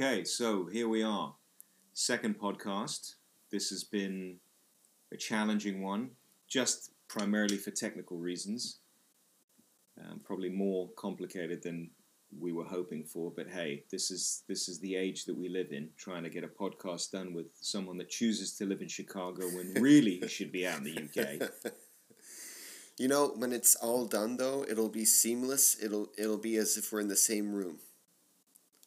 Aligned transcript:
Okay, 0.00 0.22
so 0.22 0.66
here 0.66 0.88
we 0.88 1.02
are. 1.02 1.34
Second 1.92 2.38
podcast. 2.38 3.14
This 3.50 3.70
has 3.70 3.82
been 3.82 4.36
a 5.12 5.16
challenging 5.16 5.82
one, 5.82 6.10
just 6.46 6.92
primarily 7.08 7.56
for 7.56 7.72
technical 7.72 8.16
reasons. 8.16 8.78
Um, 10.00 10.20
probably 10.22 10.50
more 10.50 10.88
complicated 10.96 11.64
than 11.64 11.90
we 12.38 12.52
were 12.52 12.62
hoping 12.62 13.02
for, 13.02 13.32
but 13.34 13.48
hey, 13.48 13.82
this 13.90 14.12
is 14.12 14.44
this 14.46 14.68
is 14.68 14.78
the 14.78 14.94
age 14.94 15.24
that 15.24 15.36
we 15.36 15.48
live 15.48 15.72
in. 15.72 15.88
Trying 15.96 16.22
to 16.22 16.30
get 16.30 16.44
a 16.44 16.46
podcast 16.46 17.10
done 17.10 17.34
with 17.34 17.46
someone 17.60 17.98
that 17.98 18.08
chooses 18.08 18.56
to 18.58 18.66
live 18.66 18.80
in 18.80 18.86
Chicago 18.86 19.46
when 19.48 19.82
really 19.82 20.20
he 20.22 20.28
should 20.28 20.52
be 20.52 20.64
out 20.64 20.78
in 20.78 20.84
the 20.84 21.42
UK. 21.42 21.50
You 23.00 23.06
know, 23.06 23.28
when 23.36 23.52
it's 23.52 23.76
all 23.76 24.06
done 24.06 24.38
though, 24.38 24.66
it'll 24.68 24.88
be 24.88 25.04
seamless. 25.04 25.76
It'll 25.80 26.08
it'll 26.18 26.36
be 26.36 26.56
as 26.56 26.76
if 26.76 26.92
we're 26.92 26.98
in 26.98 27.06
the 27.06 27.16
same 27.16 27.52
room. 27.52 27.78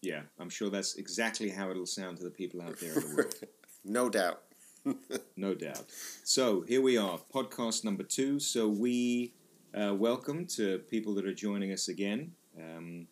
Yeah, 0.01 0.21
I'm 0.39 0.49
sure 0.49 0.71
that's 0.71 0.95
exactly 0.95 1.49
how 1.49 1.69
it'll 1.69 1.85
sound 1.85 2.17
to 2.17 2.23
the 2.23 2.31
people 2.31 2.59
out 2.59 2.79
there 2.79 2.93
in 2.93 2.99
the 2.99 3.15
world. 3.15 3.35
no 3.85 4.09
doubt. 4.09 4.41
no 5.37 5.53
doubt. 5.53 5.83
So 6.23 6.61
here 6.61 6.81
we 6.81 6.97
are, 6.97 7.19
podcast 7.31 7.83
number 7.83 8.01
two. 8.01 8.39
So 8.39 8.67
we 8.67 9.33
uh, 9.79 9.93
welcome 9.93 10.47
to 10.47 10.79
people 10.89 11.13
that 11.15 11.27
are 11.27 11.33
joining 11.35 11.71
us 11.71 11.87
again. 11.87 12.31
Um, 12.57 13.07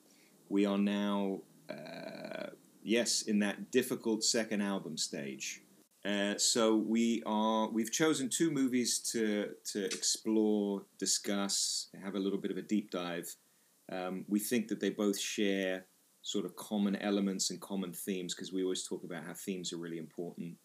we 0.50 0.66
are 0.66 0.80
now, 0.80 1.42
uh, 1.70 2.48
yes, 2.82 3.22
in 3.22 3.38
that 3.40 3.70
difficult 3.70 4.24
second 4.24 4.62
album 4.62 4.98
stage. 4.98 5.62
Uh, 6.04 6.40
so 6.40 6.76
we 6.76 7.22
are 7.28 7.70
we've 7.70 7.92
chosen 7.92 8.30
two 8.30 8.50
movies 8.50 8.98
to 9.12 9.52
to 9.74 9.86
explore, 9.86 10.82
discuss, 10.98 11.90
have 12.04 12.16
a 12.16 12.20
little 12.20 12.40
bit 12.40 12.50
of 12.50 12.58
a 12.58 12.64
deep 12.64 12.90
dive. 12.90 13.36
Um, 13.92 14.26
we 14.28 14.40
think 14.40 14.70
that 14.70 14.80
they 14.80 14.90
both 14.90 15.20
share 15.20 15.86
sort 16.22 16.46
of 16.46 16.56
common 16.56 16.96
elements 16.98 17.50
and 17.50 17.60
common 17.62 17.94
themes 17.94 18.34
because 18.36 18.52
we 18.52 18.64
always 18.64 18.84
talk 18.86 19.04
about 19.04 19.24
how 19.24 19.34
themes 19.34 19.72
are 19.74 19.78
really 19.78 19.98
important 19.98 20.56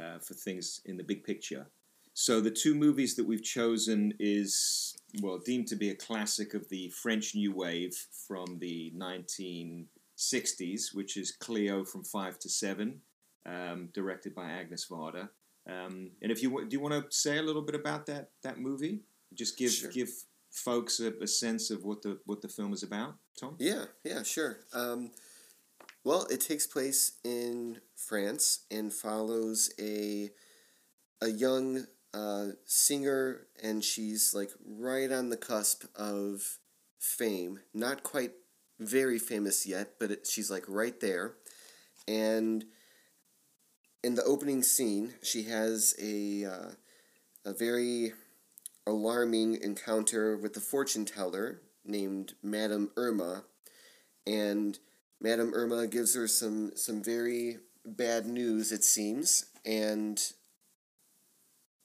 uh, 0.00 0.18
for 0.18 0.34
things 0.34 0.80
in 0.86 0.96
the 0.96 1.04
big 1.04 1.24
picture. 1.24 1.66
So 2.14 2.40
the 2.40 2.50
two 2.50 2.74
movies 2.74 3.16
that 3.16 3.26
we've 3.26 3.42
chosen 3.42 4.14
is 4.20 4.94
well 5.20 5.38
deemed 5.38 5.66
to 5.68 5.76
be 5.76 5.90
a 5.90 5.94
classic 5.96 6.54
of 6.54 6.68
the 6.68 6.88
French 6.90 7.34
New 7.34 7.52
Wave 7.52 7.96
from 8.26 8.58
the 8.60 8.92
1960s, 8.96 10.94
which 10.94 11.16
is 11.16 11.32
Cleo 11.32 11.84
from 11.84 12.04
Five 12.04 12.38
to 12.40 12.48
Seven, 12.48 13.00
um, 13.46 13.88
directed 13.92 14.34
by 14.34 14.48
Agnes 14.48 14.86
Varda. 14.88 15.28
Um, 15.68 16.10
and 16.22 16.30
if 16.30 16.42
you 16.42 16.66
do, 16.68 16.76
you 16.76 16.80
want 16.80 16.94
to 16.94 17.16
say 17.16 17.38
a 17.38 17.42
little 17.42 17.62
bit 17.62 17.74
about 17.74 18.06
that 18.06 18.30
that 18.42 18.58
movie? 18.58 19.00
Just 19.32 19.56
give 19.58 19.72
Sure. 19.72 19.90
give 19.90 20.10
folks 20.54 21.00
a, 21.00 21.12
a 21.20 21.26
sense 21.26 21.70
of 21.70 21.84
what 21.84 22.02
the 22.02 22.18
what 22.24 22.40
the 22.40 22.48
film 22.48 22.72
is 22.72 22.82
about. 22.82 23.16
Tom. 23.38 23.56
Yeah, 23.58 23.86
yeah, 24.04 24.22
sure. 24.22 24.60
Um, 24.72 25.10
well, 26.04 26.26
it 26.30 26.40
takes 26.40 26.66
place 26.66 27.18
in 27.24 27.80
France 27.96 28.60
and 28.70 28.92
follows 28.92 29.72
a 29.80 30.30
a 31.20 31.28
young 31.28 31.86
uh, 32.12 32.48
singer, 32.64 33.46
and 33.62 33.82
she's 33.82 34.32
like 34.34 34.50
right 34.64 35.10
on 35.10 35.30
the 35.30 35.36
cusp 35.36 35.84
of 35.96 36.58
fame. 36.98 37.60
Not 37.72 38.02
quite 38.02 38.32
very 38.78 39.18
famous 39.18 39.66
yet, 39.66 39.94
but 39.98 40.10
it, 40.10 40.26
she's 40.26 40.50
like 40.50 40.64
right 40.68 40.98
there. 41.00 41.34
And 42.06 42.64
in 44.02 44.14
the 44.14 44.24
opening 44.24 44.62
scene, 44.62 45.14
she 45.22 45.44
has 45.44 45.94
a 46.00 46.44
uh, 46.44 46.70
a 47.44 47.52
very 47.52 48.12
alarming 48.86 49.60
encounter 49.62 50.36
with 50.36 50.54
the 50.54 50.60
fortune 50.60 51.04
teller 51.04 51.60
named 51.84 52.34
Madame 52.42 52.90
Irma, 52.96 53.44
and 54.26 54.78
Madame 55.20 55.52
Irma 55.54 55.86
gives 55.86 56.14
her 56.14 56.26
some 56.26 56.72
some 56.76 57.02
very 57.02 57.58
bad 57.84 58.26
news. 58.26 58.72
It 58.72 58.84
seems, 58.84 59.46
and 59.64 60.20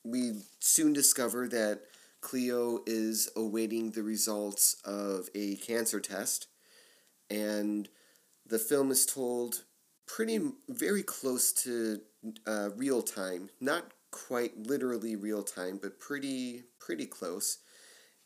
we 0.04 0.42
soon 0.60 0.94
discover 0.94 1.48
that 1.50 1.82
Cleo 2.22 2.80
is 2.86 3.30
awaiting 3.36 3.92
the 3.92 4.04
results 4.04 4.76
of 4.84 5.30
a 5.36 5.56
cancer 5.58 6.00
test, 6.00 6.48
and 7.30 7.88
the 8.46 8.60
film 8.60 8.92
is 8.92 9.06
told 9.06 9.64
pretty 10.06 10.40
very 10.68 11.04
close 11.04 11.54
to 11.54 12.02
uh, 12.48 12.70
real 12.76 13.02
time, 13.02 13.50
not 13.62 13.92
quite 14.12 14.58
literally 14.58 15.16
real 15.16 15.44
time, 15.44 15.80
but 15.82 16.00
pretty 16.00 16.64
pretty 16.90 17.06
close 17.06 17.60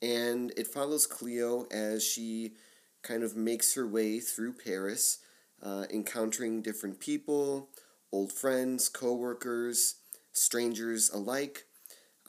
and 0.04 0.52
it 0.58 0.68
follows 0.68 1.08
Cleo 1.08 1.66
as 1.72 2.04
she 2.04 2.54
kind 3.02 3.24
of 3.24 3.38
makes 3.38 3.74
her 3.76 3.88
way 3.88 4.20
through 4.20 4.54
Paris, 4.54 5.20
uh, 5.62 5.86
encountering 5.90 6.62
different 6.62 7.00
people, 7.00 7.70
old 8.12 8.32
friends, 8.32 8.90
co-workers, 8.90 9.96
strangers 10.34 11.10
alike, 11.10 11.66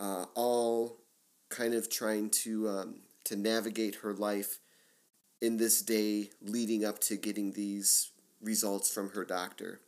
uh, 0.00 0.26
all 0.34 0.98
kind 1.50 1.74
of 1.74 1.90
trying 1.90 2.30
to 2.30 2.68
um, 2.68 2.94
to 3.24 3.36
navigate 3.36 3.96
her 3.96 4.12
life 4.12 4.58
in 5.40 5.56
this 5.56 5.82
day 5.82 6.30
leading 6.42 6.84
up 6.84 7.00
to 7.00 7.16
getting 7.16 7.52
these 7.52 8.12
results 8.40 8.92
from 8.92 9.10
her 9.10 9.24
doctor. 9.24 9.80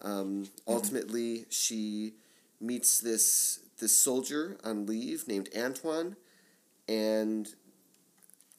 Um, 0.00 0.48
Ultimately, 0.68 1.46
she 1.50 2.14
meets 2.60 3.00
this 3.00 3.60
this 3.78 3.96
soldier 3.96 4.58
on 4.64 4.86
leave 4.86 5.28
named 5.28 5.48
Antoine 5.56 6.16
and 6.88 7.48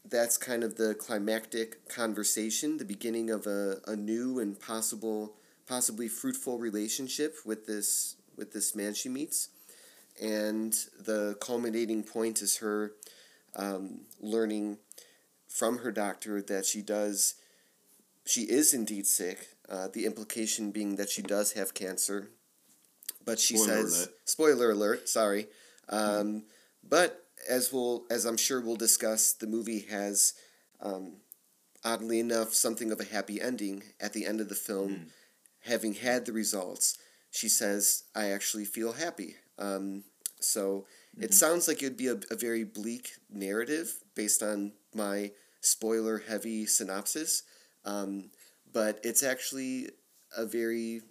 that's 0.09 0.37
kind 0.37 0.63
of 0.63 0.75
the 0.75 0.95
climactic 0.95 1.89
conversation, 1.89 2.77
the 2.77 2.85
beginning 2.85 3.29
of 3.29 3.45
a, 3.45 3.77
a 3.87 3.95
new 3.95 4.39
and 4.39 4.59
possible 4.59 5.33
possibly 5.67 6.07
fruitful 6.07 6.57
relationship 6.57 7.35
with 7.45 7.65
this 7.65 8.15
with 8.37 8.53
this 8.53 8.75
man 8.75 8.93
she 8.93 9.09
meets. 9.09 9.49
And 10.21 10.73
the 10.99 11.37
culminating 11.39 12.03
point 12.03 12.41
is 12.41 12.57
her 12.57 12.93
um, 13.55 14.01
learning 14.21 14.77
from 15.47 15.79
her 15.79 15.91
doctor 15.91 16.41
that 16.41 16.65
she 16.65 16.81
does 16.81 17.35
she 18.25 18.41
is 18.41 18.73
indeed 18.73 19.07
sick. 19.07 19.49
Uh, 19.69 19.87
the 19.91 20.05
implication 20.05 20.71
being 20.71 20.95
that 20.95 21.09
she 21.09 21.21
does 21.21 21.53
have 21.53 21.73
cancer, 21.73 22.31
but 23.27 23.39
she 23.39 23.57
Spoiler 23.57 23.75
says 23.83 23.97
alert. 23.99 24.09
spoiler 24.25 24.71
alert. 24.71 25.09
Sorry, 25.09 25.47
um, 25.89 26.43
but 26.83 27.25
as 27.47 27.71
we'll 27.71 28.05
as 28.09 28.25
I'm 28.25 28.37
sure 28.37 28.61
we'll 28.61 28.77
discuss, 28.77 29.33
the 29.33 29.47
movie 29.47 29.81
has, 29.91 30.33
um, 30.81 31.17
oddly 31.85 32.19
enough, 32.19 32.53
something 32.53 32.91
of 32.91 32.99
a 32.99 33.03
happy 33.03 33.39
ending 33.39 33.83
at 34.01 34.13
the 34.13 34.25
end 34.25 34.41
of 34.41 34.49
the 34.49 34.55
film. 34.55 35.07
Having 35.65 35.95
had 35.95 36.25
the 36.25 36.31
results, 36.33 36.97
she 37.29 37.49
says, 37.49 38.05
"I 38.15 38.27
actually 38.29 38.65
feel 38.65 38.93
happy." 38.93 39.35
Um, 39.59 40.05
so 40.39 40.85
it 41.19 41.33
sounds 41.33 41.67
like 41.67 41.83
it'd 41.83 41.97
be 41.97 42.07
a, 42.07 42.19
a 42.31 42.35
very 42.35 42.63
bleak 42.63 43.11
narrative 43.29 43.99
based 44.15 44.41
on 44.41 44.71
my 44.93 45.31
spoiler 45.61 46.19
heavy 46.19 46.65
synopsis, 46.65 47.43
um, 47.83 48.29
but 48.71 48.99
it's 49.03 49.23
actually 49.23 49.89
a 50.37 50.45
very 50.45 51.01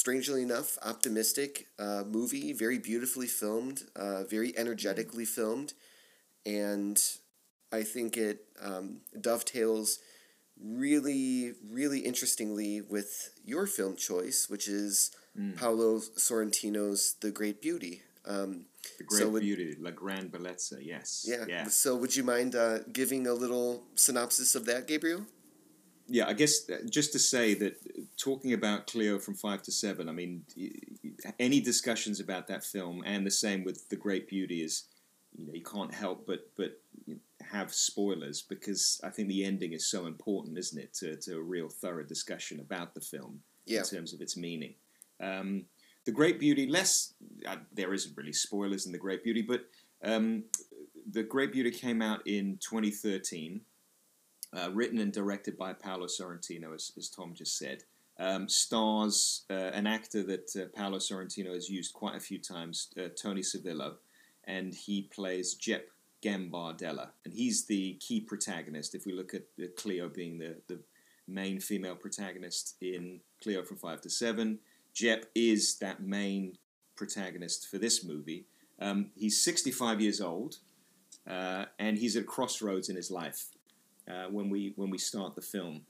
strangely 0.00 0.42
enough, 0.42 0.78
optimistic 0.82 1.66
uh, 1.78 2.04
movie, 2.08 2.52
very 2.54 2.78
beautifully 2.78 3.26
filmed, 3.26 3.82
uh, 3.96 4.24
very 4.24 4.56
energetically 4.56 5.24
filmed, 5.26 5.74
and 6.46 6.98
I 7.72 7.82
think 7.82 8.16
it 8.16 8.46
um, 8.62 9.02
dovetails 9.20 9.98
really, 10.62 11.52
really 11.70 12.00
interestingly 12.00 12.80
with 12.80 13.32
your 13.44 13.66
film 13.66 13.96
choice, 13.96 14.48
which 14.48 14.68
is 14.68 15.10
Paolo 15.56 15.98
Sorrentino's 15.98 17.14
The 17.20 17.30
Great 17.30 17.62
Beauty. 17.62 18.02
Um, 18.26 18.66
The 18.98 19.04
Great 19.04 19.18
So 19.20 19.28
would- 19.30 19.42
Beauty, 19.42 19.76
La 19.80 19.90
Grande 19.90 20.30
Bellezza. 20.30 20.78
Yes. 20.84 21.24
yeah. 21.26 21.44
Yeah. 21.48 21.68
So, 21.68 21.96
would 21.96 22.14
you 22.14 22.24
mind 22.24 22.54
uh, 22.54 22.80
giving 22.92 23.26
a 23.26 23.32
little 23.32 23.84
synopsis 23.94 24.54
of 24.54 24.66
that, 24.66 24.86
Gabriel? 24.86 25.24
Yeah, 26.12 26.26
I 26.26 26.32
guess 26.32 26.68
uh, 26.68 26.78
just 26.90 27.12
to 27.12 27.20
say 27.20 27.54
that 27.54 27.74
uh, 27.96 28.02
talking 28.16 28.52
about 28.52 28.88
Cleo 28.88 29.18
from 29.20 29.34
five 29.34 29.62
to 29.62 29.70
seven, 29.70 30.08
I 30.08 30.12
mean, 30.12 30.44
any 31.38 31.60
discussions 31.60 32.18
about 32.18 32.48
that 32.48 32.64
film, 32.64 33.04
and 33.06 33.24
the 33.24 33.30
same 33.30 33.62
with 33.62 33.88
The 33.88 33.96
Great 33.96 34.28
Beauty, 34.28 34.62
is 34.64 34.88
you 35.38 35.46
know 35.46 35.52
you 35.54 35.62
can't 35.62 35.94
help 35.94 36.26
but 36.26 36.50
but 36.56 36.80
have 37.40 37.72
spoilers 37.72 38.42
because 38.42 39.00
I 39.04 39.10
think 39.10 39.28
the 39.28 39.44
ending 39.44 39.72
is 39.72 39.88
so 39.88 40.06
important, 40.06 40.58
isn't 40.58 40.78
it, 40.80 40.92
to, 40.94 41.16
to 41.16 41.36
a 41.38 41.42
real 41.42 41.68
thorough 41.68 42.04
discussion 42.04 42.60
about 42.60 42.94
the 42.94 43.00
film 43.00 43.40
Yeah. 43.66 43.78
in 43.80 43.84
terms 43.84 44.12
of 44.12 44.20
its 44.20 44.36
meaning. 44.36 44.74
Um, 45.20 45.64
the 46.04 46.12
Great 46.12 46.38
Beauty, 46.40 46.66
less 46.68 47.14
uh, 47.46 47.56
there 47.72 47.92
isn't 47.94 48.16
really 48.16 48.32
spoilers 48.32 48.86
in 48.86 48.92
The 48.92 48.98
Great 48.98 49.22
Beauty, 49.24 49.42
but 49.42 49.62
um, 50.04 50.44
The 51.12 51.22
Great 51.24 51.52
Beauty 51.52 51.70
came 51.70 52.02
out 52.02 52.24
in 52.26 52.58
2013 52.60 53.60
uh, 54.52 54.70
written 54.72 54.98
and 54.98 55.12
directed 55.12 55.56
by 55.56 55.72
Paolo 55.72 56.06
Sorrentino, 56.06 56.74
as, 56.74 56.92
as 56.96 57.08
Tom 57.08 57.34
just 57.34 57.58
said. 57.58 57.84
Um, 58.18 58.48
stars 58.48 59.44
uh, 59.48 59.54
an 59.72 59.86
actor 59.86 60.22
that 60.24 60.54
uh, 60.56 60.66
Paolo 60.76 60.98
Sorrentino 60.98 61.54
has 61.54 61.70
used 61.70 61.94
quite 61.94 62.16
a 62.16 62.20
few 62.20 62.38
times, 62.38 62.88
uh, 62.98 63.08
Toni 63.20 63.40
Servillo, 63.40 63.94
and 64.44 64.74
he 64.74 65.02
plays 65.02 65.54
Jep 65.54 65.88
Gambardella, 66.22 67.10
and 67.24 67.32
he's 67.32 67.64
the 67.64 67.94
key 67.94 68.20
protagonist. 68.20 68.94
If 68.94 69.06
we 69.06 69.12
look 69.12 69.32
at 69.32 69.44
Cleo 69.76 70.08
being 70.08 70.38
the, 70.38 70.56
the 70.66 70.80
main 71.30 71.60
female 71.60 71.94
protagonist 71.94 72.76
in 72.80 73.20
Cleo 73.42 73.62
from 73.62 73.76
Five 73.76 74.00
to 74.02 74.10
Seven. 74.10 74.58
Jep 74.92 75.26
is 75.34 75.78
that 75.78 76.02
main 76.02 76.58
protagonist 76.96 77.68
for 77.68 77.78
this 77.78 78.04
movie. 78.04 78.46
Um, 78.80 79.10
he's 79.14 79.42
65 79.42 80.00
years 80.00 80.20
old, 80.20 80.56
uh, 81.28 81.66
and 81.78 81.98
he's 81.98 82.16
at 82.16 82.22
a 82.22 82.26
crossroads 82.26 82.88
in 82.88 82.96
his 82.96 83.10
life 83.10 83.46
uh, 84.10 84.28
when 84.30 84.48
we 84.50 84.72
when 84.76 84.90
we 84.90 84.98
start 84.98 85.34
the 85.34 85.42
film. 85.42 85.82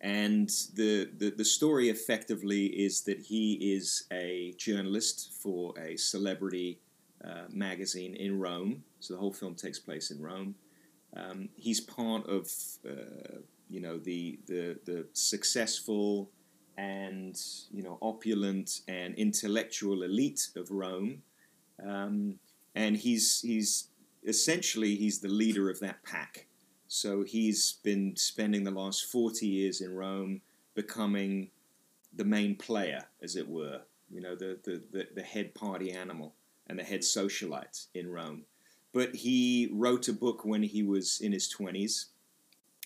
And 0.00 0.48
the, 0.74 1.08
the 1.16 1.30
the 1.30 1.44
story 1.44 1.88
effectively 1.88 2.66
is 2.66 3.02
that 3.02 3.18
he 3.20 3.54
is 3.74 4.04
a 4.12 4.54
journalist 4.58 5.32
for 5.42 5.74
a 5.78 5.96
celebrity 5.96 6.80
uh, 7.24 7.44
magazine 7.50 8.14
in 8.14 8.38
Rome. 8.38 8.84
So 9.00 9.14
the 9.14 9.20
whole 9.20 9.32
film 9.32 9.54
takes 9.54 9.78
place 9.78 10.10
in 10.10 10.20
Rome. 10.20 10.54
Um, 11.16 11.48
he's 11.56 11.80
part 11.80 12.26
of 12.28 12.50
uh, 12.86 13.38
you 13.68 13.80
know 13.80 13.98
the 13.98 14.38
the 14.46 14.78
the 14.84 15.06
successful 15.12 16.30
and 16.76 17.40
you 17.72 17.82
know 17.82 17.98
opulent 18.02 18.82
and 18.86 19.14
intellectual 19.14 20.02
elite 20.02 20.50
of 20.56 20.70
Rome, 20.70 21.22
um, 21.82 22.38
and 22.74 22.96
he's 22.96 23.40
he's 23.40 23.88
essentially 24.24 24.94
he's 24.96 25.20
the 25.20 25.28
leader 25.28 25.70
of 25.70 25.80
that 25.80 26.02
pack. 26.04 26.46
So 26.88 27.24
he's 27.24 27.78
been 27.82 28.16
spending 28.16 28.64
the 28.64 28.70
last 28.70 29.06
forty 29.06 29.46
years 29.46 29.80
in 29.80 29.94
Rome, 29.94 30.40
becoming 30.74 31.50
the 32.14 32.24
main 32.24 32.56
player, 32.56 33.04
as 33.22 33.36
it 33.36 33.48
were. 33.48 33.82
You 34.10 34.20
know 34.20 34.36
the 34.36 34.58
the, 34.62 34.82
the, 34.92 35.08
the 35.16 35.22
head 35.22 35.54
party 35.54 35.90
animal 35.90 36.34
and 36.68 36.78
the 36.78 36.84
head 36.84 37.00
socialite 37.00 37.86
in 37.94 38.10
Rome. 38.10 38.44
But 38.92 39.16
he 39.16 39.68
wrote 39.72 40.08
a 40.08 40.12
book 40.12 40.44
when 40.44 40.62
he 40.62 40.82
was 40.82 41.20
in 41.20 41.32
his 41.32 41.48
twenties, 41.48 42.06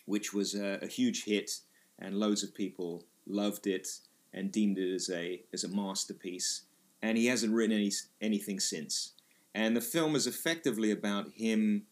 which 0.06 0.32
was 0.32 0.54
a, 0.54 0.78
a 0.82 0.86
huge 0.86 1.24
hit, 1.24 1.60
and 1.98 2.18
loads 2.18 2.42
of 2.42 2.54
people 2.54 3.04
loved 3.26 3.66
it 3.66 3.86
and 4.32 4.50
deemed 4.50 4.78
it 4.78 4.94
as 4.94 5.10
a 5.10 5.42
as 5.52 5.64
a 5.64 5.68
masterpiece. 5.68 6.62
And 7.02 7.16
he 7.16 7.26
hasn't 7.26 7.54
written 7.54 7.76
any 7.76 7.92
anything 8.20 8.60
since. 8.60 9.12
And 9.54 9.76
the 9.76 9.80
film 9.80 10.14
is 10.16 10.26
effectively 10.26 10.90
about 10.90 11.32
him 11.32 11.82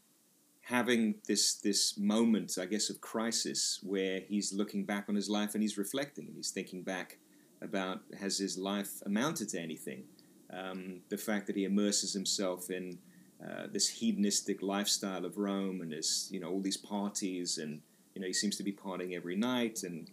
having 0.69 1.15
this 1.27 1.55
this 1.55 1.97
moment, 1.99 2.59
I 2.61 2.67
guess, 2.67 2.91
of 2.91 3.01
crisis 3.01 3.81
where 3.83 4.21
he's 4.29 4.53
looking 4.53 4.85
back 4.85 5.07
on 5.09 5.15
his 5.15 5.29
life 5.29 5.55
and 5.55 5.63
he's 5.63 5.79
reflecting 5.79 6.27
and 6.27 6.37
he's 6.37 6.51
thinking 6.51 6.83
back 6.83 7.19
about 7.61 8.01
has 8.21 8.39
his 8.39 8.57
life 8.59 9.03
amounted 9.07 9.49
to 9.51 9.61
anything? 9.61 10.05
Um, 10.53 11.01
the 11.09 11.19
fact 11.19 11.47
that 11.47 11.57
he 11.57 11.65
immerses 11.65 12.13
himself 12.13 12.71
in 12.71 12.99
uh, 13.43 13.67
this 13.73 13.89
hedonistic 13.89 14.63
lifestyle 14.63 15.25
of 15.25 15.39
Rome 15.39 15.81
and 15.81 15.93
his, 15.93 16.29
you 16.31 16.41
know, 16.41 16.51
all 16.51 16.61
these 16.61 16.77
parties 16.77 17.59
and 17.59 17.81
you 18.15 18.21
know 18.21 18.27
he 18.27 18.33
seems 18.33 18.57
to 18.57 18.63
be 18.63 18.73
partying 18.73 19.15
every 19.15 19.37
night 19.37 19.83
and 19.85 20.11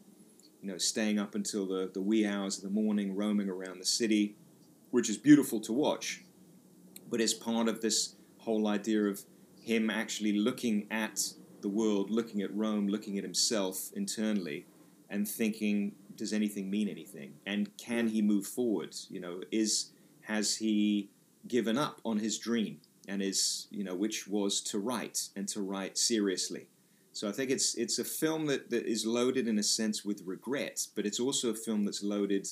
you 0.66 0.72
know, 0.72 0.80
staying 0.80 1.20
up 1.20 1.36
until 1.36 1.68
the, 1.68 1.92
the 1.94 2.02
wee 2.02 2.26
hours 2.26 2.58
of 2.58 2.64
the 2.64 2.72
morning, 2.72 3.16
roaming 3.16 3.50
around 3.50 3.78
the 3.78 3.86
city, 3.86 4.36
which 4.90 5.12
is 5.12 5.16
beautiful 5.16 5.60
to 5.60 5.72
watch, 5.72 6.24
but 7.08 7.22
is 7.22 7.36
part 7.36 7.68
of 7.68 7.82
this 7.82 8.16
whole 8.40 8.68
idea 8.68 9.04
of 9.04 9.22
him 9.66 9.90
actually 9.90 10.38
looking 10.38 10.88
at 10.92 11.34
the 11.62 11.70
world, 11.70 12.10
looking 12.10 12.42
at 12.42 12.56
Rome, 12.56 12.88
looking 12.88 13.18
at 13.18 13.24
himself 13.24 13.92
internally, 13.96 14.66
and 15.10 15.28
thinking, 15.28 15.94
does 16.16 16.34
anything 16.34 16.70
mean 16.70 16.88
anything? 16.88 17.34
And 17.46 17.76
can 17.78 18.08
he 18.08 18.22
move 18.22 18.46
forward? 18.46 18.96
You 19.10 19.20
know, 19.20 19.42
is 19.52 19.92
has 20.22 20.56
he 20.56 21.10
given 21.48 21.78
up 21.78 22.02
on 22.04 22.18
his 22.20 22.40
dream 22.40 22.80
and 23.08 23.22
is 23.22 23.68
you 23.70 23.84
know 23.84 23.96
which 23.96 24.28
was 24.28 24.62
to 24.62 24.80
write 24.80 25.30
and 25.36 25.48
to 25.48 25.62
write 25.62 25.96
seriously 25.96 26.68
so 27.16 27.30
I 27.30 27.32
think 27.32 27.50
it's 27.50 27.76
it's 27.76 27.98
a 27.98 28.04
film 28.04 28.46
that, 28.48 28.70
that 28.72 28.86
is 28.86 29.06
loaded 29.06 29.48
in 29.48 29.58
a 29.58 29.64
sense 29.64 30.04
with 30.04 30.22
regret, 30.26 30.86
but 30.96 31.06
it's 31.06 31.22
also 31.22 31.50
a 31.50 31.54
film 31.54 31.86
that's 31.86 32.04
loaded 32.04 32.46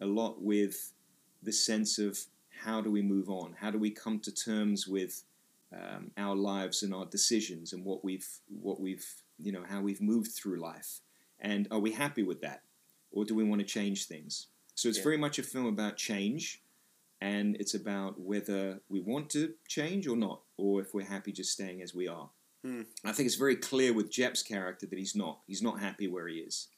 a 0.00 0.04
lot 0.04 0.42
with 0.42 0.92
the 1.44 1.52
sense 1.52 2.00
of 2.00 2.18
how 2.64 2.80
do 2.80 2.90
we 2.90 3.02
move 3.02 3.30
on? 3.30 3.54
How 3.60 3.70
do 3.70 3.78
we 3.78 3.92
come 3.92 4.18
to 4.18 4.32
terms 4.32 4.88
with 4.88 5.22
um, 5.74 6.10
our 6.16 6.36
lives 6.36 6.82
and 6.82 6.94
our 6.94 7.06
decisions 7.06 7.72
and 7.72 7.84
what 7.84 8.04
we've 8.04 8.28
what 8.48 8.80
we've 8.80 9.06
you 9.38 9.52
know 9.52 9.64
how 9.68 9.80
we've 9.80 10.00
moved 10.00 10.32
through 10.32 10.60
life? 10.60 11.00
And 11.40 11.66
are 11.70 11.80
we 11.80 11.92
happy 11.92 12.22
with 12.22 12.40
that, 12.42 12.62
or 13.10 13.24
do 13.24 13.34
we 13.34 13.44
want 13.44 13.60
to 13.60 13.66
change 13.66 14.06
things? 14.06 14.48
So 14.74 14.88
it's 14.88 14.98
yeah. 14.98 15.04
very 15.04 15.18
much 15.18 15.38
a 15.38 15.42
film 15.42 15.66
about 15.66 15.96
change, 15.96 16.62
and 17.20 17.56
it's 17.56 17.74
about 17.74 18.20
whether 18.20 18.80
we 18.88 19.00
want 19.00 19.30
to 19.30 19.54
change 19.68 20.06
or 20.06 20.16
not, 20.16 20.42
or 20.56 20.80
if 20.80 20.94
we're 20.94 21.04
happy 21.04 21.32
just 21.32 21.52
staying 21.52 21.82
as 21.82 21.94
we 21.94 22.08
are. 22.08 22.30
Hmm. 22.64 22.82
I 23.04 23.12
think 23.12 23.26
it's 23.26 23.36
very 23.36 23.56
clear 23.56 23.92
with 23.92 24.10
Jep's 24.10 24.42
character 24.42 24.86
that 24.86 24.98
he's 24.98 25.14
not. 25.14 25.40
He's 25.46 25.62
not 25.62 25.80
happy 25.80 26.08
where 26.08 26.28
he 26.28 26.36
is, 26.36 26.68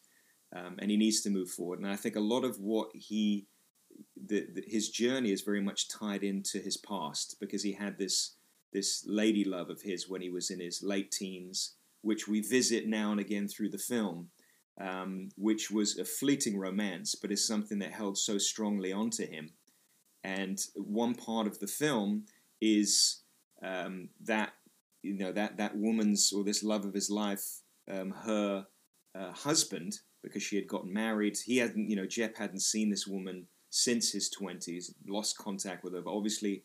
um, 0.54 0.76
and 0.78 0.90
he 0.90 0.96
needs 0.96 1.20
to 1.22 1.30
move 1.30 1.50
forward. 1.50 1.80
And 1.80 1.88
I 1.88 1.96
think 1.96 2.16
a 2.16 2.20
lot 2.20 2.44
of 2.44 2.58
what 2.58 2.88
he, 2.92 3.46
the, 4.16 4.46
the, 4.52 4.64
his 4.66 4.88
journey 4.88 5.32
is 5.32 5.42
very 5.42 5.60
much 5.60 5.88
tied 5.88 6.24
into 6.24 6.58
his 6.58 6.76
past 6.76 7.36
because 7.40 7.62
he 7.62 7.72
had 7.72 7.98
this 7.98 8.35
this 8.76 9.04
lady 9.06 9.42
love 9.42 9.70
of 9.70 9.80
his 9.80 10.06
when 10.06 10.20
he 10.20 10.28
was 10.28 10.50
in 10.50 10.60
his 10.60 10.82
late 10.82 11.10
teens, 11.10 11.76
which 12.02 12.28
we 12.28 12.40
visit 12.42 12.86
now 12.86 13.10
and 13.10 13.18
again 13.18 13.48
through 13.48 13.70
the 13.70 13.86
film, 13.92 14.28
um, 14.78 15.30
which 15.38 15.70
was 15.70 15.98
a 15.98 16.04
fleeting 16.04 16.58
romance, 16.58 17.14
but 17.14 17.32
is 17.32 17.46
something 17.46 17.78
that 17.78 17.92
held 18.00 18.18
so 18.18 18.36
strongly 18.36 18.92
onto 18.92 19.26
him. 19.26 19.50
And 20.22 20.58
one 20.74 21.14
part 21.14 21.46
of 21.46 21.58
the 21.58 21.66
film 21.66 22.26
is 22.60 23.22
um, 23.62 24.10
that 24.20 24.52
you 25.02 25.14
know 25.14 25.32
that 25.32 25.56
that 25.56 25.76
woman's 25.76 26.32
or 26.34 26.44
this 26.44 26.62
love 26.62 26.84
of 26.84 26.92
his 26.92 27.08
life, 27.08 27.46
um, 27.90 28.10
her 28.10 28.66
uh, 29.18 29.32
husband, 29.32 30.00
because 30.22 30.42
she 30.42 30.56
had 30.56 30.68
gotten 30.68 30.92
married. 30.92 31.38
He 31.38 31.56
hadn't, 31.58 31.88
you 31.88 31.96
know, 31.96 32.06
Jep 32.06 32.36
hadn't 32.36 32.60
seen 32.60 32.90
this 32.90 33.06
woman 33.06 33.46
since 33.70 34.12
his 34.12 34.28
twenties, 34.28 34.94
lost 35.08 35.38
contact 35.38 35.82
with 35.82 35.94
her, 35.94 36.02
but 36.02 36.16
obviously, 36.16 36.62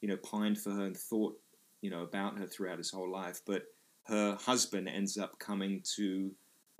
you 0.00 0.08
know, 0.08 0.16
pined 0.16 0.58
for 0.58 0.70
her 0.72 0.86
and 0.86 0.96
thought, 0.96 1.38
you 1.84 1.90
know, 1.90 2.00
about 2.00 2.38
her 2.38 2.46
throughout 2.46 2.78
his 2.78 2.90
whole 2.90 3.10
life. 3.10 3.42
But 3.44 3.64
her 4.04 4.38
husband 4.40 4.88
ends 4.88 5.18
up 5.18 5.38
coming 5.38 5.82
to 5.96 6.30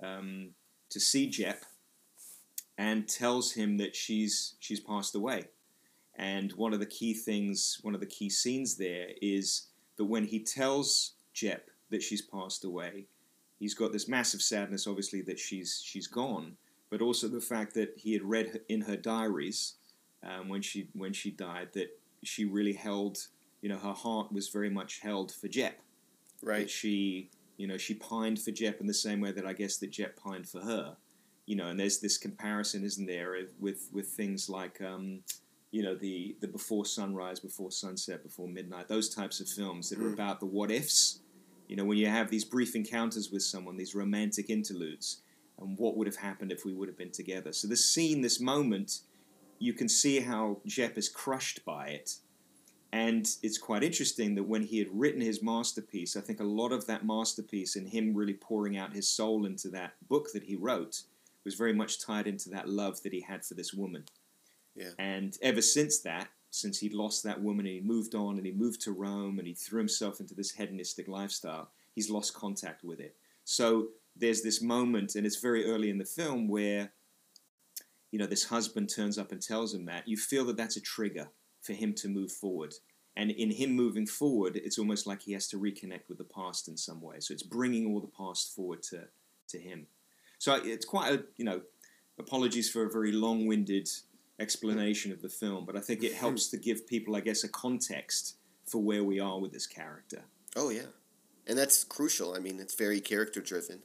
um, 0.01 0.49
to 0.89 0.99
see 0.99 1.29
Jep 1.29 1.63
and 2.79 3.07
tells 3.07 3.51
him 3.51 3.77
that 3.77 3.95
she's 3.95 4.55
she's 4.59 4.79
passed 4.79 5.13
away. 5.13 5.43
And 6.15 6.51
one 6.53 6.73
of 6.73 6.79
the 6.79 6.87
key 6.87 7.13
things, 7.13 7.77
one 7.83 7.93
of 7.93 7.99
the 7.99 8.07
key 8.07 8.31
scenes 8.31 8.77
there 8.77 9.09
is 9.21 9.67
that 9.97 10.05
when 10.05 10.25
he 10.25 10.39
tells 10.39 11.13
Jep 11.33 11.69
that 11.91 12.01
she's 12.01 12.23
passed 12.23 12.65
away, 12.65 13.05
he's 13.59 13.75
got 13.75 13.91
this 13.91 14.07
massive 14.07 14.41
sadness, 14.41 14.87
obviously, 14.87 15.21
that 15.21 15.37
she's 15.37 15.83
she's 15.85 16.07
gone, 16.07 16.57
but 16.89 16.99
also 16.99 17.27
the 17.27 17.39
fact 17.39 17.75
that 17.75 17.93
he 17.95 18.13
had 18.13 18.23
read 18.23 18.61
in 18.69 18.81
her 18.81 18.97
diaries 18.97 19.75
um, 20.23 20.49
when 20.49 20.63
she 20.63 20.89
when 20.93 21.13
she 21.13 21.29
died 21.29 21.69
that 21.73 21.89
she 22.23 22.45
really 22.45 22.73
held, 22.73 23.27
you 23.65 23.69
know, 23.71 23.79
her 23.79 23.93
heart 23.93 24.31
was 24.31 24.49
very 24.49 24.69
much 24.69 24.99
held 24.99 25.31
for 25.31 25.47
Jep. 25.47 25.79
Right. 26.43 26.59
That 26.59 26.69
she, 26.69 27.31
you 27.57 27.65
know, 27.65 27.77
she 27.77 27.95
pined 27.95 28.39
for 28.39 28.51
Jep 28.51 28.79
in 28.79 28.85
the 28.85 28.93
same 28.93 29.21
way 29.21 29.31
that 29.31 29.47
I 29.47 29.53
guess 29.53 29.77
that 29.77 29.89
Jep 29.89 30.15
pined 30.15 30.47
for 30.47 30.59
her. 30.59 30.97
You 31.47 31.55
know, 31.55 31.69
and 31.69 31.79
there's 31.79 31.99
this 31.99 32.19
comparison, 32.19 32.83
isn't 32.83 33.07
there, 33.07 33.35
with 33.59 33.89
with 33.91 34.05
things 34.09 34.49
like. 34.49 34.79
Um, 34.81 35.23
you 35.71 35.83
know 35.83 35.95
the 35.95 36.37
the 36.41 36.47
before 36.47 36.85
sunrise, 36.85 37.39
before 37.39 37.71
sunset, 37.71 38.23
before 38.23 38.47
midnight, 38.47 38.87
those 38.87 39.09
types 39.09 39.41
of 39.41 39.49
films 39.49 39.89
that 39.89 39.99
are 39.99 40.03
mm. 40.03 40.13
about 40.13 40.39
the 40.39 40.45
what 40.45 40.69
ifs. 40.71 41.19
You 41.67 41.75
know, 41.75 41.85
when 41.85 41.97
you 41.97 42.07
have 42.07 42.29
these 42.29 42.45
brief 42.45 42.75
encounters 42.75 43.31
with 43.31 43.41
someone, 43.41 43.75
these 43.75 43.95
romantic 43.95 44.51
interludes, 44.51 45.21
and 45.59 45.77
what 45.77 45.97
would 45.97 46.07
have 46.07 46.15
happened 46.17 46.51
if 46.51 46.65
we 46.65 46.73
would 46.73 46.87
have 46.87 46.97
been 46.97 47.11
together. 47.11 47.51
So 47.51 47.67
this 47.67 47.83
scene, 47.83 48.21
this 48.21 48.39
moment, 48.39 48.99
you 49.57 49.73
can 49.73 49.89
see 49.89 50.19
how 50.19 50.59
Jep 50.67 50.99
is 50.99 51.09
crushed 51.09 51.65
by 51.65 51.87
it. 51.87 52.19
And 52.95 53.27
it's 53.43 53.57
quite 53.57 53.83
interesting 53.83 54.35
that 54.35 54.47
when 54.47 54.63
he 54.63 54.79
had 54.79 54.87
written 54.89 55.19
his 55.19 55.43
masterpiece, 55.43 56.15
I 56.15 56.21
think 56.21 56.39
a 56.39 56.45
lot 56.45 56.71
of 56.71 56.87
that 56.87 57.05
masterpiece 57.05 57.75
and 57.75 57.89
him 57.89 58.15
really 58.15 58.35
pouring 58.35 58.77
out 58.77 58.93
his 58.93 59.05
soul 59.05 59.45
into 59.45 59.67
that 59.71 59.95
book 60.07 60.31
that 60.31 60.43
he 60.43 60.55
wrote 60.55 61.01
was 61.43 61.55
very 61.55 61.73
much 61.73 61.99
tied 61.99 62.25
into 62.25 62.49
that 62.51 62.69
love 62.69 63.03
that 63.03 63.11
he 63.11 63.19
had 63.19 63.43
for 63.43 63.53
this 63.53 63.73
woman. 63.73 64.05
Yeah. 64.77 64.91
And 64.97 65.37
ever 65.41 65.61
since 65.61 65.99
that, 65.99 66.29
since 66.51 66.79
he'd 66.79 66.93
lost 66.93 67.21
that 67.25 67.41
woman 67.41 67.65
and 67.65 67.75
he 67.75 67.81
moved 67.81 68.15
on 68.15 68.37
and 68.37 68.45
he 68.45 68.53
moved 68.53 68.79
to 68.83 68.93
Rome 68.93 69.39
and 69.39 69.47
he 69.47 69.53
threw 69.53 69.79
himself 69.79 70.21
into 70.21 70.33
this 70.33 70.51
hedonistic 70.51 71.09
lifestyle, 71.09 71.71
he's 71.95 72.09
lost 72.09 72.33
contact 72.33 72.81
with 72.85 73.01
it. 73.01 73.13
So 73.43 73.89
there's 74.15 74.41
this 74.41 74.61
moment, 74.61 75.15
and 75.15 75.25
it's 75.25 75.41
very 75.41 75.65
early 75.65 75.89
in 75.89 75.97
the 75.97 76.05
film 76.05 76.47
where, 76.47 76.93
you 78.11 78.19
know, 78.19 78.25
this 78.25 78.45
husband 78.45 78.89
turns 78.89 79.17
up 79.17 79.33
and 79.33 79.41
tells 79.41 79.73
him 79.73 79.83
that. 79.87 80.07
You 80.07 80.15
feel 80.15 80.45
that 80.45 80.55
that's 80.55 80.77
a 80.77 80.81
trigger 80.81 81.27
for 81.65 81.73
him 81.73 81.93
to 81.95 82.07
move 82.07 82.31
forward. 82.31 82.73
And 83.17 83.31
in 83.31 83.49
him 83.49 83.71
moving 83.71 84.05
forward, 84.05 84.57
it's 84.57 84.77
almost 84.77 85.07
like 85.07 85.21
he 85.21 85.33
has 85.33 85.47
to 85.47 85.57
reconnect 85.57 86.09
with 86.09 86.17
the 86.17 86.25
past 86.25 86.67
in 86.67 86.75
some 86.75 87.01
way. 87.01 87.15
So 87.19 87.33
it's 87.33 87.43
bringing 87.43 87.87
all 87.87 88.01
the 88.01 88.07
past 88.07 88.53
forward 88.53 88.83
to, 88.83 89.05
to 89.49 89.57
him. 89.57 89.87
So 90.37 90.55
it's 90.55 90.85
quite 90.85 91.13
a, 91.13 91.23
you 91.37 91.45
know, 91.45 91.61
apologies 92.19 92.69
for 92.69 92.85
a 92.85 92.91
very 92.91 93.13
long 93.13 93.47
winded 93.47 93.89
explanation 94.39 95.11
of 95.11 95.21
the 95.21 95.29
film, 95.29 95.65
but 95.65 95.77
I 95.77 95.79
think 95.79 96.03
it 96.03 96.13
helps 96.13 96.47
to 96.49 96.57
give 96.57 96.85
people, 96.87 97.15
I 97.15 97.21
guess, 97.21 97.43
a 97.43 97.49
context 97.49 98.35
for 98.65 98.81
where 98.81 99.03
we 99.03 99.19
are 99.19 99.39
with 99.39 99.53
this 99.53 99.67
character. 99.67 100.23
Oh 100.55 100.69
yeah, 100.69 100.91
and 101.47 101.57
that's 101.57 101.83
crucial. 101.83 102.35
I 102.35 102.39
mean, 102.39 102.59
it's 102.59 102.75
very 102.75 102.99
character 102.99 103.41
driven. 103.41 103.79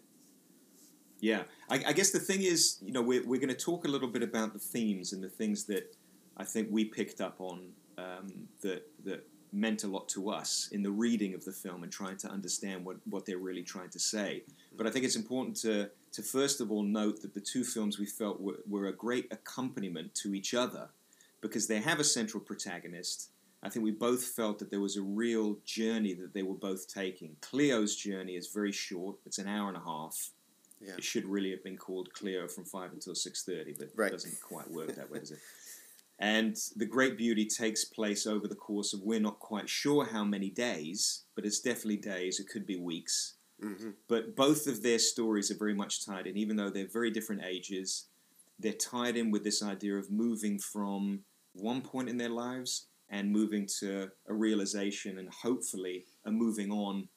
Yeah, 1.21 1.43
I, 1.69 1.83
I 1.89 1.93
guess 1.93 2.11
the 2.11 2.19
thing 2.19 2.43
is, 2.43 2.79
you 2.81 2.93
know, 2.93 3.03
we're, 3.03 3.25
we're 3.27 3.41
going 3.41 3.55
to 3.55 3.65
talk 3.65 3.85
a 3.85 3.89
little 3.89 4.09
bit 4.09 4.23
about 4.23 4.55
the 4.55 4.59
themes 4.59 5.13
and 5.13 5.23
the 5.23 5.29
things 5.29 5.65
that 5.65 5.95
I 6.41 6.45
think 6.45 6.69
we 6.71 6.87
picked 6.87 7.21
up 7.21 7.37
on 7.39 7.69
um, 7.99 8.49
that 8.63 8.83
that 9.05 9.27
meant 9.53 9.85
a 9.85 9.89
lot 9.89 10.09
to 10.09 10.31
us 10.31 10.69
in 10.73 10.83
the 10.83 10.91
reading 10.91 11.35
of 11.35 11.45
the 11.45 11.53
film 11.53 11.83
and 11.83 11.93
trying 11.93 12.17
to 12.17 12.29
understand 12.29 12.85
what, 12.85 12.97
what 13.05 13.27
they're 13.27 13.39
really 13.39 13.65
trying 13.65 13.91
to 13.91 13.99
say. 13.99 14.45
But 14.77 14.87
I 14.87 14.91
think 14.91 15.05
it's 15.05 15.17
important 15.17 15.55
to 15.59 15.91
to 16.13 16.23
first 16.23 16.63
of 16.63 16.73
all 16.73 16.83
note 16.83 17.21
that 17.21 17.35
the 17.35 17.41
two 17.41 17.63
films 17.63 17.99
we 17.99 18.07
felt 18.07 18.41
were, 18.41 18.61
were 18.67 18.87
a 18.87 18.93
great 18.93 19.27
accompaniment 19.31 20.15
to 20.23 20.35
each 20.35 20.55
other 20.55 20.89
because 21.43 21.67
they 21.67 21.81
have 21.81 22.01
a 22.01 22.05
central 22.05 22.43
protagonist. 22.43 23.29
I 23.63 23.69
think 23.69 23.85
we 23.85 23.91
both 23.91 24.25
felt 24.25 24.59
that 24.61 24.71
there 24.71 24.81
was 24.81 24.97
a 24.97 25.03
real 25.03 25.59
journey 25.67 26.15
that 26.15 26.33
they 26.33 26.43
were 26.43 26.55
both 26.55 26.89
taking. 26.93 27.37
Cleo's 27.43 27.95
journey 27.97 28.37
is 28.37 28.49
very 28.49 28.73
short; 28.73 29.17
it's 29.27 29.37
an 29.39 29.47
hour 29.47 29.69
and 29.69 29.77
a 29.77 29.85
half. 29.85 30.31
Yeah. 30.81 30.95
It 30.97 31.05
should 31.05 31.27
really 31.27 31.51
have 31.51 31.63
been 31.63 31.77
called 31.77 32.11
Cleo 32.15 32.49
from 32.49 32.65
five 32.65 32.93
until 32.93 33.15
six 33.15 33.45
thirty, 33.45 33.75
but 33.79 33.89
Right. 33.95 34.09
it 34.09 34.13
doesn't 34.13 34.41
quite 34.41 34.71
work 34.71 34.95
that 34.97 35.11
way, 35.11 35.19
does 35.19 35.33
it? 35.33 35.41
And 36.21 36.55
the 36.77 36.87
Great 36.87 37.17
Beauty 37.17 37.47
takes 37.47 37.87
place 37.87 38.27
over 38.27 38.47
the 38.47 38.55
course 38.55 38.93
of 38.93 39.01
we're 39.01 39.21
not 39.21 39.39
quite 39.39 39.69
sure 39.71 40.05
how 40.05 40.23
many 40.23 40.51
days, 40.51 41.25
but 41.35 41.47
it's 41.47 41.61
definitely 41.61 41.97
days. 41.97 42.39
It 42.39 42.49
could 42.49 42.67
be 42.67 42.77
weeks. 42.77 43.37
hmm 43.61 43.91
But 44.07 44.37
both 44.37 44.67
of 44.67 44.83
their 44.83 44.99
stories 44.99 45.51
are 45.51 45.57
very 45.57 45.75
much 45.75 46.05
tied 46.05 46.27
in, 46.27 46.37
even 46.37 46.57
though 46.57 46.69
they're 46.69 46.87
very 46.87 47.11
different 47.11 47.43
ages. 47.45 48.07
They're 48.59 48.75
tied 48.75 49.17
in 49.17 49.31
with 49.31 49.45
this 49.45 49.63
idea 49.63 49.97
of 49.97 50.11
moving 50.11 50.59
from 50.59 51.21
one 51.55 51.81
point 51.81 52.11
in 52.11 52.19
their 52.19 52.29
lives 52.29 52.89
and 53.09 53.33
moving 53.33 53.67
to 53.81 54.11
a 54.29 54.35
realization 54.35 55.19
and 55.19 55.29
hopefully 55.33 56.05
a 56.27 56.31
moving 56.31 56.71
on 56.71 57.09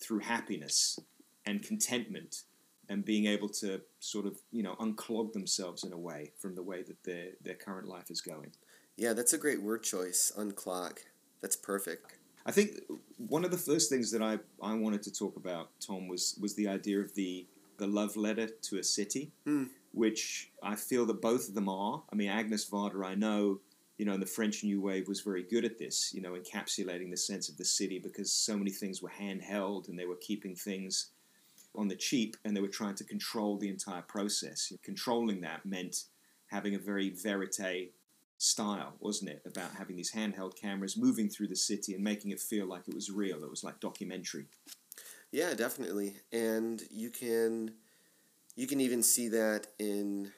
through 0.00 0.20
happiness 0.20 0.98
and 1.44 1.62
contentment 1.62 2.44
and 2.92 3.04
being 3.04 3.26
able 3.26 3.48
to 3.48 3.80
sort 4.00 4.26
of, 4.26 4.36
you 4.52 4.62
know, 4.62 4.74
unclog 4.76 5.32
themselves 5.32 5.82
in 5.82 5.92
a 5.92 5.98
way 5.98 6.32
from 6.38 6.54
the 6.54 6.62
way 6.62 6.82
that 6.82 7.02
their, 7.04 7.28
their 7.42 7.54
current 7.54 7.88
life 7.88 8.10
is 8.10 8.20
going. 8.20 8.52
Yeah, 8.96 9.14
that's 9.14 9.32
a 9.32 9.38
great 9.38 9.62
word 9.62 9.82
choice. 9.82 10.30
Unclog. 10.36 10.98
That's 11.40 11.56
perfect. 11.56 12.18
I 12.44 12.52
think 12.52 12.70
one 13.16 13.44
of 13.44 13.50
the 13.50 13.56
first 13.56 13.88
things 13.88 14.10
that 14.12 14.20
I, 14.22 14.38
I 14.62 14.74
wanted 14.74 15.02
to 15.04 15.12
talk 15.12 15.36
about, 15.36 15.70
Tom, 15.80 16.06
was 16.06 16.36
was 16.40 16.54
the 16.54 16.68
idea 16.68 17.00
of 17.00 17.14
the 17.14 17.46
the 17.78 17.86
love 17.86 18.16
letter 18.16 18.48
to 18.68 18.78
a 18.78 18.84
city, 18.84 19.32
Hmm. 19.46 19.64
which 19.92 20.50
I 20.62 20.74
feel 20.76 21.06
that 21.06 21.22
both 21.22 21.48
of 21.48 21.54
them 21.54 21.68
are. 21.68 22.02
I 22.12 22.14
mean, 22.16 22.28
Agnes 22.28 22.68
Varda, 22.68 23.04
I 23.06 23.14
know, 23.14 23.60
you 23.96 24.04
know, 24.04 24.14
in 24.14 24.20
the 24.20 24.26
French 24.26 24.62
New 24.62 24.80
Wave 24.82 25.08
was 25.08 25.20
very 25.20 25.42
good 25.42 25.64
at 25.64 25.78
this, 25.78 26.12
you 26.14 26.20
know, 26.20 26.32
encapsulating 26.32 27.10
the 27.10 27.16
sense 27.16 27.48
of 27.48 27.56
the 27.56 27.64
city 27.64 27.98
because 27.98 28.30
so 28.32 28.56
many 28.56 28.70
things 28.70 29.00
were 29.02 29.08
handheld 29.24 29.88
and 29.88 29.98
they 29.98 30.06
were 30.06 30.16
keeping 30.28 30.54
things 30.54 31.10
on 31.74 31.88
the 31.88 31.96
cheap 31.96 32.36
and 32.44 32.56
they 32.56 32.60
were 32.60 32.68
trying 32.68 32.94
to 32.96 33.04
control 33.04 33.56
the 33.56 33.68
entire 33.68 34.02
process. 34.02 34.72
Controlling 34.82 35.40
that 35.40 35.64
meant 35.64 36.04
having 36.46 36.74
a 36.74 36.78
very 36.78 37.10
verite 37.10 37.92
style, 38.38 38.94
wasn't 39.00 39.30
it? 39.30 39.42
About 39.46 39.72
having 39.78 39.96
these 39.96 40.12
handheld 40.12 40.60
cameras 40.60 40.96
moving 40.96 41.28
through 41.28 41.48
the 41.48 41.56
city 41.56 41.94
and 41.94 42.02
making 42.02 42.30
it 42.30 42.40
feel 42.40 42.66
like 42.66 42.88
it 42.88 42.94
was 42.94 43.10
real. 43.10 43.42
It 43.44 43.50
was 43.50 43.64
like 43.64 43.80
documentary. 43.80 44.46
Yeah, 45.30 45.54
definitely. 45.54 46.16
And 46.32 46.82
you 46.90 47.10
can 47.10 47.72
you 48.54 48.66
can 48.66 48.80
even 48.80 49.02
see 49.02 49.28
that 49.28 49.68
in 49.78 50.32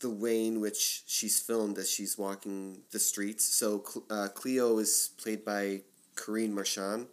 the 0.00 0.10
way 0.10 0.46
in 0.46 0.60
which 0.60 1.04
she's 1.06 1.40
filmed 1.40 1.78
as 1.78 1.88
she's 1.88 2.18
walking 2.18 2.82
the 2.90 2.98
streets. 2.98 3.44
So 3.44 3.84
uh, 4.10 4.28
Cleo 4.34 4.78
is 4.78 5.10
played 5.16 5.44
by 5.44 5.82
Corinne 6.16 6.54
Marchand, 6.54 7.06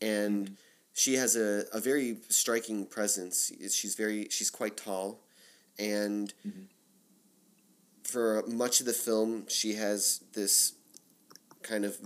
and 0.00 0.56
she 0.92 1.14
has 1.14 1.36
a, 1.36 1.64
a 1.72 1.80
very 1.80 2.18
striking 2.28 2.86
presence. 2.86 3.50
She's 3.70 3.94
very 3.94 4.28
she's 4.30 4.50
quite 4.50 4.76
tall, 4.76 5.20
and 5.78 6.32
Mhm. 6.46 6.68
for 8.04 8.42
much 8.46 8.80
of 8.80 8.86
the 8.86 8.92
film, 8.92 9.46
she 9.48 9.74
has 9.74 10.20
this 10.32 10.72
kind 11.62 11.84
of 11.84 11.96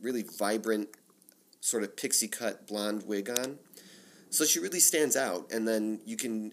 really 0.00 0.22
vibrant, 0.22 0.88
sort 1.60 1.82
of 1.82 1.96
pixie 1.96 2.28
cut 2.28 2.66
blonde 2.66 3.02
wig 3.04 3.30
on. 3.30 3.58
So 4.30 4.44
she 4.44 4.58
really 4.60 4.80
stands 4.80 5.16
out, 5.16 5.50
and 5.52 5.66
then 5.66 6.00
you 6.04 6.16
can. 6.16 6.52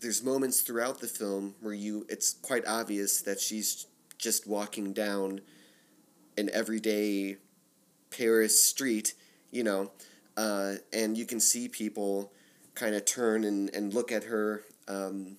There's 0.00 0.22
moments 0.22 0.62
throughout 0.62 1.00
the 1.00 1.06
film 1.08 1.54
where 1.60 1.74
you 1.74 2.06
it's 2.08 2.32
quite 2.32 2.66
obvious 2.66 3.20
that 3.22 3.38
she's 3.40 3.86
just 4.18 4.46
walking 4.46 4.92
down 4.92 5.40
an 6.36 6.48
everyday 6.52 7.36
Paris 8.10 8.62
street, 8.62 9.14
you 9.50 9.62
know, 9.62 9.92
uh, 10.40 10.76
and 10.90 11.18
you 11.18 11.26
can 11.26 11.38
see 11.38 11.68
people 11.68 12.32
kind 12.74 12.94
of 12.94 13.04
turn 13.04 13.44
and, 13.44 13.68
and 13.74 13.92
look 13.92 14.10
at 14.10 14.24
her, 14.24 14.62
um, 14.88 15.36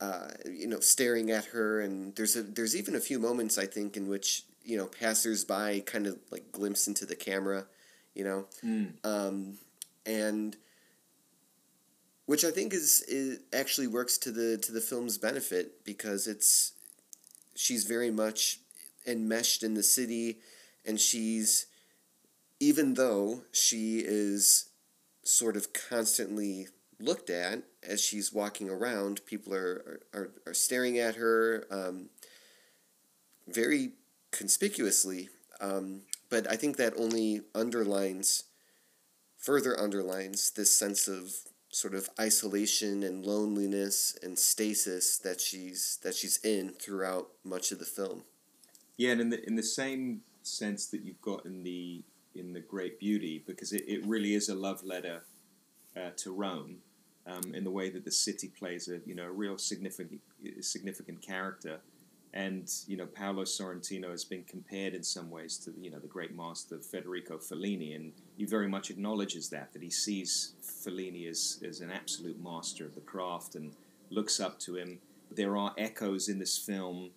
uh, 0.00 0.28
you 0.48 0.68
know, 0.68 0.78
staring 0.78 1.32
at 1.32 1.46
her, 1.46 1.80
and 1.80 2.14
there's 2.14 2.36
a 2.36 2.42
there's 2.44 2.76
even 2.76 2.94
a 2.94 3.00
few 3.00 3.18
moments 3.18 3.58
I 3.58 3.66
think 3.66 3.96
in 3.96 4.06
which 4.06 4.44
you 4.64 4.76
know 4.76 4.86
passersby 4.86 5.80
kind 5.80 6.06
of 6.06 6.18
like 6.30 6.52
glimpse 6.52 6.86
into 6.86 7.04
the 7.04 7.16
camera, 7.16 7.66
you 8.14 8.22
know, 8.22 8.46
um, 9.02 9.58
and 10.06 10.56
which 12.26 12.44
I 12.44 12.52
think 12.52 12.72
is, 12.72 13.02
is 13.08 13.40
actually 13.52 13.88
works 13.88 14.18
to 14.18 14.30
the 14.30 14.56
to 14.58 14.70
the 14.70 14.80
film's 14.80 15.18
benefit 15.18 15.84
because 15.84 16.28
it's 16.28 16.74
she's 17.56 17.86
very 17.86 18.12
much 18.12 18.60
enmeshed 19.04 19.64
in 19.64 19.74
the 19.74 19.82
city, 19.82 20.38
and 20.86 21.00
she's 21.00 21.66
even 22.62 22.94
though 22.94 23.42
she 23.50 23.98
is 23.98 24.66
sort 25.24 25.56
of 25.56 25.72
constantly 25.72 26.68
looked 27.00 27.28
at 27.28 27.64
as 27.82 28.00
she's 28.00 28.32
walking 28.32 28.70
around, 28.70 29.26
people 29.26 29.52
are 29.52 30.00
are, 30.14 30.30
are 30.46 30.54
staring 30.54 30.96
at 30.96 31.16
her 31.16 31.66
um, 31.72 32.08
very 33.48 33.94
conspicuously. 34.30 35.28
Um, 35.60 36.02
but 36.30 36.48
I 36.48 36.54
think 36.54 36.76
that 36.76 36.94
only 36.96 37.40
underlines, 37.52 38.44
further 39.38 39.78
underlines 39.78 40.52
this 40.52 40.72
sense 40.72 41.08
of 41.08 41.32
sort 41.68 41.94
of 41.94 42.08
isolation 42.20 43.02
and 43.02 43.26
loneliness 43.26 44.16
and 44.22 44.38
stasis 44.38 45.18
that 45.18 45.40
she's 45.40 45.98
that 46.04 46.14
she's 46.14 46.38
in 46.44 46.74
throughout 46.74 47.26
much 47.42 47.72
of 47.72 47.80
the 47.80 47.92
film. 47.98 48.22
Yeah, 48.96 49.10
and 49.10 49.20
in 49.20 49.30
the 49.30 49.44
in 49.48 49.56
the 49.56 49.64
same 49.64 50.20
sense 50.44 50.86
that 50.86 51.02
you've 51.02 51.20
got 51.20 51.44
in 51.44 51.64
the 51.64 52.04
in 52.34 52.52
the 52.52 52.60
Great 52.60 52.98
Beauty, 52.98 53.42
because 53.46 53.72
it, 53.72 53.84
it 53.86 54.04
really 54.06 54.34
is 54.34 54.48
a 54.48 54.54
love 54.54 54.84
letter 54.84 55.22
uh, 55.96 56.10
to 56.16 56.32
Rome, 56.32 56.78
um, 57.26 57.54
in 57.54 57.64
the 57.64 57.70
way 57.70 57.90
that 57.90 58.04
the 58.04 58.10
city 58.10 58.48
plays 58.48 58.88
a 58.88 59.00
you 59.06 59.14
know 59.14 59.26
a 59.26 59.32
real 59.32 59.58
significant 59.58 60.20
significant 60.60 61.22
character, 61.22 61.80
and 62.32 62.70
you 62.86 62.96
know 62.96 63.06
Paolo 63.06 63.44
Sorrentino 63.44 64.10
has 64.10 64.24
been 64.24 64.44
compared 64.44 64.94
in 64.94 65.02
some 65.02 65.30
ways 65.30 65.56
to 65.58 65.72
you 65.80 65.90
know 65.90 65.98
the 65.98 66.08
great 66.08 66.34
master 66.34 66.78
Federico 66.78 67.38
Fellini, 67.38 67.94
and 67.94 68.12
he 68.36 68.44
very 68.44 68.68
much 68.68 68.90
acknowledges 68.90 69.48
that 69.50 69.72
that 69.72 69.82
he 69.82 69.90
sees 69.90 70.54
Fellini 70.62 71.28
as 71.28 71.62
as 71.66 71.80
an 71.80 71.90
absolute 71.90 72.42
master 72.42 72.84
of 72.84 72.94
the 72.94 73.00
craft 73.00 73.54
and 73.54 73.72
looks 74.10 74.40
up 74.40 74.58
to 74.60 74.76
him. 74.76 74.98
There 75.30 75.56
are 75.56 75.72
echoes 75.78 76.28
in 76.28 76.38
this 76.38 76.58
film 76.58 77.10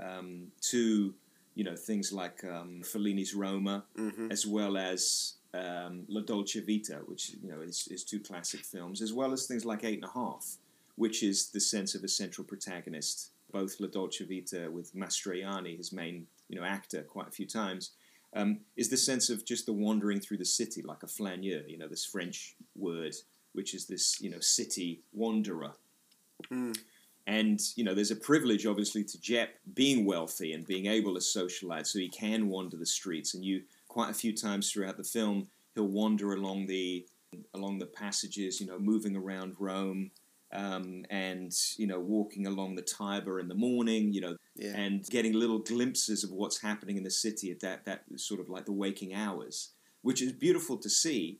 um, 0.00 0.48
to 0.62 1.14
you 1.60 1.66
know 1.68 1.76
things 1.76 2.10
like 2.10 2.42
um, 2.56 2.80
Fellini's 2.82 3.34
Roma, 3.34 3.84
Mm-hmm. 3.98 4.32
as 4.32 4.46
well 4.46 4.78
as 4.78 5.34
um, 5.52 6.04
La 6.08 6.22
Dolce 6.22 6.60
Vita, 6.60 6.98
which 7.04 7.32
you 7.42 7.50
know 7.50 7.60
is, 7.60 7.86
is 7.90 8.02
two 8.02 8.18
classic 8.18 8.60
films, 8.60 9.02
as 9.02 9.12
well 9.12 9.34
as 9.34 9.46
things 9.46 9.66
like 9.66 9.84
Eight 9.84 10.00
and 10.02 10.08
a 10.10 10.14
Half, 10.22 10.56
which 10.96 11.22
is 11.22 11.50
the 11.50 11.60
sense 11.60 11.94
of 11.94 12.02
a 12.02 12.08
central 12.08 12.46
protagonist. 12.46 13.32
Both 13.52 13.78
La 13.78 13.88
Dolce 13.88 14.24
Vita 14.24 14.70
with 14.70 14.94
Mastroianni, 14.94 15.76
his 15.76 15.92
main 15.92 16.26
you 16.48 16.56
know 16.58 16.64
actor, 16.64 17.02
quite 17.02 17.28
a 17.28 17.36
few 17.38 17.46
times, 17.46 17.90
um, 18.32 18.60
is 18.76 18.88
the 18.88 18.96
sense 19.10 19.28
of 19.28 19.44
just 19.44 19.66
the 19.66 19.74
wandering 19.74 20.20
through 20.20 20.38
the 20.38 20.52
city 20.60 20.80
like 20.80 21.02
a 21.02 21.08
flaneur. 21.16 21.62
You 21.68 21.76
know 21.76 21.88
this 21.88 22.06
French 22.06 22.56
word, 22.74 23.14
which 23.52 23.74
is 23.74 23.84
this 23.84 24.18
you 24.24 24.30
know 24.30 24.40
city 24.40 25.02
wanderer. 25.12 25.72
Mm. 26.50 26.74
And 27.30 27.60
you 27.76 27.84
know, 27.84 27.94
there's 27.94 28.10
a 28.10 28.16
privilege, 28.16 28.66
obviously, 28.66 29.04
to 29.04 29.20
Jep 29.20 29.50
being 29.74 30.04
wealthy 30.04 30.52
and 30.52 30.66
being 30.66 30.86
able 30.86 31.14
to 31.14 31.20
socialize, 31.20 31.90
so 31.90 32.00
he 32.00 32.08
can 32.08 32.48
wander 32.48 32.76
the 32.76 32.84
streets. 32.86 33.34
And 33.34 33.44
you, 33.44 33.62
quite 33.86 34.10
a 34.10 34.14
few 34.14 34.32
times 34.36 34.70
throughout 34.70 34.96
the 34.96 35.04
film, 35.04 35.46
he'll 35.76 35.86
wander 35.86 36.32
along 36.32 36.66
the 36.66 37.06
along 37.54 37.78
the 37.78 37.86
passages, 37.86 38.60
you 38.60 38.66
know, 38.66 38.80
moving 38.80 39.14
around 39.14 39.54
Rome, 39.60 40.10
um, 40.52 41.04
and 41.08 41.52
you 41.76 41.86
know, 41.86 42.00
walking 42.00 42.48
along 42.48 42.74
the 42.74 42.82
Tiber 42.82 43.38
in 43.38 43.46
the 43.46 43.54
morning, 43.54 44.12
you 44.12 44.20
know, 44.22 44.36
Yeah. 44.56 44.74
and 44.76 45.04
getting 45.08 45.32
little 45.34 45.60
glimpses 45.60 46.24
of 46.24 46.32
what's 46.32 46.60
happening 46.60 46.96
in 46.96 47.04
the 47.04 47.12
city 47.12 47.52
at 47.52 47.60
that 47.60 47.84
that 47.84 48.02
sort 48.16 48.40
of 48.40 48.48
like 48.48 48.64
the 48.64 48.72
waking 48.72 49.14
hours, 49.14 49.70
which 50.02 50.20
is 50.20 50.32
beautiful 50.32 50.76
to 50.78 50.90
see. 50.90 51.38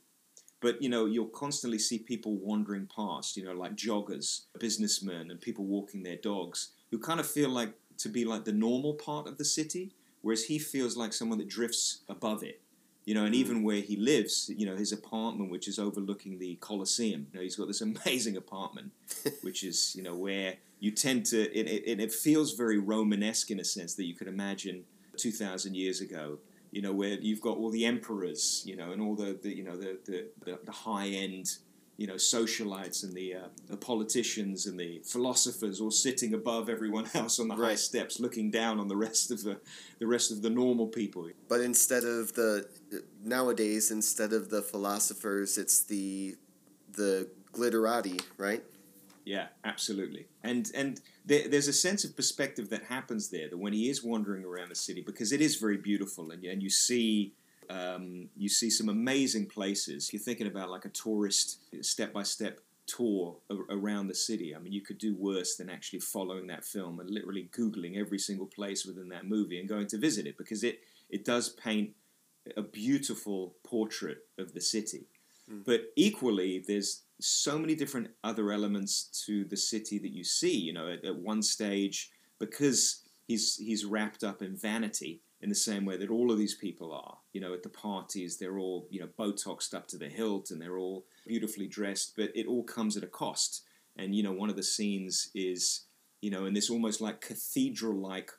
But 0.61 0.81
you 0.81 0.89
know, 0.89 1.07
you'll 1.07 1.25
constantly 1.25 1.79
see 1.79 1.97
people 1.97 2.37
wandering 2.37 2.87
past, 2.95 3.35
you 3.35 3.43
know, 3.43 3.53
like 3.53 3.75
joggers, 3.75 4.43
businessmen, 4.59 5.31
and 5.31 5.41
people 5.41 5.65
walking 5.65 6.03
their 6.03 6.15
dogs, 6.15 6.69
who 6.91 6.99
kind 6.99 7.19
of 7.19 7.27
feel 7.27 7.49
like 7.49 7.73
to 7.97 8.09
be 8.09 8.23
like 8.23 8.45
the 8.45 8.53
normal 8.53 8.93
part 8.93 9.27
of 9.27 9.37
the 9.37 9.45
city, 9.45 9.91
whereas 10.21 10.45
he 10.45 10.59
feels 10.59 10.95
like 10.95 11.13
someone 11.13 11.39
that 11.39 11.49
drifts 11.49 12.01
above 12.07 12.43
it. 12.43 12.61
You 13.05 13.15
know, 13.15 13.25
and 13.25 13.33
hmm. 13.33 13.39
even 13.39 13.63
where 13.63 13.81
he 13.81 13.95
lives, 13.95 14.51
you 14.55 14.67
know, 14.67 14.75
his 14.75 14.91
apartment, 14.91 15.49
which 15.49 15.67
is 15.67 15.79
overlooking 15.79 16.37
the 16.37 16.55
Colosseum. 16.61 17.27
You 17.31 17.39
know, 17.39 17.43
he's 17.43 17.55
got 17.55 17.67
this 17.67 17.81
amazing 18.05 18.37
apartment, 18.37 18.91
which 19.41 19.63
is, 19.63 19.95
you 19.95 20.03
know, 20.03 20.15
where 20.15 20.57
you 20.79 20.91
tend 20.91 21.25
to. 21.27 21.41
It, 21.41 21.67
it, 21.67 21.99
it 21.99 22.13
feels 22.13 22.53
very 22.53 22.77
Romanesque 22.77 23.49
in 23.49 23.59
a 23.59 23.65
sense 23.65 23.95
that 23.95 24.05
you 24.05 24.13
could 24.13 24.27
imagine 24.27 24.83
two 25.17 25.31
thousand 25.31 25.75
years 25.75 26.01
ago. 26.01 26.37
You 26.71 26.81
know, 26.81 26.93
where 26.93 27.19
you've 27.19 27.41
got 27.41 27.57
all 27.57 27.69
the 27.69 27.85
emperors, 27.85 28.63
you 28.65 28.77
know, 28.77 28.91
and 28.91 29.01
all 29.01 29.15
the, 29.15 29.37
the 29.41 29.55
you 29.55 29.63
know 29.63 29.77
the 29.77 29.97
the, 30.05 30.59
the, 30.65 30.71
high 30.71 31.07
end 31.07 31.57
you 32.01 32.07
know, 32.07 32.15
socialites 32.15 33.03
and 33.03 33.13
the, 33.13 33.35
uh, 33.35 33.47
the 33.67 33.77
politicians 33.77 34.65
and 34.65 34.79
the 34.79 34.99
philosophers 35.05 35.79
all 35.79 35.91
sitting 35.91 36.33
above 36.33 36.67
everyone 36.67 37.07
else 37.13 37.39
on 37.39 37.47
the 37.47 37.55
high 37.55 37.75
steps, 37.75 38.19
looking 38.19 38.49
down 38.49 38.79
on 38.79 38.87
the 38.87 38.95
rest 38.97 39.29
of 39.29 39.43
the 39.43 39.59
the 39.99 40.07
rest 40.07 40.31
of 40.31 40.41
the 40.41 40.49
normal 40.49 40.87
people. 40.87 41.29
But 41.47 41.61
instead 41.61 42.03
of 42.03 42.33
the 42.33 42.67
nowadays, 43.23 43.91
instead 43.91 44.33
of 44.33 44.49
the 44.49 44.63
philosophers, 44.63 45.59
it's 45.59 45.83
the 45.83 46.37
the 46.93 47.29
glitterati, 47.53 48.19
right? 48.37 48.63
Yeah, 49.23 49.47
absolutely. 49.63 50.25
And 50.43 50.69
and 50.73 50.99
there, 51.25 51.47
there's 51.47 51.67
a 51.67 51.73
sense 51.73 52.03
of 52.03 52.15
perspective 52.15 52.69
that 52.69 52.83
happens 52.85 53.29
there 53.29 53.49
that 53.49 53.57
when 53.57 53.73
he 53.73 53.89
is 53.89 54.03
wandering 54.03 54.43
around 54.43 54.69
the 54.69 54.75
city, 54.75 55.01
because 55.01 55.31
it 55.31 55.41
is 55.41 55.55
very 55.57 55.77
beautiful, 55.77 56.31
and 56.31 56.43
and 56.43 56.61
you 56.63 56.69
see. 56.69 57.33
Um, 57.69 58.27
you 58.35 58.49
see 58.49 58.69
some 58.69 58.89
amazing 58.89 59.45
places. 59.45 60.11
You're 60.11 60.21
thinking 60.21 60.47
about 60.47 60.69
like 60.69 60.83
a 60.83 60.89
tourist 60.89 61.59
step 61.85 62.11
by 62.11 62.23
step 62.23 62.59
tour 62.85 63.37
a- 63.49 63.55
around 63.69 64.07
the 64.07 64.15
city. 64.15 64.53
I 64.53 64.59
mean, 64.59 64.73
you 64.73 64.81
could 64.81 64.97
do 64.97 65.15
worse 65.15 65.55
than 65.55 65.69
actually 65.69 65.99
following 65.99 66.47
that 66.47 66.65
film 66.65 66.99
and 66.99 67.09
literally 67.09 67.49
Googling 67.57 67.97
every 67.97 68.19
single 68.19 68.47
place 68.47 68.85
within 68.85 69.07
that 69.09 69.25
movie 69.25 69.57
and 69.57 69.69
going 69.69 69.87
to 69.87 69.97
visit 69.97 70.27
it 70.27 70.37
because 70.37 70.65
it, 70.65 70.81
it 71.09 71.23
does 71.23 71.47
paint 71.47 71.91
a 72.57 72.61
beautiful 72.61 73.55
portrait 73.63 74.25
of 74.37 74.53
the 74.53 74.59
city. 74.61 75.05
But 75.65 75.91
equally, 75.95 76.63
there's 76.65 77.03
so 77.23 77.57
many 77.57 77.75
different 77.75 78.09
other 78.23 78.51
elements 78.51 79.23
to 79.25 79.45
the 79.45 79.57
city 79.57 79.99
that 79.99 80.11
you 80.11 80.23
see. 80.23 80.57
You 80.57 80.73
know, 80.73 80.89
at, 80.89 81.05
at 81.05 81.15
one 81.15 81.41
stage, 81.41 82.11
because 82.39 83.03
he's 83.27 83.57
he's 83.57 83.85
wrapped 83.85 84.23
up 84.23 84.41
in 84.41 84.55
vanity 84.55 85.21
in 85.41 85.49
the 85.49 85.55
same 85.55 85.85
way 85.85 85.97
that 85.97 86.09
all 86.09 86.31
of 86.31 86.37
these 86.37 86.55
people 86.55 86.93
are. 86.93 87.17
You 87.33 87.41
know, 87.41 87.53
at 87.53 87.63
the 87.63 87.69
parties, 87.69 88.37
they're 88.37 88.59
all 88.59 88.87
you 88.89 88.99
know 88.99 89.09
botoxed 89.19 89.73
up 89.73 89.87
to 89.89 89.97
the 89.97 90.09
hilt, 90.09 90.51
and 90.51 90.61
they're 90.61 90.77
all 90.77 91.05
beautifully 91.25 91.67
dressed. 91.67 92.13
But 92.15 92.31
it 92.35 92.47
all 92.47 92.63
comes 92.63 92.97
at 92.97 93.03
a 93.03 93.07
cost. 93.07 93.63
And 93.97 94.15
you 94.15 94.23
know, 94.23 94.31
one 94.31 94.49
of 94.49 94.55
the 94.55 94.63
scenes 94.63 95.29
is 95.33 95.85
you 96.21 96.31
know 96.31 96.45
in 96.45 96.53
this 96.53 96.69
almost 96.69 97.01
like 97.01 97.21
cathedral-like 97.21 98.31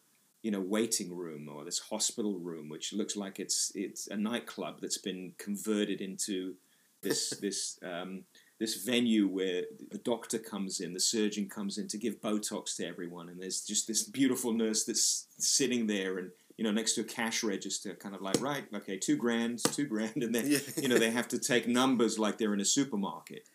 you 0.43 0.51
know 0.51 0.61
waiting 0.61 1.15
room 1.15 1.49
or 1.49 1.65
this 1.65 1.79
hospital 1.79 2.39
room, 2.39 2.69
which 2.69 2.93
looks 2.93 3.17
like 3.17 3.41
it's 3.41 3.73
it's 3.75 4.09
a 4.09 4.17
nightclub 4.17 4.81
that's 4.81 4.99
been 4.99 5.33
converted 5.39 6.01
into 6.01 6.55
this 7.03 7.31
this 7.41 7.79
um, 7.83 8.25
this 8.63 8.77
venue 8.77 9.27
where 9.27 9.65
the 9.91 9.99
doctor 9.99 10.39
comes 10.39 10.79
in, 10.79 10.93
the 10.95 11.01
surgeon 11.01 11.49
comes 11.49 11.79
in 11.79 11.89
to 11.89 11.99
give 11.99 12.21
Botox 12.21 12.77
to 12.77 12.87
everyone, 12.87 13.29
and 13.29 13.43
there's 13.43 13.61
just 13.63 13.89
this 13.89 14.05
beautiful 14.05 14.53
nurse 14.53 14.85
that's 14.85 15.27
sitting 15.37 15.89
there 15.89 16.19
and 16.19 16.31
you 16.57 16.63
know 16.63 16.71
next 16.71 16.93
to 16.95 17.01
a 17.01 17.05
cash 17.05 17.43
register, 17.43 17.93
kind 17.95 18.15
of 18.15 18.23
like 18.23 18.41
right, 18.41 18.65
okay, 18.73 18.97
two 18.97 19.17
grand, 19.17 19.59
two 19.73 19.85
grand, 19.87 20.23
and 20.23 20.33
then 20.33 20.47
Yeah. 20.55 20.59
you 20.77 20.87
know 20.89 20.97
they 20.97 21.11
have 21.11 21.27
to 21.29 21.39
take 21.41 21.67
numbers 21.67 22.21
like 22.21 22.39
they're 22.39 22.55
in 22.55 22.61
a 22.61 22.65
supermarket, 22.79 23.49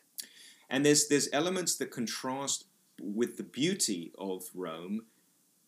and 0.70 0.86
there's 0.86 1.08
there's 1.08 1.30
elements 1.32 1.78
that 1.78 1.90
contrast 1.90 2.66
with 3.02 3.38
the 3.38 3.44
beauty 3.62 4.12
of 4.18 4.44
Rome 4.54 5.06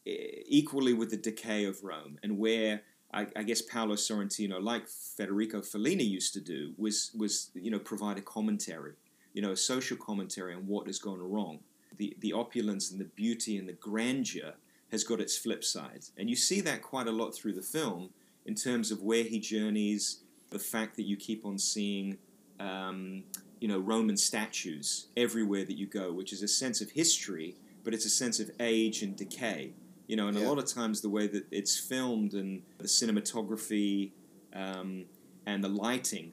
e- 0.05 0.43
equally 0.47 0.93
with 0.93 1.11
the 1.11 1.17
decay 1.31 1.63
of 1.63 1.81
Rome, 1.81 2.19
and 2.23 2.37
where 2.37 2.81
I, 3.13 3.25
I 3.37 3.43
guess 3.43 3.61
Paolo 3.61 3.95
Sorrentino, 3.95 4.61
like 4.61 4.85
Federico 4.87 5.61
Fellini 5.61 6.07
used 6.07 6.33
to 6.33 6.41
do, 6.41 6.73
was 6.77 7.11
was 7.17 7.51
you 7.53 7.71
know 7.71 7.79
provide 7.79 8.17
a 8.17 8.21
commentary, 8.21 8.95
you 9.33 9.41
know, 9.41 9.51
a 9.51 9.57
social 9.57 9.97
commentary 9.97 10.53
on 10.53 10.67
what 10.67 10.87
has 10.87 10.99
gone 10.99 11.19
wrong. 11.19 11.59
The 11.97 12.15
the 12.19 12.33
opulence 12.33 12.91
and 12.91 12.99
the 12.99 13.05
beauty 13.05 13.57
and 13.57 13.67
the 13.67 13.73
grandeur 13.73 14.53
has 14.91 15.03
got 15.03 15.19
its 15.19 15.37
flip 15.37 15.63
side, 15.63 16.05
and 16.17 16.29
you 16.29 16.35
see 16.35 16.61
that 16.61 16.81
quite 16.81 17.07
a 17.07 17.11
lot 17.11 17.35
through 17.35 17.53
the 17.53 17.61
film 17.61 18.09
in 18.45 18.55
terms 18.55 18.91
of 18.91 19.03
where 19.03 19.23
he 19.23 19.39
journeys, 19.39 20.21
the 20.49 20.59
fact 20.59 20.95
that 20.95 21.03
you 21.03 21.17
keep 21.17 21.45
on 21.45 21.57
seeing. 21.57 22.17
Um, 22.59 23.23
you 23.61 23.67
know 23.67 23.79
Roman 23.79 24.17
statues 24.17 25.07
everywhere 25.17 25.65
that 25.65 25.77
you 25.77 25.85
go, 25.85 26.11
which 26.13 26.31
is 26.31 26.43
a 26.43 26.47
sense 26.47 26.81
of 26.81 26.91
history, 26.91 27.55
but 27.83 27.93
it's 27.93 28.05
a 28.05 28.09
sense 28.09 28.39
of 28.39 28.49
age 28.59 29.01
and 29.01 29.15
decay. 29.15 29.73
You 30.07 30.15
know, 30.15 30.27
and 30.27 30.37
a 30.37 30.47
lot 30.47 30.57
of 30.57 30.65
times 30.65 31.01
the 31.01 31.09
way 31.09 31.27
that 31.27 31.45
it's 31.51 31.77
filmed 31.77 32.33
and 32.33 32.63
the 32.79 32.87
cinematography 32.87 34.11
um, 34.53 35.05
and 35.45 35.63
the 35.63 35.69
lighting 35.69 36.31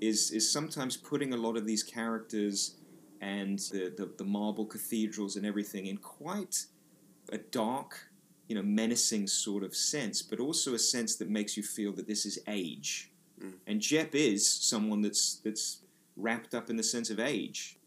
is 0.00 0.30
is 0.30 0.50
sometimes 0.50 0.96
putting 0.96 1.32
a 1.32 1.36
lot 1.36 1.56
of 1.56 1.66
these 1.66 1.82
characters 1.82 2.76
and 3.20 3.58
the, 3.58 3.92
the, 3.96 4.10
the 4.18 4.24
marble 4.24 4.66
cathedrals 4.66 5.36
and 5.36 5.46
everything 5.46 5.86
in 5.86 5.96
quite 5.96 6.66
a 7.32 7.38
dark, 7.38 8.10
you 8.46 8.54
know, 8.54 8.62
menacing 8.62 9.26
sort 9.26 9.62
of 9.62 9.74
sense, 9.74 10.22
but 10.22 10.38
also 10.38 10.74
a 10.74 10.78
sense 10.78 11.16
that 11.16 11.30
makes 11.30 11.56
you 11.56 11.62
feel 11.62 11.92
that 11.92 12.06
this 12.06 12.26
is 12.26 12.38
age. 12.46 13.10
Mm. 13.42 13.54
And 13.66 13.80
Jep 13.80 14.14
is 14.14 14.48
someone 14.48 15.02
that's 15.02 15.40
that's 15.44 15.80
wrapped 16.16 16.54
up 16.54 16.70
in 16.70 16.76
the 16.76 16.82
sense 16.82 17.10
of 17.10 17.20
age. 17.20 17.78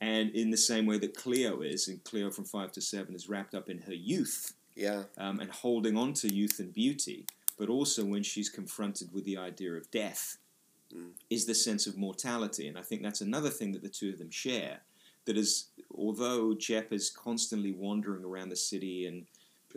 And 0.00 0.30
in 0.34 0.50
the 0.50 0.56
same 0.56 0.86
way 0.86 0.98
that 0.98 1.16
Cleo 1.16 1.62
is, 1.62 1.88
and 1.88 2.02
Cleo 2.04 2.30
from 2.30 2.44
five 2.44 2.72
to 2.72 2.80
seven 2.80 3.14
is 3.14 3.28
wrapped 3.28 3.54
up 3.54 3.70
in 3.70 3.78
her 3.78 3.94
youth 3.94 4.54
Yeah, 4.74 5.04
um, 5.16 5.40
and 5.40 5.50
holding 5.50 5.96
on 5.96 6.12
to 6.14 6.34
youth 6.34 6.58
and 6.58 6.74
beauty, 6.74 7.26
but 7.56 7.68
also 7.68 8.04
when 8.04 8.22
she's 8.22 8.50
confronted 8.50 9.12
with 9.14 9.24
the 9.24 9.38
idea 9.38 9.72
of 9.72 9.90
death, 9.90 10.36
Is 11.30 11.46
the 11.46 11.54
sense 11.54 11.86
of 11.86 11.96
mortality. 11.96 12.68
And 12.68 12.78
I 12.78 12.82
think 12.82 13.02
that's 13.02 13.20
another 13.20 13.50
thing 13.50 13.72
that 13.72 13.82
the 13.82 13.88
two 13.88 14.10
of 14.10 14.18
them 14.18 14.30
share. 14.30 14.80
That 15.24 15.36
is, 15.36 15.68
although 15.96 16.54
Jep 16.54 16.92
is 16.92 17.10
constantly 17.10 17.72
wandering 17.72 18.24
around 18.24 18.50
the 18.50 18.56
city 18.56 19.06
and 19.06 19.26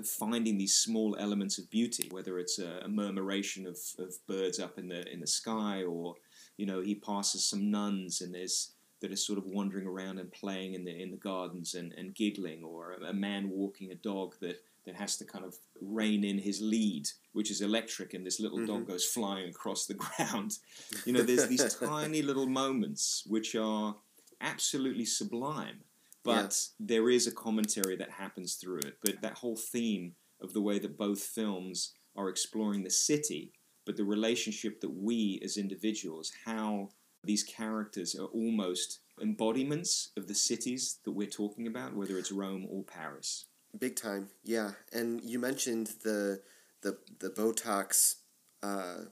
finding 0.06 0.58
these 0.58 0.76
small 0.76 1.16
elements 1.20 1.58
of 1.58 1.70
beauty, 1.70 2.08
whether 2.12 2.38
it's 2.38 2.60
a, 2.60 2.82
a 2.84 2.88
murmuration 2.88 3.66
of, 3.66 3.78
of 3.98 4.16
birds 4.28 4.60
up 4.60 4.78
in 4.78 4.88
the 4.90 5.12
in 5.12 5.20
the 5.20 5.28
sky, 5.28 5.84
or 5.84 6.16
you 6.58 6.66
know 6.66 6.82
he 6.82 6.96
passes 6.96 7.46
some 7.46 7.72
nuns 7.72 8.22
and 8.22 8.34
there's 8.34 8.72
that 9.00 9.12
are 9.12 9.16
sort 9.16 9.38
of 9.38 9.46
wandering 9.46 9.86
around 9.86 10.20
and 10.20 10.32
playing 10.32 10.74
in 10.74 10.84
the 10.84 11.02
in 11.02 11.12
the 11.12 11.18
gardens 11.18 11.76
and, 11.76 11.94
and 11.94 12.16
giggling, 12.16 12.64
or 12.64 12.94
a, 12.94 13.06
a 13.10 13.14
man 13.14 13.50
walking 13.50 13.92
a 13.92 13.96
dog 13.96 14.36
that 14.42 14.62
that 14.88 14.96
has 14.96 15.18
to 15.18 15.26
kind 15.26 15.46
of 15.46 15.56
rein 15.82 16.24
in 16.24 16.40
his 16.40 16.62
lead, 16.62 17.08
which 17.34 17.52
is 17.52 17.62
electric, 17.62 18.14
and 18.14 18.26
this 18.26 18.40
little 18.40 18.66
dog 18.66 18.84
Mhm. 18.84 18.88
goes 18.88 19.06
flying 19.06 19.50
across 19.50 19.86
the 19.86 19.94
ground. 19.94 20.58
You 21.06 21.14
know, 21.14 21.22
there's 21.24 21.48
these 21.48 21.74
tiny 21.80 22.22
little 22.22 22.48
moments 22.48 23.24
which 23.28 23.54
are 23.54 23.98
absolutely 24.42 25.06
sublime, 25.06 25.84
but 26.24 26.70
there 26.80 27.10
is 27.10 27.28
a 27.28 27.32
commentary 27.32 27.96
that 27.98 28.12
happens 28.12 28.56
through 28.56 28.80
it. 28.80 28.98
But 29.02 29.22
that 29.22 29.38
whole 29.40 29.58
theme 29.58 30.16
of 30.40 30.54
the 30.54 30.62
way 30.62 30.80
that 30.80 30.98
both 30.98 31.22
films 31.22 31.94
are 32.16 32.30
exploring 32.30 32.84
the 32.84 32.90
city, 32.90 33.52
but 33.86 33.98
the 33.98 34.06
relationship 34.06 34.80
that 34.82 34.90
we 34.90 35.40
as 35.44 35.58
individuals, 35.58 36.32
how 36.46 36.90
these 37.24 37.44
characters 37.44 38.16
are 38.16 38.28
almost 38.28 39.00
embodiments 39.20 40.12
of 40.16 40.28
the 40.28 40.36
cities 40.36 41.00
that 41.04 41.12
we're 41.12 41.28
talking 41.28 41.68
about, 41.68 41.94
whether 41.96 42.18
it's 42.18 42.32
Rome 42.32 42.66
or 42.70 42.84
Paris. 42.84 43.48
Big 43.78 43.96
time. 43.96 44.30
Yeah, 44.44 44.72
and 44.92 45.22
you 45.24 45.40
mentioned 45.40 45.88
the 46.04 46.42
the 46.82 46.98
the 47.20 47.30
Botox 47.30 48.16
uh, 48.64 49.06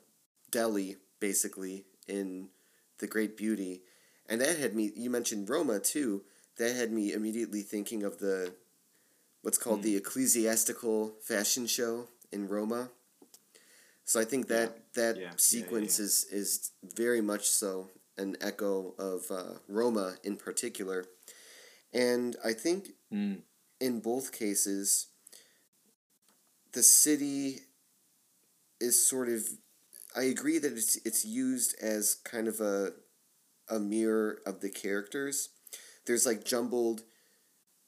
deli 0.52 0.98
basically 1.20 1.86
in 2.08 2.50
the 3.00 3.08
Great 3.08 3.38
Beauty, 3.38 3.82
and 4.28 4.42
that 4.42 4.58
had 4.58 4.76
me. 4.76 4.92
You 4.96 5.10
mentioned 5.10 5.50
Roma 5.50 5.80
too. 5.80 6.24
That 6.58 6.76
had 6.76 6.92
me 6.92 7.12
immediately 7.14 7.62
thinking 7.62 8.04
of 8.04 8.20
the 8.20 8.56
what's 9.42 9.58
called 9.58 9.84
the 9.84 9.96
ecclesiastical 9.96 11.16
fashion 11.22 11.68
show 11.68 12.08
in 12.32 12.48
Roma. 12.48 12.90
So 14.06 14.20
I 14.20 14.26
think 14.26 14.48
that 14.48 14.94
that 14.94 15.16
Yeah, 15.18 15.22
yeah, 15.22 15.30
yeah, 15.30 15.36
sequence 15.38 16.00
yeah. 16.00 16.06
is 16.06 16.26
is 16.32 16.72
very 16.84 17.22
much 17.22 17.50
so 17.50 17.90
an 18.18 18.38
echo 18.40 18.96
of 18.98 19.30
uh, 19.30 19.60
Roma 19.68 20.16
in 20.24 20.38
particular, 20.38 21.06
and 21.94 22.36
I 22.44 22.54
think 22.54 22.92
Mm. 23.12 23.42
In 23.80 24.00
both 24.00 24.32
cases, 24.32 25.08
the 26.74 26.84
city 26.84 27.62
is 28.80 29.08
sort 29.08 29.30
of. 29.30 29.42
I 30.16 30.24
agree 30.24 30.60
that 30.60 30.72
it's 30.74 30.96
it's 31.06 31.26
used 31.26 31.76
as 31.82 32.16
kind 32.24 32.48
of 32.48 32.60
a 32.62 32.94
a 33.70 33.80
mirror 33.80 34.40
of 34.46 34.62
the 34.62 34.70
characters. 34.70 35.50
There's 36.06 36.26
like 36.26 36.46
jumbled, 36.46 37.02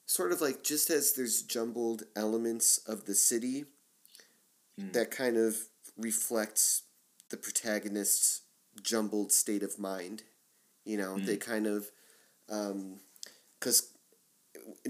sort 0.06 0.32
of 0.32 0.40
like 0.40 0.62
just 0.64 0.90
as 0.90 1.12
there's 1.14 1.42
jumbled 1.42 2.02
elements 2.16 2.78
of 2.78 3.04
the 3.06 3.14
city 3.14 3.64
Mm. 4.78 4.92
that 4.92 5.10
kind 5.10 5.36
of 5.36 5.56
reflects 5.96 6.82
the 7.30 7.36
protagonist's 7.36 8.42
jumbled 8.80 9.32
state 9.32 9.64
of 9.64 9.76
mind. 9.78 10.22
You 10.84 10.96
know, 10.98 11.16
Mm. 11.16 11.26
they 11.26 11.36
kind 11.36 11.66
of, 11.66 11.90
because 12.46 13.92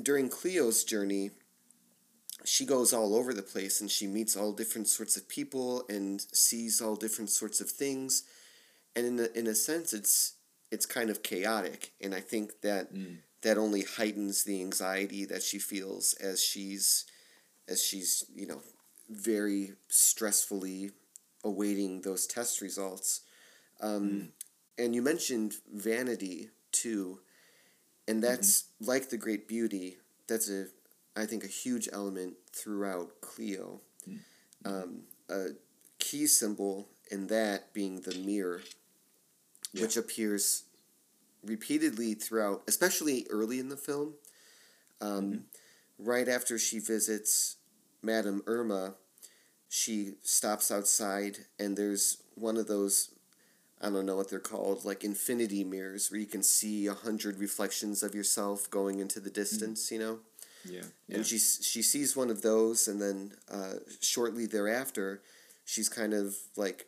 during 0.03 0.29
Cleo's 0.29 0.85
journey, 0.85 1.31
she 2.45 2.65
goes 2.65 2.93
all 2.93 3.15
over 3.15 3.35
the 3.35 3.43
place 3.43 3.81
and 3.81 3.91
she 3.91 4.07
meets 4.07 4.37
all 4.37 4.53
different 4.53 4.89
sorts 4.89 5.17
of 5.17 5.29
people 5.29 5.85
and 5.89 6.21
sees 6.33 6.81
all 6.81 6.97
different 6.97 7.31
sorts 7.31 7.61
of 7.61 7.71
things. 7.71 8.23
and 8.97 9.07
in 9.07 9.19
a, 9.21 9.39
in 9.39 9.47
a 9.47 9.55
sense, 9.55 9.93
it's 9.93 10.35
it's 10.71 10.87
kind 10.87 11.09
of 11.11 11.23
chaotic, 11.23 11.93
and 12.01 12.15
I 12.15 12.21
think 12.21 12.61
that 12.63 12.93
Mm. 12.93 13.19
that 13.43 13.57
only 13.59 13.83
heightens 13.83 14.45
the 14.45 14.61
anxiety 14.61 15.25
that 15.27 15.43
she 15.43 15.59
feels 15.59 16.15
as 16.15 16.43
she's 16.43 17.05
as 17.69 17.83
she's 17.85 18.25
you 18.35 18.47
know 18.47 18.63
very 19.09 19.75
stressfully 19.91 20.93
awaiting 21.45 22.01
those 22.03 22.27
test 22.27 22.61
results. 22.61 23.21
Um, 23.81 24.33
And 24.79 24.95
you 24.95 25.03
mentioned 25.03 25.55
vanity 25.73 26.51
too, 26.73 27.21
and 28.09 28.23
that's 28.23 28.65
like 28.81 29.11
the 29.11 29.17
Great 29.19 29.47
Beauty. 29.47 29.99
That's 30.27 30.51
a 30.51 30.67
I 31.17 31.27
think 31.27 31.45
a 31.45 31.49
huge 31.49 31.89
element 31.93 32.35
throughout 32.53 33.21
Cleo. 33.21 33.81
Um, 34.65 35.03
a 35.29 35.49
key 35.99 36.27
symbol 36.27 36.89
in 37.11 37.27
that 37.29 37.73
being 37.73 38.01
the 38.01 38.15
mirror, 38.17 38.63
Yeah. 39.73 39.83
which 39.83 39.97
appears 39.97 40.65
repeatedly 41.45 42.15
throughout, 42.15 42.63
especially 42.69 43.27
early 43.31 43.59
in 43.61 43.69
the 43.69 43.77
film. 43.77 44.15
Um, 45.01 45.45
Right 46.01 46.29
after 46.29 46.59
she 46.61 46.79
visits 46.79 47.57
Madame 48.03 48.43
Irma, 48.47 48.95
she 49.69 50.15
stops 50.23 50.71
outside, 50.71 51.47
and 51.59 51.77
there's 51.77 52.19
one 52.37 52.57
of 52.57 52.69
those. 52.69 53.11
I 53.81 53.91
don't 53.91 54.07
know 54.07 54.17
what 54.17 54.29
they're 54.29 54.41
called, 54.41 54.85
like 54.85 55.05
infinity 55.05 55.63
mirrors, 55.65 56.11
where 56.11 56.21
you 56.21 56.27
can 56.27 56.43
see 56.43 56.87
a 56.87 56.95
hundred 56.95 57.39
reflections 57.39 58.03
of 58.03 58.15
yourself 58.15 58.69
going 58.71 58.99
into 58.99 59.21
the 59.21 59.31
distance. 59.31 59.91
You 59.93 59.99
know, 59.99 60.19
Yeah. 60.65 60.83
Yeah. 61.07 61.17
and 61.17 61.27
she 61.27 61.39
she 61.39 61.83
sees 61.83 62.17
one 62.17 62.31
of 62.31 62.43
those, 62.43 62.89
and 62.89 63.01
then 63.01 63.33
uh, 63.51 63.75
shortly 64.01 64.47
thereafter, 64.47 65.23
she's 65.65 65.89
kind 65.89 66.13
of 66.13 66.37
like, 66.57 66.87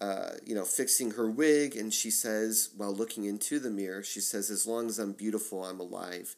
uh, 0.00 0.32
you 0.44 0.54
know, 0.54 0.64
fixing 0.64 1.12
her 1.12 1.30
wig, 1.30 1.76
and 1.76 1.92
she 1.94 2.10
says, 2.10 2.70
while 2.76 2.92
looking 2.94 3.24
into 3.24 3.58
the 3.60 3.70
mirror, 3.70 4.02
she 4.02 4.20
says, 4.20 4.50
"As 4.50 4.66
long 4.66 4.88
as 4.88 4.98
I'm 4.98 5.12
beautiful, 5.12 5.64
I'm 5.64 5.80
alive." 5.80 6.36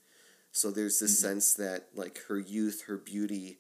So 0.55 0.71
there's 0.71 0.99
this 0.99 1.19
sense 1.19 1.55
that 1.55 1.89
like 1.95 2.19
her 2.29 2.39
youth, 2.39 2.83
her 2.83 2.99
beauty, 2.99 3.59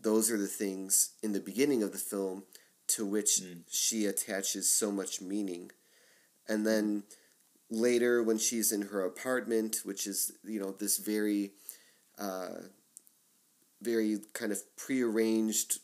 those 0.00 0.30
are 0.30 0.38
the 0.38 0.46
things 0.46 1.10
in 1.20 1.32
the 1.32 1.40
beginning 1.40 1.82
of 1.82 1.90
the 1.90 1.98
film 1.98 2.44
to 2.88 3.06
which 3.06 3.40
she 3.70 4.06
attaches 4.06 4.68
so 4.68 4.90
much 4.90 5.20
meaning, 5.20 5.70
and 6.48 6.66
then 6.66 7.04
later 7.70 8.22
when 8.22 8.38
she's 8.38 8.72
in 8.72 8.82
her 8.82 9.04
apartment, 9.04 9.80
which 9.84 10.06
is 10.06 10.32
you 10.44 10.60
know 10.60 10.72
this 10.72 10.98
very 10.98 11.52
uh, 12.18 12.62
very 13.80 14.18
kind 14.32 14.52
of 14.52 14.60
prearranged 14.76 15.78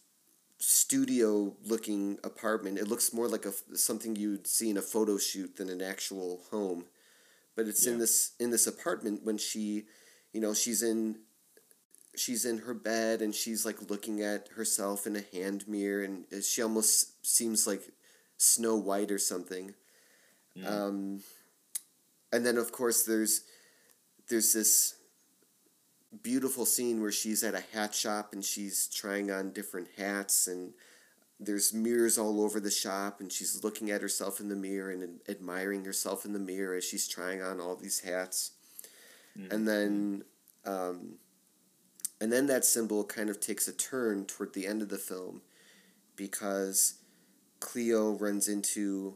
studio 0.58 1.54
looking 1.64 2.18
apartment. 2.24 2.78
It 2.78 2.88
looks 2.88 3.12
more 3.12 3.28
like 3.28 3.46
a 3.46 3.52
something 3.76 4.16
you'd 4.16 4.46
see 4.46 4.70
in 4.70 4.76
a 4.76 4.82
photo 4.82 5.18
shoot 5.18 5.56
than 5.56 5.68
an 5.68 5.80
actual 5.80 6.42
home. 6.50 6.84
But 7.56 7.66
it's 7.66 7.86
in 7.86 7.98
this 7.98 8.32
in 8.38 8.50
this 8.50 8.66
apartment 8.66 9.24
when 9.24 9.38
she, 9.38 9.86
you 10.32 10.40
know, 10.40 10.54
she's 10.54 10.82
in 10.82 11.16
she's 12.18 12.44
in 12.44 12.58
her 12.58 12.74
bed 12.74 13.22
and 13.22 13.34
she's 13.34 13.64
like 13.64 13.90
looking 13.90 14.22
at 14.22 14.48
herself 14.48 15.06
in 15.06 15.16
a 15.16 15.24
hand 15.32 15.66
mirror 15.68 16.02
and 16.04 16.24
she 16.44 16.62
almost 16.62 17.26
seems 17.26 17.66
like 17.66 17.82
Snow 18.36 18.76
White 18.76 19.10
or 19.10 19.18
something. 19.18 19.74
Um, 20.66 21.20
and 22.32 22.44
then 22.44 22.56
of 22.56 22.72
course 22.72 23.04
there's 23.04 23.42
there's 24.28 24.52
this 24.52 24.94
beautiful 26.22 26.64
scene 26.66 27.00
where 27.00 27.12
she's 27.12 27.44
at 27.44 27.54
a 27.54 27.64
hat 27.72 27.94
shop 27.94 28.32
and 28.32 28.44
she's 28.44 28.88
trying 28.88 29.30
on 29.30 29.52
different 29.52 29.88
hats 29.96 30.46
and 30.46 30.72
there's 31.40 31.72
mirrors 31.72 32.18
all 32.18 32.42
over 32.42 32.58
the 32.60 32.70
shop 32.70 33.20
and 33.20 33.30
she's 33.32 33.62
looking 33.62 33.90
at 33.90 34.02
herself 34.02 34.40
in 34.40 34.48
the 34.48 34.56
mirror 34.56 34.90
and 34.90 35.20
admiring 35.28 35.84
herself 35.84 36.24
in 36.24 36.32
the 36.32 36.38
mirror 36.38 36.74
as 36.74 36.84
she's 36.84 37.06
trying 37.06 37.42
on 37.42 37.60
all 37.60 37.76
these 37.76 38.00
hats. 38.00 38.52
And 39.52 39.68
then 39.68 40.24
um, 40.66 41.14
and 42.20 42.32
then 42.32 42.46
that 42.46 42.64
symbol 42.64 43.04
kind 43.04 43.30
of 43.30 43.40
takes 43.40 43.68
a 43.68 43.72
turn 43.72 44.24
toward 44.24 44.54
the 44.54 44.66
end 44.66 44.82
of 44.82 44.88
the 44.88 44.98
film 44.98 45.42
because 46.16 46.94
cleo 47.60 48.12
runs 48.12 48.48
into 48.48 49.14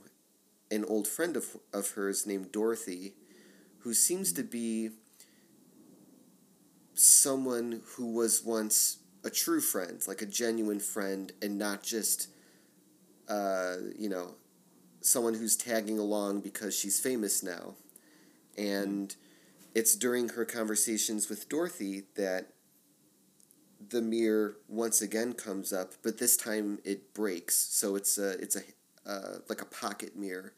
an 0.71 0.85
old 0.85 1.07
friend 1.07 1.37
of, 1.37 1.57
of 1.73 1.91
hers 1.91 2.27
named 2.27 2.51
dorothy 2.53 3.15
who 3.81 3.93
seems 3.93 4.33
to 4.33 4.43
be 4.43 4.91
someone 6.95 7.83
who 7.97 8.13
was 8.13 8.45
once 8.45 8.99
a 9.25 9.31
true 9.31 9.61
friend, 9.61 10.03
like 10.07 10.23
a 10.23 10.27
genuine 10.27 10.81
friend, 10.81 11.33
and 11.41 11.59
not 11.59 11.83
just, 11.83 12.29
uh, 13.29 13.77
you 13.97 14.09
know, 14.09 14.35
someone 15.01 15.35
who's 15.35 15.57
tagging 15.57 15.99
along 15.99 16.41
because 16.41 16.77
she's 16.77 17.01
famous 17.01 17.43
now. 17.43 17.75
And 18.57 19.15
it's 19.75 19.97
during 19.97 20.31
her 20.31 20.45
conversations 20.45 21.29
with 21.29 21.49
Dorothy 21.49 22.05
that 22.17 22.52
the 23.91 24.03
mirror 24.03 24.57
once 24.69 25.03
again 25.03 25.33
comes 25.33 25.73
up, 25.73 25.95
but 26.03 26.19
this 26.19 26.37
time 26.37 26.79
it 26.85 27.15
breaks. 27.15 27.57
So 27.57 27.97
it's 27.97 28.19
a 28.19 28.33
it's 28.33 28.57
a 28.57 28.63
uh, 29.07 29.39
like 29.49 29.61
a 29.61 29.67
pocket 29.67 30.17
mirror 30.17 30.55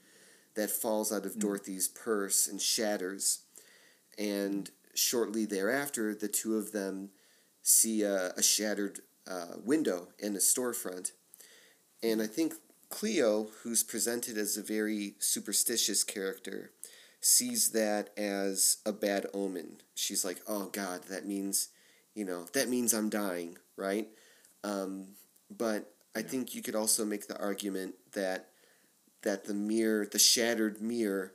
that 0.54 0.70
falls 0.70 1.12
out 1.12 1.26
of 1.26 1.38
Dorothy's 1.38 1.88
purse 1.88 2.46
and 2.46 2.60
shatters. 2.60 3.40
And 4.18 4.70
shortly 4.94 5.44
thereafter, 5.44 6.14
the 6.14 6.28
two 6.28 6.56
of 6.56 6.72
them 6.72 7.10
see 7.62 8.02
a, 8.02 8.32
a 8.36 8.42
shattered 8.42 9.00
uh, 9.28 9.56
window 9.64 10.08
in 10.18 10.36
a 10.36 10.38
storefront. 10.38 11.12
And 12.02 12.22
I 12.22 12.26
think 12.26 12.54
Cleo, 12.90 13.48
who's 13.62 13.82
presented 13.82 14.38
as 14.38 14.56
a 14.56 14.62
very 14.62 15.14
superstitious 15.18 16.04
character, 16.04 16.70
sees 17.20 17.70
that 17.72 18.10
as 18.18 18.78
a 18.84 18.92
bad 18.92 19.26
omen. 19.32 19.78
She's 19.94 20.24
like, 20.24 20.40
oh 20.46 20.66
God, 20.66 21.04
that 21.08 21.26
means, 21.26 21.70
you 22.14 22.24
know, 22.24 22.46
that 22.54 22.68
means 22.68 22.92
I'm 22.92 23.10
dying, 23.10 23.58
right? 23.76 24.08
Um, 24.62 25.08
but 25.50 25.92
I 26.16 26.22
think 26.22 26.54
you 26.54 26.62
could 26.62 26.76
also 26.76 27.04
make 27.04 27.26
the 27.26 27.38
argument 27.38 27.94
that 28.12 28.50
that 29.22 29.44
the 29.46 29.54
mirror, 29.54 30.06
the 30.06 30.18
shattered 30.18 30.82
mirror, 30.82 31.32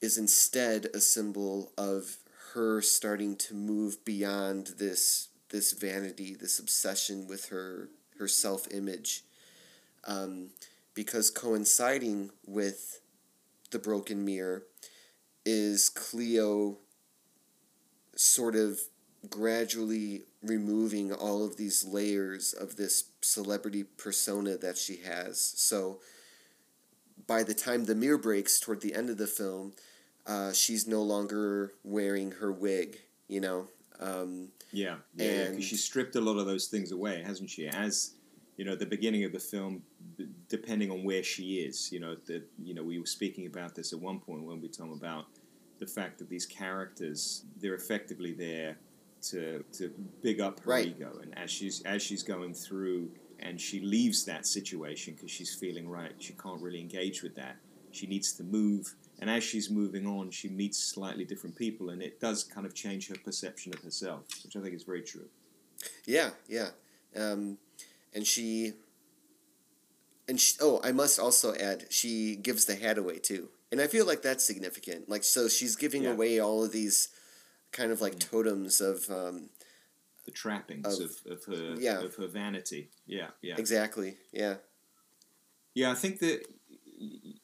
is 0.00 0.18
instead 0.18 0.86
a 0.92 1.00
symbol 1.00 1.72
of 1.78 2.16
her 2.54 2.82
starting 2.82 3.36
to 3.36 3.54
move 3.54 4.04
beyond 4.04 4.74
this 4.78 5.28
this 5.50 5.72
vanity, 5.72 6.34
this 6.34 6.58
obsession 6.58 7.26
with 7.26 7.46
her 7.48 7.88
her 8.18 8.28
self 8.28 8.72
image, 8.72 9.24
um, 10.06 10.50
because 10.94 11.30
coinciding 11.30 12.30
with 12.46 13.00
the 13.70 13.78
broken 13.78 14.24
mirror 14.24 14.64
is 15.46 15.88
Cleo 15.88 16.78
sort 18.14 18.54
of 18.54 18.80
gradually 19.28 20.22
removing 20.42 21.12
all 21.12 21.44
of 21.44 21.56
these 21.56 21.84
layers 21.84 22.52
of 22.52 22.76
this 22.76 23.04
celebrity 23.20 23.84
persona 23.84 24.56
that 24.56 24.78
she 24.78 24.96
has. 24.98 25.40
So 25.56 26.00
by 27.26 27.42
the 27.42 27.54
time 27.54 27.84
the 27.84 27.94
mirror 27.94 28.18
breaks 28.18 28.58
toward 28.58 28.80
the 28.80 28.94
end 28.94 29.10
of 29.10 29.18
the 29.18 29.26
film, 29.26 29.74
uh, 30.26 30.52
she's 30.52 30.86
no 30.86 31.02
longer 31.02 31.72
wearing 31.84 32.32
her 32.32 32.52
wig, 32.52 32.98
you 33.28 33.40
know. 33.40 33.68
Um, 33.98 34.48
Yeah, 34.72 34.96
yeah, 35.14 35.24
yeah. 35.24 35.30
And- 35.30 35.50
Because 35.56 35.68
she 35.68 35.76
stripped 35.76 36.16
a 36.16 36.20
lot 36.20 36.38
of 36.38 36.46
those 36.46 36.68
things 36.68 36.92
away, 36.92 37.22
hasn't 37.22 37.50
she? 37.50 37.66
As 37.66 38.12
you 38.56 38.64
know, 38.66 38.74
the 38.76 38.86
beginning 38.86 39.24
of 39.24 39.32
the 39.32 39.38
film, 39.40 39.82
depending 40.48 40.90
on 40.90 41.02
where 41.02 41.22
she 41.22 41.60
is, 41.60 41.90
you 41.90 41.98
know, 41.98 42.14
that 42.26 42.42
you 42.62 42.74
know, 42.74 42.82
we 42.84 42.98
were 42.98 43.06
speaking 43.06 43.46
about 43.46 43.74
this 43.74 43.92
at 43.92 43.98
one 44.00 44.20
point 44.20 44.44
when 44.44 44.60
we 44.60 44.68
talked 44.68 44.94
about 44.94 45.26
the 45.78 45.86
fact 45.86 46.18
that 46.18 46.28
these 46.28 46.44
characters 46.44 47.44
they're 47.56 47.74
effectively 47.74 48.32
there 48.32 48.76
to 49.22 49.64
to 49.72 49.90
big 50.22 50.40
up 50.40 50.60
her 50.60 50.70
Right. 50.70 50.86
ego, 50.88 51.18
and 51.22 51.36
as 51.38 51.50
she's 51.50 51.82
as 51.82 52.02
she's 52.02 52.22
going 52.22 52.54
through 52.54 53.10
and 53.38 53.58
she 53.60 53.80
leaves 53.80 54.24
that 54.26 54.46
situation 54.46 55.14
because 55.14 55.30
she's 55.30 55.54
feeling 55.54 55.88
right, 55.88 56.12
she 56.18 56.34
can't 56.34 56.60
really 56.60 56.80
engage 56.80 57.22
with 57.22 57.34
that. 57.36 57.56
She 57.90 58.06
needs 58.06 58.32
to 58.34 58.44
move, 58.44 58.94
and 59.18 59.28
as 59.30 59.42
she's 59.42 59.70
moving 59.70 60.06
on, 60.06 60.30
she 60.30 60.48
meets 60.48 60.78
slightly 60.78 61.24
different 61.24 61.56
people, 61.56 61.90
and 61.90 62.02
it 62.02 62.20
does 62.20 62.44
kind 62.44 62.66
of 62.66 62.74
change 62.74 63.08
her 63.08 63.16
perception 63.24 63.72
of 63.74 63.80
herself, 63.82 64.24
which 64.44 64.56
I 64.56 64.60
think 64.60 64.74
is 64.74 64.82
very 64.84 65.02
true. 65.02 65.28
Yeah, 66.06 66.30
yeah. 66.48 66.70
Um, 67.16 67.58
and 68.14 68.26
she 68.26 68.74
and 70.28 70.40
she, 70.40 70.56
oh, 70.60 70.80
I 70.84 70.92
must 70.92 71.18
also 71.18 71.54
add 71.54 71.86
she 71.90 72.36
gives 72.36 72.64
the 72.64 72.76
hat 72.76 72.98
away 72.98 73.18
too. 73.18 73.48
And 73.72 73.80
I 73.80 73.86
feel 73.86 74.04
like 74.06 74.22
that's 74.22 74.44
significant. 74.44 75.08
Like 75.08 75.24
so 75.24 75.48
she's 75.48 75.76
giving 75.76 76.04
Yeah. 76.04 76.10
away 76.12 76.38
all 76.40 76.62
of 76.64 76.72
these 76.72 77.08
kind 77.72 77.92
of 77.92 78.00
like 78.00 78.18
totems 78.18 78.80
of 78.80 79.08
um, 79.10 79.50
The 80.24 80.30
trappings 80.32 80.98
Of- 80.98 81.10
of, 81.26 81.32
of 81.32 81.44
her 81.44 81.74
yeah. 81.78 82.00
of 82.00 82.14
her 82.16 82.26
vanity. 82.26 82.90
Yeah, 83.06 83.28
yeah, 83.42 83.56
exactly. 83.58 84.16
Yeah. 84.32 84.56
yeah. 85.74 85.90
I 85.90 85.94
think 85.94 86.18
that 86.20 86.46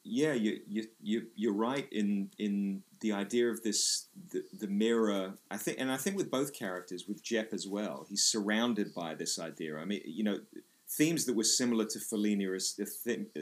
yeah, 0.03 0.33
you 0.33 0.59
you 0.67 0.87
you 1.01 1.27
you're 1.35 1.53
right 1.53 1.87
in 1.91 2.29
in 2.37 2.83
the 2.99 3.11
idea 3.11 3.49
of 3.49 3.63
this 3.63 4.07
the, 4.31 4.43
the 4.53 4.67
mirror. 4.67 5.33
I 5.51 5.57
think, 5.57 5.79
and 5.79 5.91
I 5.91 5.97
think 5.97 6.15
with 6.17 6.29
both 6.31 6.53
characters, 6.53 7.07
with 7.07 7.23
Jep 7.23 7.53
as 7.53 7.67
well, 7.67 8.05
he's 8.09 8.23
surrounded 8.23 8.93
by 8.93 9.15
this 9.15 9.39
idea. 9.39 9.77
I 9.77 9.85
mean, 9.85 10.01
you 10.05 10.23
know, 10.23 10.39
themes 10.87 11.25
that 11.25 11.35
were 11.35 11.43
similar 11.43 11.85
to 11.85 11.99
Fellini 11.99 12.47
or 12.47 12.59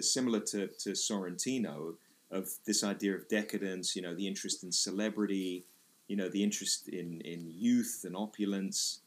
similar 0.02 0.40
to, 0.40 0.68
to 0.68 0.90
Sorrentino 0.92 1.96
of 2.32 2.50
this 2.66 2.84
idea 2.84 3.14
of 3.16 3.28
decadence, 3.28 3.96
you 3.96 4.02
know, 4.02 4.16
the 4.16 4.28
interest 4.28 4.64
in 4.64 4.72
celebrity, 4.72 5.64
you 6.08 6.16
know, 6.16 6.30
the 6.30 6.44
interest 6.44 6.88
in, 6.90 7.22
in 7.22 7.46
youth 7.48 8.04
and 8.06 8.16
opulence, 8.16 9.00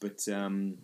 but, 0.00 0.26
um, 0.28 0.78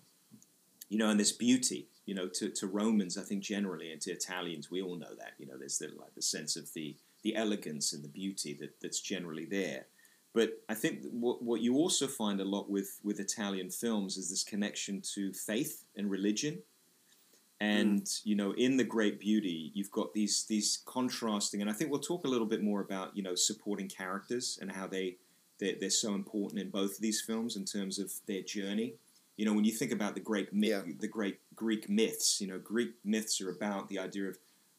you 0.88 0.98
know, 0.98 1.10
and 1.10 1.20
this 1.20 1.32
beauty, 1.32 1.88
you 2.06 2.14
know, 2.14 2.26
to, 2.28 2.48
to 2.50 2.66
Romans, 2.66 3.18
I 3.18 3.22
think 3.22 3.42
generally, 3.42 3.92
and 3.92 4.00
to 4.02 4.12
Italians, 4.12 4.70
we 4.70 4.80
all 4.80 4.96
know 4.96 5.14
that, 5.18 5.32
you 5.38 5.46
know, 5.46 5.58
there's 5.58 5.78
the, 5.78 5.88
like 5.98 6.14
the 6.14 6.22
sense 6.22 6.56
of 6.56 6.72
the, 6.72 6.96
the 7.22 7.36
elegance 7.36 7.92
and 7.92 8.02
the 8.02 8.08
beauty 8.08 8.56
that, 8.60 8.80
that's 8.80 9.00
generally 9.00 9.44
there. 9.44 9.86
But 10.34 10.62
I 10.68 10.74
think 10.74 11.02
what, 11.10 11.42
what 11.42 11.60
you 11.60 11.74
also 11.76 12.06
find 12.06 12.40
a 12.40 12.44
lot 12.44 12.70
with, 12.70 13.00
with 13.02 13.18
Italian 13.20 13.70
films 13.70 14.16
is 14.16 14.30
this 14.30 14.44
connection 14.44 15.02
to 15.14 15.32
faith 15.32 15.84
and 15.96 16.10
religion. 16.10 16.62
And 17.60 18.08
you 18.22 18.36
know, 18.36 18.52
in 18.52 18.76
the 18.76 18.84
Great 18.84 19.18
Beauty, 19.18 19.72
you've 19.74 19.90
got 19.90 20.14
these 20.14 20.44
these 20.44 20.80
contrasting, 20.84 21.60
and 21.60 21.68
I 21.68 21.72
think 21.72 21.90
we'll 21.90 22.00
talk 22.00 22.24
a 22.24 22.28
little 22.28 22.46
bit 22.46 22.62
more 22.62 22.80
about 22.80 23.16
you 23.16 23.22
know 23.24 23.34
supporting 23.34 23.88
characters 23.88 24.58
and 24.62 24.70
how 24.70 24.86
they 24.86 25.16
they're, 25.58 25.74
they're 25.78 25.90
so 25.90 26.14
important 26.14 26.60
in 26.60 26.70
both 26.70 26.92
of 26.92 27.00
these 27.00 27.20
films 27.20 27.56
in 27.56 27.64
terms 27.64 27.98
of 27.98 28.12
their 28.26 28.42
journey. 28.42 28.94
You 29.36 29.44
know, 29.44 29.52
when 29.52 29.64
you 29.64 29.72
think 29.72 29.92
about 29.92 30.14
the 30.14 30.20
great 30.20 30.52
myth, 30.52 30.84
Yeah. 30.86 30.92
the 30.98 31.08
great 31.08 31.38
Greek 31.54 31.88
myths, 31.88 32.40
you 32.40 32.46
know, 32.48 32.58
Greek 32.58 32.94
myths 33.04 33.40
are 33.40 33.50
about 33.50 33.88
the 33.88 33.98
idea 33.98 34.28
of 34.28 34.38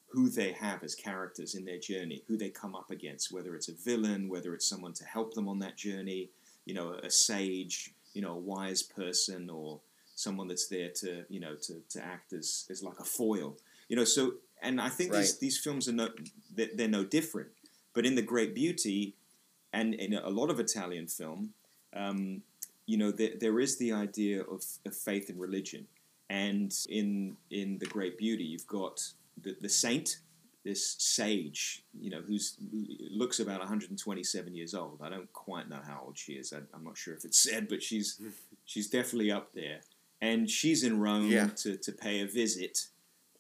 who 0.09 0.27
they 0.29 0.51
have 0.53 0.83
as 0.83 0.95
characters 0.95 1.55
in 1.55 1.65
their 1.65 1.77
journey, 1.77 2.23
who 2.27 2.35
they 2.35 2.49
come 2.49 2.75
up 2.75 2.89
against, 2.91 3.31
whether 3.31 3.55
it's 3.55 3.69
a 3.69 3.73
villain, 3.73 4.27
whether 4.27 4.53
it's 4.53 4.67
someone 4.67 4.93
to 4.93 5.05
help 5.05 5.33
them 5.33 5.47
on 5.47 5.59
that 5.59 5.77
journey, 5.77 6.29
you 6.65 6.73
know, 6.73 6.93
a 6.93 7.11
sage, 7.11 7.93
you 8.13 8.21
know, 8.21 8.33
a 8.33 8.37
wise 8.37 8.81
person, 8.81 9.49
or 9.49 9.79
someone 10.15 10.47
that's 10.47 10.67
there 10.67 10.89
to, 10.89 11.23
you 11.29 11.39
know, 11.39 11.55
to, 11.55 11.81
to 11.89 12.03
act 12.03 12.33
as, 12.33 12.65
as 12.69 12.81
like 12.83 12.99
a 12.99 13.03
foil, 13.05 13.55
you 13.87 13.95
know. 13.95 14.03
So, 14.03 14.33
and 14.61 14.81
I 14.81 14.89
think 14.89 15.13
these 15.13 15.37
these 15.37 15.57
films 15.59 15.87
are 15.87 15.93
no, 15.93 16.09
they're, 16.53 16.69
they're 16.73 16.87
no 16.87 17.03
different. 17.03 17.49
But 17.93 18.05
in 18.05 18.15
the 18.15 18.21
Great 18.21 18.53
Beauty, 18.55 19.15
and 19.73 19.93
in 19.95 20.13
a 20.13 20.29
lot 20.29 20.49
of 20.49 20.59
Italian 20.59 21.07
film, 21.07 21.53
um, 21.93 22.41
you 22.85 22.97
know, 22.97 23.11
there, 23.11 23.31
there 23.39 23.59
is 23.59 23.77
the 23.77 23.91
idea 23.91 24.41
of, 24.41 24.63
of 24.85 24.95
faith 24.95 25.29
and 25.29 25.39
religion. 25.39 25.87
And 26.29 26.73
in 26.89 27.37
in 27.49 27.77
the 27.79 27.85
Great 27.87 28.17
Beauty, 28.17 28.43
you've 28.43 28.67
got 28.67 29.01
the, 29.41 29.55
the 29.61 29.69
saint, 29.69 30.17
this 30.63 30.95
sage, 30.99 31.83
you 31.99 32.09
know, 32.11 32.21
who's 32.21 32.57
looks 33.09 33.39
about 33.39 33.59
127 33.59 34.53
years 34.55 34.73
old. 34.75 34.99
I 35.01 35.09
don't 35.09 35.31
quite 35.33 35.69
know 35.69 35.79
how 35.83 36.03
old 36.05 36.17
she 36.17 36.33
is. 36.33 36.53
I, 36.53 36.57
I'm 36.73 36.83
not 36.83 36.97
sure 36.97 37.15
if 37.15 37.25
it's 37.25 37.39
said, 37.39 37.67
but 37.67 37.81
she's 37.81 38.19
she's 38.65 38.89
definitely 38.89 39.31
up 39.31 39.53
there. 39.53 39.81
And 40.21 40.49
she's 40.49 40.83
in 40.83 40.99
Rome 40.99 41.27
Yeah. 41.29 41.47
to, 41.57 41.77
to 41.77 41.91
pay 41.91 42.19
a 42.21 42.27
visit. 42.27 42.87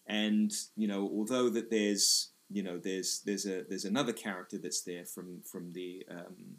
And 0.07 0.51
you 0.75 0.87
know, 0.87 1.03
although 1.13 1.49
that 1.49 1.69
there's 1.69 2.29
you 2.51 2.63
know 2.63 2.77
there's 2.77 3.21
there's 3.25 3.45
a 3.45 3.63
there's 3.67 3.85
another 3.85 4.13
character 4.13 4.57
that's 4.57 4.81
there 4.81 5.05
from 5.05 5.41
from 5.41 5.73
the 5.73 6.05
um, 6.09 6.57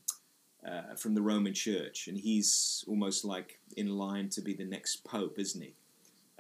uh, 0.67 0.95
from 0.95 1.15
the 1.15 1.23
Roman 1.23 1.55
Church, 1.55 2.09
and 2.09 2.19
he's 2.19 2.85
almost 2.87 3.25
like 3.25 3.59
in 3.77 3.89
line 3.97 4.29
to 4.31 4.41
be 4.41 4.55
the 4.55 4.65
next 4.65 5.05
pope, 5.05 5.39
isn't 5.39 5.63
he? 5.63 5.75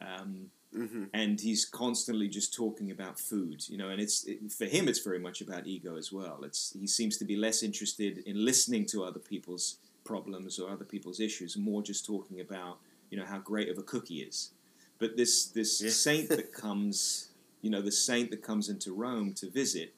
Um, 0.00 0.50
hmm 0.72 1.04
and 1.12 1.40
he's 1.40 1.64
constantly 1.64 2.28
just 2.28 2.54
talking 2.54 2.90
about 2.92 3.18
food, 3.18 3.68
you 3.68 3.76
know. 3.76 3.88
And 3.88 4.00
it's 4.00 4.24
it, 4.26 4.52
for 4.52 4.66
him, 4.66 4.86
it's 4.88 5.00
very 5.00 5.18
much 5.18 5.40
about 5.40 5.66
ego 5.66 5.96
as 5.96 6.12
well. 6.12 6.40
It's 6.44 6.76
he 6.78 6.86
seems 6.86 7.16
to 7.18 7.24
be 7.24 7.36
less 7.36 7.62
interested 7.62 8.18
in 8.18 8.44
listening 8.44 8.86
to 8.86 9.04
other 9.04 9.18
people's 9.18 9.78
problems 10.04 10.58
or 10.60 10.70
other 10.70 10.84
people's 10.84 11.18
issues, 11.20 11.56
more 11.56 11.82
just 11.82 12.06
talking 12.06 12.40
about 12.40 12.78
you 13.10 13.18
know 13.18 13.24
how 13.24 13.38
great 13.38 13.68
of 13.68 13.78
a 13.78 13.82
cook 13.82 14.08
he 14.08 14.20
is. 14.20 14.50
But 14.98 15.16
this 15.16 15.46
this 15.46 15.80
Yeah. 15.80 15.90
saint 15.90 16.28
that 16.28 16.52
comes, 16.64 17.29
you 17.62 17.70
know, 17.70 17.82
the 17.82 17.92
saint 17.92 18.30
that 18.30 18.42
comes 18.42 18.68
into 18.68 18.92
Rome 18.94 19.32
to 19.34 19.50
visit, 19.50 19.94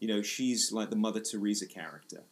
you 0.00 0.08
know, 0.08 0.22
she's 0.22 0.72
like 0.72 0.90
the 0.90 0.96
Mother 0.96 1.20
Teresa 1.20 1.66
character. 1.66 2.22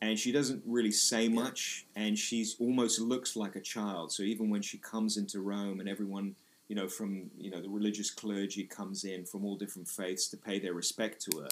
And 0.00 0.18
she 0.18 0.32
doesn't 0.32 0.62
really 0.66 0.90
say 0.90 1.28
much, 1.28 1.86
and 1.94 2.18
she's 2.18 2.56
almost 2.58 3.00
looks 3.00 3.36
like 3.36 3.54
a 3.54 3.60
child. 3.60 4.10
So 4.10 4.24
even 4.24 4.50
when 4.50 4.60
she 4.60 4.78
comes 4.78 5.16
into 5.16 5.40
Rome, 5.40 5.78
and 5.78 5.88
everyone 5.88 6.34
you 6.72 6.76
know, 6.76 6.88
from 6.88 7.30
you 7.38 7.50
know 7.50 7.60
the 7.60 7.68
religious 7.68 8.10
clergy 8.10 8.64
comes 8.64 9.04
in 9.04 9.26
from 9.26 9.44
all 9.44 9.56
different 9.56 9.86
faiths 9.86 10.26
to 10.28 10.38
pay 10.38 10.58
their 10.58 10.72
respect 10.72 11.20
to 11.30 11.40
her. 11.40 11.48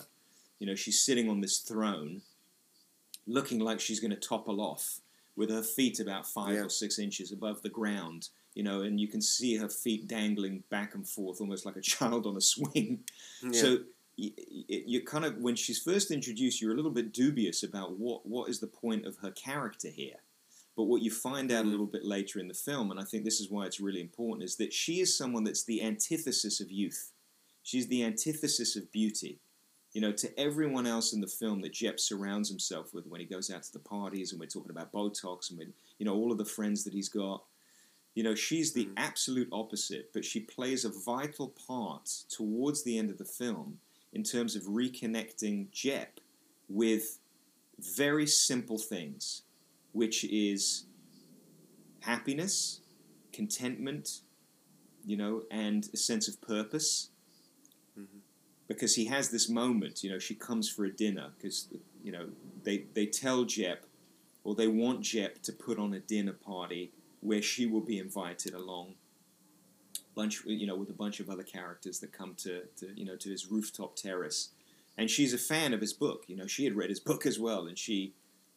You 0.58 0.66
know, 0.66 0.74
she's 0.74 0.98
sitting 0.98 1.28
on 1.28 1.42
this 1.42 1.58
throne, 1.58 2.22
looking 3.26 3.58
like 3.58 3.80
she's 3.80 4.00
going 4.00 4.12
to 4.12 4.16
topple 4.16 4.62
off, 4.62 5.00
with 5.36 5.50
her 5.50 5.62
feet 5.62 6.00
about 6.00 6.26
five 6.26 6.54
Yeah. 6.54 6.64
or 6.64 6.68
six 6.70 6.98
inches 6.98 7.32
above 7.32 7.60
the 7.60 7.68
ground. 7.68 8.30
You 8.54 8.64
know, 8.64 8.82
and 8.82 8.98
you 9.00 9.06
can 9.08 9.22
see 9.22 9.56
her 9.56 9.68
feet 9.68 10.08
dangling 10.08 10.64
back 10.70 10.94
and 10.94 11.08
forth, 11.08 11.40
almost 11.40 11.64
like 11.64 11.76
a 11.76 11.80
child 11.94 12.26
on 12.26 12.36
a 12.36 12.40
swing. 12.40 13.00
Yeah. 13.42 13.52
So 13.52 13.78
you 14.16 15.02
kind 15.04 15.24
of, 15.24 15.38
when 15.38 15.56
she's 15.56 15.78
first 15.80 16.10
introduced, 16.10 16.60
you're 16.60 16.72
a 16.72 16.76
little 16.76 16.90
bit 16.90 17.12
dubious 17.12 17.62
about 17.62 17.98
what 17.98 18.26
what 18.26 18.50
is 18.50 18.60
the 18.60 18.66
point 18.66 19.06
of 19.06 19.16
her 19.18 19.30
character 19.30 19.88
here. 19.88 20.16
But 20.76 20.84
what 20.84 21.02
you 21.02 21.10
find 21.10 21.50
out 21.52 21.64
a 21.64 21.68
Mhm. 21.68 21.70
little 21.70 21.86
bit 21.86 22.04
later 22.04 22.38
in 22.38 22.48
the 22.48 22.54
film, 22.54 22.90
and 22.90 23.00
I 23.00 23.04
think 23.04 23.24
this 23.24 23.40
is 23.40 23.50
why 23.50 23.66
it's 23.66 23.80
really 23.80 24.00
important, 24.00 24.44
is 24.44 24.56
that 24.56 24.72
she 24.72 25.00
is 25.00 25.16
someone 25.16 25.44
that's 25.44 25.64
the 25.64 25.82
antithesis 25.82 26.60
of 26.60 26.70
youth. 26.70 27.12
She's 27.62 27.88
the 27.88 28.02
antithesis 28.04 28.76
of 28.76 28.90
beauty. 28.90 29.40
You 29.92 30.00
know, 30.00 30.12
to 30.12 30.38
everyone 30.38 30.86
else 30.86 31.12
in 31.12 31.20
the 31.20 31.26
film 31.26 31.60
that 31.62 31.72
Jep 31.72 31.98
surrounds 31.98 32.48
himself 32.48 32.94
with 32.94 33.06
when 33.06 33.20
he 33.20 33.26
goes 33.26 33.50
out 33.50 33.64
to 33.64 33.72
the 33.72 33.80
parties, 33.80 34.30
and 34.30 34.40
we're 34.40 34.46
talking 34.46 34.70
about 34.70 34.92
Botox, 34.92 35.50
and 35.50 35.58
with 35.58 35.72
you 35.98 36.04
know 36.06 36.14
all 36.14 36.30
of 36.32 36.38
the 36.38 36.44
friends 36.44 36.84
that 36.84 36.92
he's 36.94 37.08
got. 37.08 37.44
You 38.14 38.24
know, 38.24 38.34
she's 38.34 38.72
the 38.72 38.86
Mhm. 38.86 38.94
absolute 38.96 39.48
opposite, 39.52 40.12
but 40.12 40.24
she 40.24 40.40
plays 40.40 40.84
a 40.84 40.88
vital 40.88 41.48
part 41.48 42.06
towards 42.28 42.82
the 42.82 42.98
end 42.98 43.10
of 43.10 43.18
the 43.18 43.24
film 43.24 43.80
in 44.12 44.24
terms 44.24 44.56
of 44.56 44.64
reconnecting 44.64 45.70
Jep 45.70 46.20
with 46.68 47.20
very 47.78 48.26
simple 48.26 48.78
things, 48.78 49.42
which 49.92 50.24
is 50.24 50.86
happiness, 52.00 52.80
contentment, 53.32 54.22
you 55.04 55.16
know, 55.16 55.44
and 55.50 55.88
a 55.92 55.96
sense 55.96 56.28
of 56.28 56.40
purpose. 56.40 57.10
Mhm. 57.96 58.20
Because 58.66 58.96
he 58.96 59.06
has 59.06 59.30
this 59.30 59.48
moment, 59.48 60.02
you 60.02 60.10
know, 60.10 60.18
she 60.18 60.34
comes 60.34 60.68
for 60.68 60.84
a 60.84 60.92
dinner 60.92 61.32
because, 61.36 61.68
you 62.04 62.12
know, 62.12 62.30
they, 62.64 62.78
they 62.94 63.06
tell 63.06 63.44
Jep, 63.44 63.86
or 64.44 64.54
they 64.54 64.68
want 64.68 65.02
Jep 65.02 65.42
to 65.42 65.52
put 65.52 65.78
on 65.78 65.94
a 65.94 66.00
dinner 66.00 66.32
party 66.32 66.92
where 67.20 67.42
she 67.42 67.66
will 67.66 67.80
be 67.80 67.98
invited 67.98 68.54
along 68.54 68.94
bunch 70.14 70.42
you 70.44 70.66
know 70.66 70.74
with 70.76 70.90
a 70.90 70.94
bunch 70.94 71.20
of 71.20 71.30
other 71.30 71.42
characters 71.42 72.00
that 72.00 72.12
come 72.12 72.34
to, 72.34 72.62
to 72.76 72.88
you 72.96 73.04
know 73.04 73.16
to 73.16 73.30
his 73.30 73.50
rooftop 73.50 73.96
terrace. 73.96 74.50
And 74.98 75.08
she's 75.10 75.32
a 75.32 75.38
fan 75.38 75.72
of 75.72 75.80
his 75.80 75.92
book. 75.92 76.24
You 76.26 76.36
know 76.36 76.46
she 76.46 76.64
had 76.64 76.74
read 76.74 76.90
his 76.90 77.00
book 77.10 77.26
as 77.26 77.38
well 77.38 77.66
and 77.66 77.78
she 77.78 78.12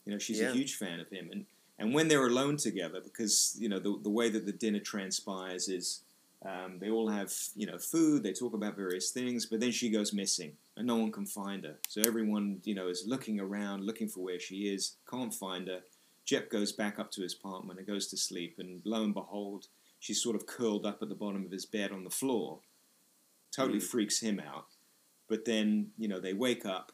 you 0.06 0.12
know 0.12 0.18
she's 0.20 0.40
Yeah. 0.40 0.50
a 0.50 0.54
huge 0.54 0.76
fan 0.76 1.00
of 1.00 1.10
him. 1.10 1.30
And 1.32 1.46
and 1.80 1.94
when 1.94 2.08
they're 2.08 2.28
alone 2.28 2.58
together 2.58 3.02
because 3.04 3.56
you 3.60 3.70
know 3.70 3.80
the, 3.80 3.98
the 4.02 4.10
way 4.10 4.30
that 4.30 4.46
the 4.46 4.52
dinner 4.52 4.80
transpires 4.80 5.68
is 5.70 6.02
um, 6.46 6.78
they 6.80 6.90
all 6.90 7.08
have 7.08 7.32
you 7.56 7.66
know 7.66 7.78
food 7.78 8.22
they 8.24 8.34
talk 8.34 8.54
about 8.54 8.76
various 8.76 9.12
things 9.12 9.46
but 9.46 9.62
then 9.62 9.72
she 9.72 9.90
goes 9.90 10.12
missing 10.12 10.52
and 10.76 10.86
no 10.88 10.98
one 10.98 11.12
can 11.12 11.26
find 11.26 11.64
her. 11.66 11.76
So 11.88 12.02
everyone 12.06 12.62
you 12.64 12.76
know 12.76 12.88
is 12.88 13.04
looking 13.08 13.40
around 13.40 13.86
looking 13.86 14.08
for 14.08 14.22
where 14.22 14.40
she 14.40 14.68
is 14.74 14.96
can't 15.10 15.34
find 15.34 15.68
her 15.68 15.82
Jep 16.26 16.50
goes 16.50 16.72
back 16.72 17.00
up 17.00 17.12
to 17.12 17.22
his 17.22 17.34
apartment 17.34 17.80
and 17.80 17.88
goes 17.88 18.08
to 18.08 18.18
sleep 18.18 18.56
and 18.60 18.82
lo 18.86 19.04
and 19.04 19.14
behold 19.14 19.68
she's 20.00 20.22
sort 20.22 20.36
of 20.36 20.46
curled 20.46 20.86
up 20.86 21.02
at 21.02 21.08
the 21.10 21.16
bottom 21.16 21.46
of 21.46 21.52
his 21.52 21.66
bed 21.66 21.92
on 21.92 22.04
the 22.04 22.10
floor. 22.10 22.60
Totally 23.52 23.80
Mm. 23.80 23.84
freaks 23.84 24.20
him 24.20 24.40
out. 24.40 24.68
But 25.28 25.46
then, 25.46 25.94
you 25.98 26.08
know, 26.10 26.20
they 26.20 26.34
wake 26.34 26.66
up 26.66 26.92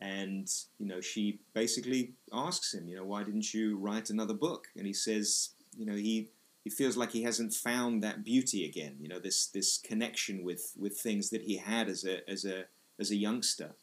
and, 0.00 0.50
you 0.78 0.86
know, 0.86 1.00
she 1.00 1.40
basically 1.52 2.14
asks 2.32 2.72
him, 2.72 2.88
you 2.88 2.96
know, 2.96 3.04
why 3.04 3.24
didn't 3.24 3.52
you 3.52 3.76
write 3.76 4.08
another 4.08 4.34
book? 4.34 4.68
And 4.76 4.86
he 4.86 4.92
says, 4.92 5.50
you 5.76 5.84
know, 5.86 5.94
he 5.94 6.30
he 6.64 6.70
feels 6.70 6.96
like 6.96 7.12
he 7.12 7.22
hasn't 7.22 7.54
found 7.54 8.02
that 8.02 8.24
beauty 8.24 8.64
again, 8.64 8.96
you 9.00 9.08
know, 9.08 9.20
this 9.20 9.46
this 9.48 9.78
connection 9.78 10.42
with 10.42 10.72
with 10.78 10.98
things 10.98 11.30
that 11.30 11.42
he 11.42 11.58
had 11.58 11.88
as 11.88 12.04
a 12.04 12.28
as 12.28 12.44
a 12.44 12.64
as 12.98 13.10
a 13.10 13.16
youngster. 13.16 13.76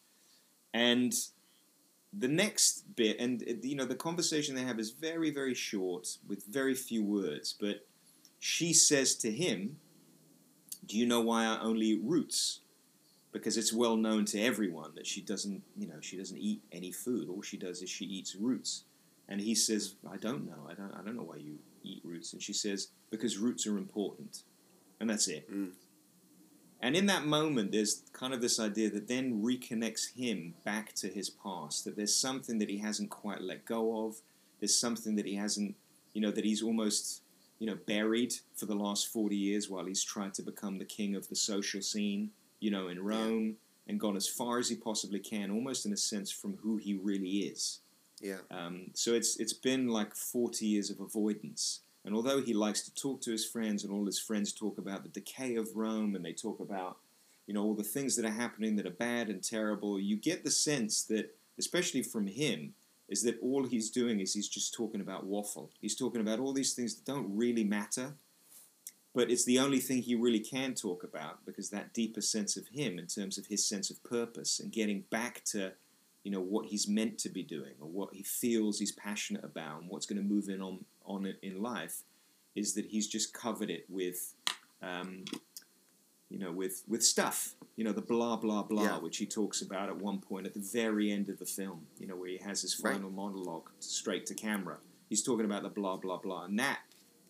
And 0.74 1.14
the 2.18 2.28
next 2.28 2.96
bit 2.96 3.20
and 3.20 3.44
uh, 3.44 3.54
you 3.62 3.76
know 3.76 3.86
the 3.86 3.96
conversation 3.96 4.54
they 4.56 4.64
have 4.64 4.80
is 4.80 4.92
very 4.92 5.32
very 5.32 5.54
short 5.54 6.18
with 6.28 6.46
very 6.46 6.76
few 6.76 7.04
words 7.04 7.56
but 7.60 7.86
she 8.46 8.74
says 8.74 9.16
to 9.16 9.32
him, 9.32 9.78
Do 10.86 10.98
you 10.98 11.06
know 11.06 11.22
why 11.22 11.46
I 11.46 11.62
only 11.62 11.86
eat 11.86 12.02
roots? 12.04 12.60
Because 13.32 13.56
it's 13.56 13.72
well 13.72 13.96
known 13.96 14.26
to 14.26 14.42
everyone 14.42 14.96
that 14.96 15.08
she 15.08 15.22
doesn't, 15.22 15.64
you 15.78 15.88
know, 15.88 16.02
she 16.02 16.18
doesn't 16.18 16.38
eat 16.38 16.62
any 16.70 16.92
food. 16.92 17.30
All 17.30 17.42
she 17.42 17.56
does 17.56 17.82
is 17.82 17.90
she 17.90 18.04
eats 18.04 18.36
roots. 18.36 18.84
And 19.30 19.40
he 19.40 19.56
says, 19.56 19.96
I 20.12 20.18
don't 20.18 20.46
know. 20.46 20.68
I 20.70 20.74
don't, 20.74 20.92
I 20.92 21.02
don't 21.02 21.16
know 21.16 21.24
why 21.24 21.38
you 21.38 21.60
eat 21.84 22.02
roots. 22.04 22.34
And 22.34 22.44
she 22.44 22.52
says, 22.52 22.90
Because 23.12 23.38
roots 23.38 23.66
are 23.66 23.78
important. 23.78 24.44
And 25.00 25.10
that's 25.10 25.30
it. 25.30 25.50
Mm. 25.50 25.72
And 26.84 26.98
in 26.98 27.06
that 27.06 27.26
moment, 27.26 27.72
there's 27.72 28.02
kind 28.12 28.34
of 28.34 28.42
this 28.42 28.60
idea 28.60 28.90
that 28.90 29.08
then 29.08 29.42
reconnects 29.42 30.14
him 30.18 30.54
back 30.66 30.92
to 30.96 31.08
his 31.08 31.30
past, 31.30 31.86
that 31.86 31.96
there's 31.96 32.14
something 32.14 32.60
that 32.60 32.70
he 32.70 32.80
hasn't 32.80 33.10
quite 33.10 33.40
let 33.40 33.64
go 33.64 34.06
of. 34.06 34.18
There's 34.60 34.78
something 34.78 35.16
that 35.16 35.26
he 35.26 35.36
hasn't, 35.36 35.76
you 36.12 36.20
know, 36.20 36.32
that 36.32 36.44
he's 36.44 36.62
almost, 36.62 37.22
you 37.58 37.68
know, 37.68 37.78
buried 37.88 38.34
for 38.54 38.66
the 38.66 38.76
last 38.76 39.08
40 39.08 39.34
years 39.34 39.70
while 39.70 39.86
he's 39.86 40.04
tried 40.04 40.34
to 40.34 40.42
become 40.42 40.78
the 40.78 40.84
king 40.84 41.16
of 41.16 41.30
the 41.30 41.38
social 41.38 41.82
scene, 41.82 42.32
you 42.60 42.70
know, 42.70 42.90
in 42.90 43.02
Rome, 43.02 43.56
and 43.88 43.98
gone 43.98 44.18
as 44.18 44.28
far 44.28 44.60
as 44.60 44.68
he 44.68 44.76
possibly 44.76 45.20
can, 45.20 45.52
almost 45.52 45.86
in 45.86 45.94
a 45.94 45.98
sense 45.98 46.32
from 46.32 46.58
who 46.64 46.76
he 46.76 46.96
really 46.96 47.48
is. 47.48 47.80
Yeah. 48.20 48.40
Um, 48.52 48.88
so 48.94 49.14
it's 49.14 49.38
it's 49.38 49.54
been 49.54 49.88
like 49.88 50.14
40 50.14 50.66
years 50.66 50.90
of 50.90 51.00
avoidance. 51.00 51.80
And 52.06 52.14
although 52.16 52.42
he 52.42 52.54
likes 52.54 52.82
to 52.82 52.94
talk 52.94 53.22
to 53.22 53.32
his 53.32 53.46
friends, 53.46 53.84
and 53.84 53.94
all 53.94 54.06
his 54.06 54.20
friends 54.20 54.52
talk 54.52 54.78
about 54.78 55.04
the 55.04 55.10
decay 55.10 55.56
of 55.56 55.76
Rome, 55.76 56.16
and 56.16 56.26
they 56.26 56.34
talk 56.34 56.60
about, 56.60 56.98
you 57.48 57.54
know, 57.54 57.64
all 57.64 57.74
the 57.74 57.84
things 57.84 58.16
that 58.16 58.26
are 58.26 58.32
happening 58.32 58.76
that 58.76 58.86
are 58.86 58.92
bad 58.92 59.30
and 59.30 59.44
terrible, 59.44 60.00
you 60.00 60.18
get 60.18 60.44
the 60.44 60.52
sense 60.52 61.04
that, 61.04 61.36
especially 61.58 62.04
from 62.04 62.28
him, 62.28 62.74
is 63.08 63.24
that 63.24 63.40
all 63.42 63.66
he's 63.66 63.90
doing 63.90 64.20
is 64.20 64.34
he's 64.34 64.50
just 64.50 64.74
talking 64.74 65.02
about 65.02 65.26
waffle. 65.26 65.70
He's 65.80 65.96
talking 65.96 66.22
about 66.22 66.40
all 66.40 66.54
these 66.54 66.74
things 66.74 66.96
that 66.96 67.06
don't 67.06 67.36
really 67.36 67.64
matter, 67.64 68.14
but 69.14 69.30
it's 69.30 69.46
the 69.46 69.60
only 69.60 69.80
thing 69.80 70.02
he 70.02 70.16
really 70.16 70.40
can 70.40 70.74
talk 70.74 71.04
about 71.04 71.46
because 71.46 71.70
that 71.70 71.94
deeper 71.94 72.22
sense 72.22 72.58
of 72.58 72.68
him, 72.68 72.98
in 72.98 73.08
terms 73.08 73.38
of 73.38 73.46
his 73.46 73.66
sense 73.66 73.90
of 73.90 74.04
purpose 74.04 74.60
and 74.60 74.72
getting 74.72 75.02
back 75.10 75.44
to, 75.46 75.74
you 76.24 76.32
know, 76.32 76.42
what 76.42 76.66
he's 76.66 76.88
meant 76.88 77.18
to 77.20 77.30
be 77.30 77.44
doing 77.44 77.74
or 77.80 77.88
what 77.88 78.14
he 78.14 78.24
feels 78.24 78.80
he's 78.80 78.92
passionate 78.92 79.44
about 79.44 79.82
and 79.82 79.90
what's 79.90 80.06
going 80.06 80.22
to 80.22 80.28
move 80.28 80.50
in 80.50 80.62
on 80.62 80.84
on 81.06 81.26
it 81.26 81.38
in 81.42 81.62
life, 81.62 82.04
is 82.56 82.74
that 82.76 82.86
he's 82.88 83.08
just 83.08 83.34
covered 83.34 83.70
it 83.70 83.86
with. 83.90 84.36
Um, 84.82 85.26
you 86.30 86.40
know, 86.40 86.52
with, 86.52 86.84
with 86.88 87.04
stuff, 87.04 87.54
you 87.76 87.84
know, 87.84 87.92
the 87.92 88.02
blah, 88.02 88.36
blah, 88.36 88.64
blah, 88.64 88.84
Yeah. 88.84 88.98
which 88.98 89.18
he 89.18 89.26
talks 89.28 89.62
about 89.62 89.88
at 89.90 89.98
one 89.98 90.20
point 90.20 90.48
at 90.48 90.56
the 90.56 90.60
very 90.60 91.12
end 91.12 91.30
of 91.30 91.38
the 91.38 91.46
film, 91.46 91.86
you 92.00 92.08
know, 92.08 92.16
where 92.16 92.28
he 92.30 92.38
has 92.38 92.64
his 92.64 92.80
Right. 92.80 92.94
final 92.96 93.12
monologue 93.12 93.70
straight 93.80 94.26
to 94.28 94.34
camera. 94.34 94.80
He's 95.10 95.22
talking 95.22 95.46
about 95.46 95.62
the 95.62 95.70
blah, 95.70 95.98
blah, 95.98 96.18
blah. 96.18 96.46
And 96.46 96.58
that 96.58 96.80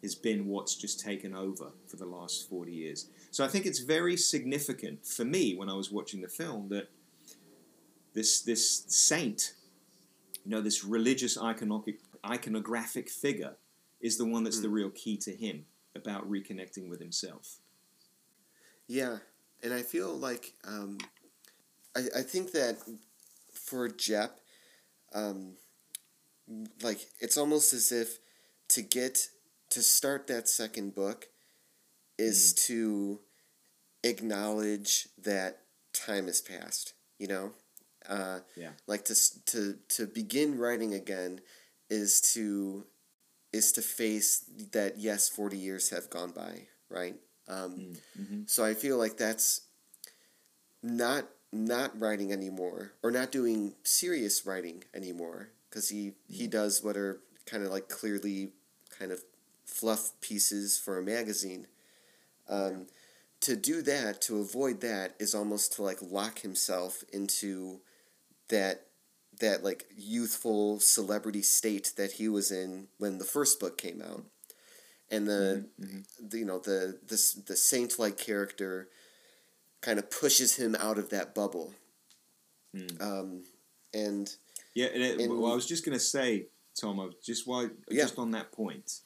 has 0.02 0.16
been 0.16 0.48
what's 0.48 0.76
just 0.76 1.02
taken 1.02 1.36
over 1.36 1.74
for 1.86 1.98
the 1.98 2.06
last 2.06 2.48
40 2.50 2.72
years. 2.72 3.10
So 3.30 3.44
I 3.44 3.50
think 3.50 3.66
it's 3.66 3.80
very 3.80 4.16
significant 4.16 5.06
for 5.06 5.26
me 5.26 5.54
when 5.54 5.68
I 5.68 5.74
was 5.74 5.92
watching 5.92 6.22
the 6.22 6.30
film 6.30 6.70
that 6.70 6.90
this, 8.14 8.40
this 8.40 8.86
saint, 8.88 9.54
you 10.46 10.52
know, 10.52 10.62
this 10.62 10.86
religious 10.86 11.38
iconographic 11.38 13.10
figure 13.10 13.58
is 14.04 14.18
the 14.18 14.26
one 14.26 14.44
that's 14.44 14.60
the 14.62 14.70
real 14.70 14.92
key 14.92 15.18
to 15.18 15.32
him 15.36 15.66
about 15.96 16.30
reconnecting 16.30 16.90
with 16.90 17.00
himself. 17.00 17.58
Yeah, 18.88 19.18
and 19.64 19.74
I 19.74 19.82
feel 19.82 20.14
like 20.14 20.54
um, 20.68 21.00
I 21.96 22.02
I 22.18 22.22
think 22.22 22.52
that 22.52 22.78
for 23.54 23.88
Jep, 23.90 24.40
um, 25.14 25.58
like 26.82 27.00
it's 27.20 27.38
almost 27.38 27.74
as 27.74 27.92
if 27.92 28.20
to 28.70 28.82
get 28.82 29.30
to 29.70 29.82
start 29.82 30.28
that 30.28 30.48
second 30.50 30.94
book 30.94 31.30
is 32.20 32.54
to 32.54 33.20
acknowledge 34.04 35.08
that 35.18 35.62
time 35.94 36.28
has 36.28 36.42
passed. 36.42 36.94
You 37.20 37.28
know, 37.28 37.52
uh, 38.08 38.42
Yeah. 38.56 38.74
like 38.88 39.06
to 39.06 39.16
to 39.46 39.78
to 39.90 40.08
begin 40.08 40.58
writing 40.58 40.94
again 40.94 41.42
is 41.90 42.20
to 42.34 42.86
is 43.54 43.72
to 43.74 43.82
face 43.82 44.44
that 44.72 44.98
yes, 45.00 45.30
forty 45.30 45.58
years 45.58 45.90
have 45.92 46.10
gone 46.10 46.32
by, 46.32 46.68
right? 46.90 47.16
Um, 47.48 47.98
Mm-hmm. 48.20 48.44
so 48.46 48.64
I 48.66 48.74
feel 48.74 48.98
like 48.98 49.18
that's 49.18 49.62
not 50.82 51.26
not 51.52 51.98
writing 52.00 52.32
anymore, 52.32 52.94
or 53.04 53.12
not 53.12 53.32
doing 53.32 53.76
serious 53.84 54.46
writing 54.46 54.84
anymore, 54.94 55.50
because 55.70 55.90
he 55.90 56.14
he 56.28 56.48
does 56.48 56.84
what 56.84 56.98
are 56.98 57.20
kind 57.46 57.64
of 57.64 57.72
like 57.72 57.90
clearly 57.90 58.52
kind 58.98 59.12
of 59.12 59.22
fluff 59.66 60.12
pieces 60.22 60.78
for 60.80 60.98
a 60.98 61.04
magazine. 61.04 61.68
Um, 62.50 62.88
To 63.42 63.56
do 63.58 63.82
that, 63.82 64.22
to 64.22 64.40
avoid 64.40 64.80
that, 64.82 65.16
is 65.20 65.36
almost 65.36 65.74
to 65.74 65.84
like 65.84 66.00
lock 66.02 66.40
himself 66.40 67.04
into 67.12 67.82
that 68.48 68.88
that 69.44 69.64
like 69.64 69.86
youthful 69.98 70.80
celebrity 70.80 71.42
state 71.42 71.92
that 71.98 72.14
he 72.14 72.28
was 72.30 72.50
in 72.52 72.88
when 72.98 73.18
the 73.18 73.26
first 73.26 73.60
book 73.60 73.78
came 73.78 74.02
out, 74.02 74.24
and 75.12 75.28
the 75.28 75.66
the, 76.18 76.38
you 76.40 76.46
know 76.46 76.60
the 76.60 76.98
this 77.06 77.34
the 77.34 77.56
saint 77.56 78.00
like 78.00 78.18
character 78.18 78.88
kind 79.82 80.00
of 80.00 80.10
pushes 80.10 80.56
him 80.56 80.76
out 80.80 80.98
of 80.98 81.10
that 81.10 81.36
bubble. 81.36 81.74
Mm. 82.76 83.02
Um, 83.02 83.44
and 83.94 84.34
Yeah, 84.74 84.88
and 84.94 85.04
it, 85.04 85.20
And- 85.20 85.30
well, 85.40 85.52
I 85.52 85.56
was 85.56 85.68
just 85.68 85.84
going 85.86 85.98
to 85.98 86.04
say, 86.04 86.48
Tom, 86.80 87.00
I 87.02 87.06
was 87.06 87.16
just 87.24 87.46
while 87.46 87.70
Yeah. 87.90 88.04
just 88.04 88.18
on 88.18 88.32
that 88.32 88.52
point, 88.54 89.02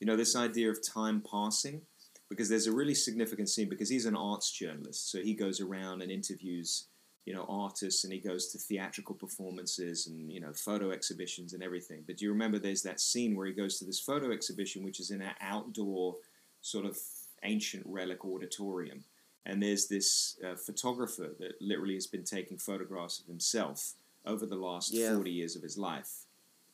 you 0.00 0.06
know, 0.06 0.16
this 0.16 0.34
idea 0.34 0.70
of 0.70 0.78
time 0.82 1.20
passing, 1.20 1.82
because 2.30 2.48
there's 2.48 2.66
a 2.66 2.72
really 2.72 2.94
significant 2.94 3.48
scene 3.50 3.68
because 3.68 3.90
he's 3.90 4.06
an 4.06 4.16
arts 4.16 4.50
journalist, 4.50 5.10
so 5.10 5.20
he 5.22 5.34
goes 5.34 5.60
around 5.60 6.00
and 6.02 6.10
interviews, 6.10 6.86
you 7.24 7.32
know, 7.34 7.46
artists, 7.48 8.04
and 8.04 8.12
he 8.12 8.18
goes 8.18 8.48
to 8.48 8.58
theatrical 8.58 9.14
performances 9.14 10.06
and 10.06 10.30
you 10.30 10.40
know 10.40 10.52
photo 10.52 10.90
exhibitions 10.90 11.52
and 11.52 11.62
everything. 11.62 12.02
But 12.06 12.16
do 12.16 12.24
you 12.24 12.32
remember 12.32 12.58
there's 12.58 12.82
that 12.82 13.00
scene 13.00 13.36
where 13.36 13.46
he 13.46 13.52
goes 13.52 13.78
to 13.78 13.84
this 13.84 14.00
photo 14.00 14.32
exhibition, 14.32 14.82
which 14.82 15.00
is 15.00 15.10
in 15.10 15.22
an 15.22 15.34
outdoor 15.40 16.16
sort 16.60 16.84
of 16.84 16.98
ancient 17.44 17.84
relic 17.86 18.24
auditorium, 18.24 19.04
and 19.46 19.62
there's 19.62 19.86
this 19.86 20.36
uh, 20.44 20.56
photographer 20.56 21.30
that 21.38 21.60
literally 21.60 21.94
has 21.94 22.06
been 22.06 22.24
taking 22.24 22.58
photographs 22.58 23.20
of 23.20 23.26
himself 23.26 23.94
over 24.24 24.46
the 24.46 24.56
last 24.56 24.92
Yeah. 24.92 25.14
40 25.14 25.30
years 25.30 25.56
of 25.56 25.62
his 25.62 25.76
life, 25.78 26.26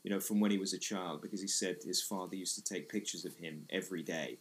you 0.02 0.11
know, 0.11 0.20
from 0.20 0.40
when 0.40 0.50
he 0.50 0.58
was 0.58 0.72
a 0.72 0.78
child, 0.78 1.22
because 1.22 1.40
he 1.40 1.46
said 1.48 1.76
his 1.82 2.02
father 2.02 2.37
used 2.37 2.54
to 2.56 2.62
take 2.62 2.88
pictures 2.88 3.24
of 3.24 3.37
him 3.37 3.66
every 3.70 4.02
day. 4.02 4.38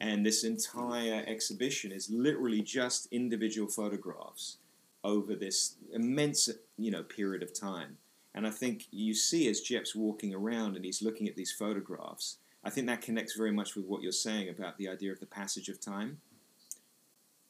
And 0.00 0.26
this 0.26 0.42
entire 0.42 1.22
exhibition 1.26 1.92
is 1.92 2.10
literally 2.10 2.62
just 2.62 3.06
individual 3.12 3.68
photographs 3.68 4.56
over 5.04 5.34
this 5.34 5.76
immense, 5.92 6.48
you 6.78 6.90
know, 6.90 7.02
period 7.02 7.42
of 7.42 7.52
time. 7.52 7.98
And 8.34 8.46
I 8.46 8.50
think 8.50 8.86
you 8.90 9.14
see 9.14 9.48
as 9.48 9.60
Jep's 9.60 9.94
walking 9.94 10.34
around 10.34 10.76
and 10.76 10.84
he's 10.84 11.02
looking 11.02 11.28
at 11.28 11.36
these 11.36 11.52
photographs, 11.52 12.38
I 12.64 12.70
think 12.70 12.86
that 12.86 13.02
connects 13.02 13.36
very 13.36 13.52
much 13.52 13.74
with 13.76 13.84
what 13.86 14.02
you're 14.02 14.12
saying 14.12 14.48
about 14.48 14.78
the 14.78 14.88
idea 14.88 15.12
of 15.12 15.20
the 15.20 15.26
passage 15.26 15.68
of 15.68 15.80
time. 15.80 16.20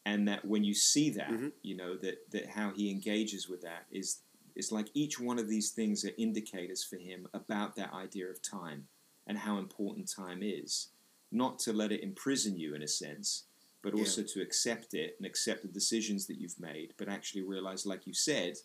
And 0.05 0.27
that 0.27 0.45
when 0.45 0.65
you 0.65 0.75
see 0.75 1.11
that, 1.11 1.31
Mhm. 1.31 1.53
you 1.63 1.77
know, 1.77 1.97
that, 1.99 2.31
that 2.31 2.47
how 2.47 2.73
he 2.73 2.91
engages 2.91 3.49
with 3.49 3.61
that 3.63 3.87
is 3.91 4.23
it's 4.55 4.73
like 4.73 4.89
each 4.95 5.19
one 5.21 5.39
of 5.39 5.49
these 5.49 5.71
things 5.71 6.05
are 6.05 6.13
indicators 6.19 6.83
for 6.85 6.97
him 6.97 7.29
about 7.33 7.77
that 7.77 7.93
idea 7.93 8.29
of 8.29 8.43
time 8.43 8.89
and 9.27 9.39
how 9.39 9.59
important 9.59 10.09
time 10.09 10.43
is. 10.43 10.89
Not 11.31 11.59
to 11.61 11.73
let 11.73 11.93
it 11.93 12.03
imprison 12.03 12.59
you 12.59 12.75
in 12.75 12.83
a 12.83 12.89
sense, 12.89 13.45
but 13.83 13.95
Yeah. 13.95 14.01
also 14.01 14.23
to 14.23 14.41
accept 14.41 14.95
it 14.95 15.17
and 15.19 15.27
accept 15.27 15.63
the 15.63 15.69
decisions 15.69 16.27
that 16.27 16.37
you've 16.39 16.59
made, 16.61 16.95
but 16.97 17.09
actually 17.09 17.43
realize, 17.43 17.85
like 17.85 18.07
you 18.07 18.15
said, 18.15 18.59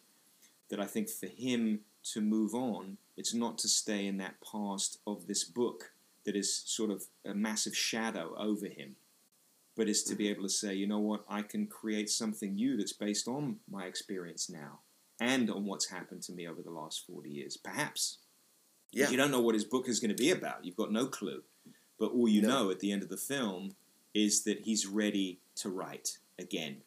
that 0.70 0.80
I 0.80 0.86
think 0.86 1.10
for 1.10 1.28
him 1.28 1.86
to 2.14 2.22
move 2.22 2.54
on, 2.54 2.98
it's 3.16 3.34
not 3.34 3.58
to 3.60 3.68
stay 3.68 4.06
in 4.06 4.18
that 4.18 4.36
past 4.42 5.00
of 5.08 5.28
this 5.28 5.44
book 5.44 5.94
that 6.24 6.36
is 6.36 6.54
sort 6.54 6.92
of 6.92 7.06
a 7.26 7.34
massive 7.34 7.76
shadow 7.76 8.36
over 8.38 8.68
him, 8.68 8.96
but 9.76 9.90
is 9.90 10.04
to 10.04 10.16
be 10.16 10.26
mm-hmm. 10.26 10.32
able 10.32 10.44
to 10.44 10.50
say, 10.50 10.74
you 10.74 10.88
know 10.88 11.00
what, 11.00 11.24
I 11.28 11.42
can 11.42 11.68
create 11.68 12.10
something 12.10 12.56
new 12.56 12.78
that's 12.78 12.94
based 12.94 13.28
on 13.28 13.60
my 13.70 13.86
experience 13.86 14.50
now 14.50 14.80
and 15.20 15.50
on 15.50 15.66
what's 15.66 15.90
happened 15.90 16.22
to 16.24 16.32
me 16.34 16.48
over 16.48 16.62
the 16.62 16.70
last 16.72 17.06
40 17.08 17.30
years. 17.30 17.58
perhaps. 17.58 18.20
yeah, 18.92 19.10
You 19.10 19.18
don't 19.18 19.32
know 19.32 19.42
what 19.42 19.56
his 19.56 19.66
book 19.66 19.88
is 19.90 20.00
going 20.00 20.16
to 20.16 20.16
be 20.16 20.32
about. 20.32 20.64
You've 20.64 20.76
got 20.76 20.92
no 20.92 21.08
clue. 21.08 21.44
But 22.00 22.12
all 22.12 22.28
you 22.28 22.42
No. 22.42 22.48
know 22.48 22.70
at 22.72 22.80
the 22.80 22.92
end 22.92 23.02
of 23.04 23.10
the 23.10 23.18
film 23.18 23.76
is 24.14 24.44
that 24.44 24.62
he's 24.62 24.86
ready 24.88 25.40
to 25.56 25.70
write 25.70 26.18
again. 26.40 26.78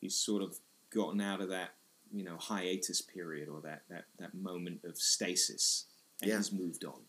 He's 0.00 0.16
sort 0.16 0.42
of 0.42 0.58
gotten 0.90 1.20
out 1.20 1.40
of 1.40 1.48
that, 1.50 1.70
you 2.12 2.24
know, 2.24 2.36
hiatus 2.38 3.00
period 3.00 3.48
or 3.48 3.60
that, 3.62 3.82
that, 3.88 4.04
that 4.18 4.34
moment 4.34 4.80
of 4.84 4.96
stasis 4.98 5.86
and 6.20 6.30
Yeah. 6.30 6.36
he's 6.38 6.52
moved 6.52 6.84
on. 6.84 7.00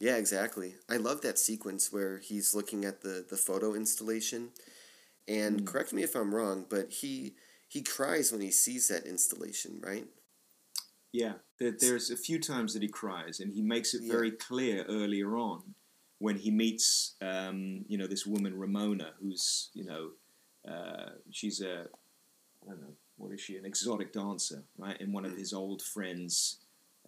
yeah, 0.00 0.16
exactly. 0.16 0.74
I 0.88 0.96
love 0.96 1.20
that 1.22 1.38
sequence 1.38 1.92
where 1.92 2.18
he's 2.18 2.54
looking 2.54 2.84
at 2.84 3.02
the 3.02 3.24
the 3.28 3.36
photo 3.36 3.74
installation, 3.74 4.50
and 5.28 5.60
Mm. 5.62 5.66
correct 5.66 5.92
me 5.92 6.02
if 6.02 6.14
I'm 6.16 6.34
wrong, 6.34 6.66
but 6.68 6.90
he 6.90 7.34
he 7.68 7.82
cries 7.82 8.32
when 8.32 8.40
he 8.40 8.50
sees 8.50 8.88
that 8.88 9.06
installation, 9.06 9.80
right? 9.80 10.06
Yeah, 11.12 11.34
there, 11.58 11.72
there's 11.78 12.10
a 12.10 12.16
few 12.16 12.38
times 12.38 12.72
that 12.74 12.82
he 12.82 12.88
cries, 12.88 13.40
and 13.40 13.52
he 13.52 13.62
makes 13.62 13.94
it 13.94 14.02
very 14.04 14.30
clear 14.30 14.84
earlier 14.88 15.36
on 15.36 15.74
when 16.20 16.36
he 16.36 16.50
meets, 16.50 17.14
um, 17.22 17.84
you 17.88 17.98
know, 17.98 18.06
this 18.06 18.26
woman 18.26 18.56
Ramona, 18.56 19.12
who's, 19.20 19.70
you 19.74 19.84
know, 19.84 20.10
uh, 20.70 21.10
she's 21.30 21.60
a, 21.62 21.86
I 22.62 22.70
don't 22.70 22.82
know, 22.82 22.94
what 23.16 23.32
is 23.32 23.40
she? 23.40 23.56
An 23.56 23.64
exotic 23.64 24.12
dancer, 24.12 24.62
right? 24.78 25.00
And 25.00 25.12
one 25.12 25.24
of 25.24 25.36
his 25.36 25.52
old 25.52 25.82
friends, 25.82 26.58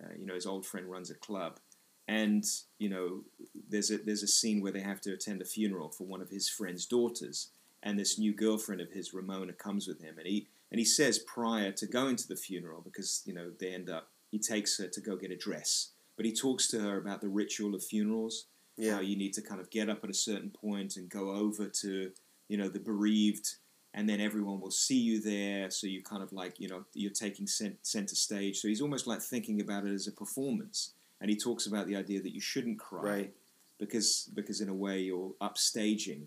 uh, 0.02 0.14
you 0.18 0.26
know, 0.26 0.34
his 0.34 0.46
old 0.46 0.66
friend 0.66 0.90
runs 0.90 1.10
a 1.10 1.14
club, 1.14 1.60
and 2.08 2.44
you 2.78 2.88
know, 2.88 3.22
there's 3.68 3.90
a 3.90 3.98
there's 3.98 4.22
a 4.22 4.28
scene 4.28 4.60
where 4.60 4.72
they 4.72 4.80
have 4.80 5.00
to 5.02 5.12
attend 5.12 5.42
a 5.42 5.46
funeral 5.46 5.90
for 5.90 6.04
one 6.04 6.22
of 6.22 6.30
his 6.30 6.48
friend's 6.48 6.86
daughters, 6.86 7.50
and 7.82 7.98
this 7.98 8.18
new 8.18 8.32
girlfriend 8.34 8.80
of 8.80 8.90
his, 8.90 9.14
Ramona, 9.14 9.52
comes 9.52 9.86
with 9.86 10.00
him, 10.00 10.16
and 10.18 10.26
he 10.26 10.48
and 10.70 10.78
he 10.78 10.84
says 10.84 11.18
prior 11.18 11.70
to 11.72 11.86
going 11.86 12.16
to 12.16 12.28
the 12.28 12.36
funeral, 12.36 12.80
because 12.82 13.22
you 13.26 13.34
know 13.34 13.50
they 13.58 13.72
end 13.74 13.90
up, 13.90 14.08
he 14.30 14.38
takes 14.38 14.78
her 14.78 14.88
to 14.88 15.00
go 15.00 15.16
get 15.16 15.30
a 15.30 15.36
dress, 15.36 15.90
but 16.16 16.26
he 16.26 16.32
talks 16.32 16.66
to 16.68 16.80
her 16.80 16.96
about 16.96 17.20
the 17.20 17.28
ritual 17.28 17.74
of 17.74 17.84
funerals, 17.84 18.46
Yeah. 18.82 18.94
How 18.94 19.00
you 19.00 19.16
need 19.16 19.32
to 19.34 19.42
kind 19.42 19.60
of 19.60 19.70
get 19.70 19.88
up 19.88 20.02
at 20.04 20.10
a 20.10 20.14
certain 20.14 20.50
point 20.50 20.96
and 20.96 21.08
go 21.08 21.30
over 21.30 21.66
to, 21.68 22.10
you 22.48 22.56
know, 22.56 22.68
the 22.68 22.80
bereaved, 22.80 23.54
and 23.94 24.08
then 24.08 24.20
everyone 24.20 24.60
will 24.60 24.70
see 24.72 24.98
you 24.98 25.20
there. 25.20 25.70
So 25.70 25.86
you 25.86 26.02
kind 26.02 26.22
of 26.22 26.32
like, 26.32 26.58
you 26.58 26.68
know, 26.68 26.84
you're 26.94 27.12
taking 27.12 27.46
cent- 27.46 27.78
center 27.86 28.14
stage. 28.16 28.58
So 28.58 28.66
he's 28.68 28.80
almost 28.80 29.06
like 29.06 29.20
thinking 29.20 29.60
about 29.60 29.86
it 29.86 29.92
as 29.92 30.08
a 30.08 30.12
performance. 30.12 30.92
And 31.20 31.30
he 31.30 31.36
talks 31.36 31.66
about 31.66 31.86
the 31.86 31.94
idea 31.94 32.20
that 32.20 32.34
you 32.34 32.40
shouldn't 32.40 32.80
cry 32.80 33.02
Right. 33.02 33.32
because 33.78 34.28
because 34.34 34.60
in 34.60 34.68
a 34.68 34.74
way 34.74 35.00
you're 35.00 35.32
upstaging, 35.40 36.22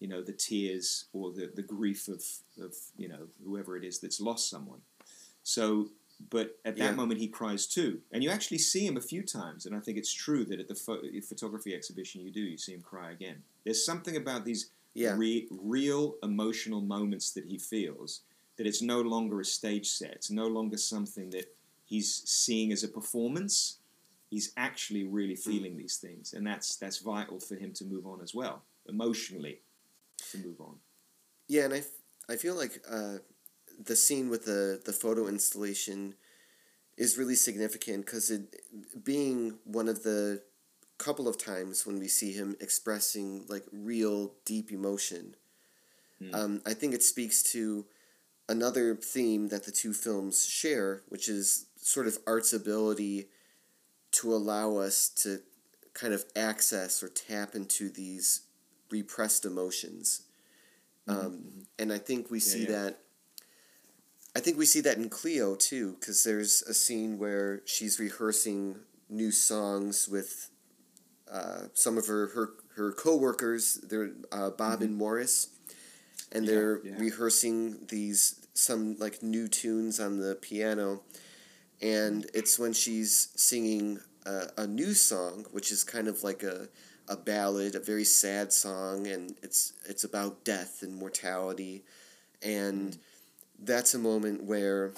you 0.00 0.08
know, 0.08 0.22
the 0.22 0.32
tears 0.32 1.04
or 1.12 1.30
the, 1.30 1.50
the 1.54 1.62
grief 1.62 2.08
of, 2.08 2.24
of 2.60 2.74
you 2.96 3.06
know 3.08 3.28
whoever 3.44 3.76
it 3.76 3.84
is 3.84 4.00
that's 4.00 4.20
lost 4.20 4.50
someone. 4.50 4.80
So, 5.44 5.90
but 6.28 6.58
at 6.64 6.76
that 6.76 6.90
Yeah. 6.90 6.94
moment 6.94 7.20
he 7.20 7.28
cries 7.28 7.66
too, 7.66 8.02
and 8.12 8.22
you 8.22 8.30
actually 8.30 8.58
see 8.58 8.86
him 8.86 8.96
a 8.96 9.00
few 9.00 9.22
times, 9.22 9.64
and 9.66 9.74
I 9.74 9.80
think 9.80 9.96
it's 9.96 10.12
true 10.12 10.44
that 10.44 10.60
at 10.60 10.68
the 10.68 10.74
pho- 10.74 11.02
photography 11.22 11.74
exhibition 11.74 12.20
you 12.20 12.30
do 12.30 12.40
you 12.42 12.58
see 12.58 12.72
him 12.74 12.82
cry 12.82 13.10
again. 13.12 13.42
There's 13.64 13.84
something 13.84 14.16
about 14.16 14.44
these 14.44 14.70
Yeah. 14.94 15.16
re- 15.16 15.48
real 15.50 16.18
emotional 16.22 16.80
moments 16.80 17.30
that 17.32 17.46
he 17.46 17.56
feels 17.58 18.22
that 18.56 18.66
it's 18.66 18.82
no 18.82 19.00
longer 19.00 19.40
a 19.40 19.44
stage 19.44 19.88
set. 19.88 20.12
It's 20.12 20.30
no 20.30 20.46
longer 20.46 20.76
something 20.76 21.30
that 21.30 21.56
he's 21.86 22.12
seeing 22.28 22.72
as 22.72 22.82
a 22.84 22.88
performance. 22.88 23.78
He's 24.28 24.52
actually 24.56 25.04
really 25.04 25.34
Hmm. 25.36 25.50
feeling 25.50 25.76
these 25.76 25.96
things, 25.96 26.34
and 26.34 26.46
that's 26.46 26.76
that's 26.76 26.98
vital 26.98 27.40
for 27.40 27.56
him 27.56 27.72
to 27.74 27.84
move 27.84 28.06
on 28.06 28.20
as 28.20 28.34
well, 28.34 28.64
emotionally, 28.86 29.62
to 30.30 30.38
move 30.38 30.60
on. 30.60 30.80
Yeah, 31.48 31.64
and 31.64 31.74
I, 31.74 31.78
f- 31.78 32.02
I 32.28 32.36
feel 32.36 32.54
like 32.54 32.84
uh, 32.88 33.18
the 33.84 33.96
scene 33.96 34.28
with 34.28 34.44
the, 34.44 34.80
the 34.84 34.92
photo 34.92 35.26
installation 35.26 36.14
is 36.96 37.16
really 37.16 37.34
significant 37.34 38.04
because 38.04 38.30
it 38.30 38.56
being 39.04 39.58
one 39.64 39.88
of 39.88 40.02
the 40.02 40.42
couple 40.98 41.26
of 41.26 41.38
times 41.38 41.86
when 41.86 41.98
we 41.98 42.08
see 42.08 42.30
him 42.32 42.54
expressing 42.60 43.46
like 43.48 43.64
real 43.72 44.32
deep 44.44 44.70
emotion. 44.70 45.34
Mm. 46.22 46.34
Um, 46.34 46.62
I 46.66 46.74
think 46.74 46.92
it 46.92 47.02
speaks 47.02 47.42
to 47.54 47.86
another 48.50 48.94
theme 48.96 49.48
that 49.48 49.64
the 49.64 49.72
two 49.72 49.94
films 49.94 50.44
share, 50.46 51.02
which 51.08 51.28
is 51.28 51.66
sort 51.76 52.06
of 52.06 52.18
art's 52.26 52.52
ability 52.52 53.28
to 54.12 54.34
allow 54.34 54.76
us 54.76 55.08
to 55.08 55.40
kind 55.94 56.12
of 56.12 56.24
access 56.36 57.02
or 57.02 57.08
tap 57.08 57.54
into 57.54 57.88
these 57.88 58.42
repressed 58.90 59.44
emotions. 59.46 60.22
Um, 61.08 61.66
and 61.78 61.92
I 61.92 61.98
think 61.98 62.30
we 62.30 62.38
Yeah, 62.38 62.44
see 62.44 62.62
yeah. 62.64 62.70
that. 62.72 62.98
I 64.34 64.40
think 64.40 64.58
we 64.58 64.66
see 64.66 64.80
that 64.82 64.96
in 64.96 65.08
Cleo 65.08 65.56
too, 65.56 65.96
because 65.98 66.22
there's 66.24 66.62
a 66.62 66.74
scene 66.74 67.18
where 67.18 67.62
she's 67.64 67.98
rehearsing 67.98 68.76
new 69.08 69.32
songs 69.32 70.08
with 70.08 70.50
uh, 71.30 71.62
some 71.74 71.98
of 71.98 72.06
her 72.06 72.28
her 72.28 72.50
her 72.76 72.92
coworkers. 72.92 73.74
They're 73.82 74.12
uh, 74.30 74.50
Bob 74.50 74.82
and 74.82 74.96
Morris, 74.96 75.48
and 76.32 76.46
they're 76.46 76.80
yeah. 76.84 76.94
rehearsing 76.98 77.86
these 77.88 78.46
some 78.54 78.96
like 78.98 79.22
new 79.22 79.48
tunes 79.48 79.98
on 79.98 80.18
the 80.18 80.36
piano, 80.36 81.02
and 81.82 82.26
it's 82.32 82.58
when 82.58 82.72
she's 82.72 83.28
singing 83.36 83.98
a, 84.26 84.46
a 84.58 84.66
new 84.66 84.94
song, 84.94 85.46
which 85.50 85.72
is 85.72 85.82
kind 85.82 86.06
of 86.06 86.22
like 86.22 86.42
a 86.42 86.68
a 87.08 87.16
ballad, 87.16 87.74
a 87.74 87.80
very 87.80 88.04
sad 88.04 88.52
song, 88.52 89.08
and 89.08 89.34
it's 89.42 89.72
it's 89.88 90.04
about 90.04 90.44
death 90.44 90.82
and 90.82 90.94
mortality, 90.94 91.82
and 92.42 92.96
that's 93.62 93.94
a 93.94 93.98
moment 93.98 94.44
where 94.44 94.92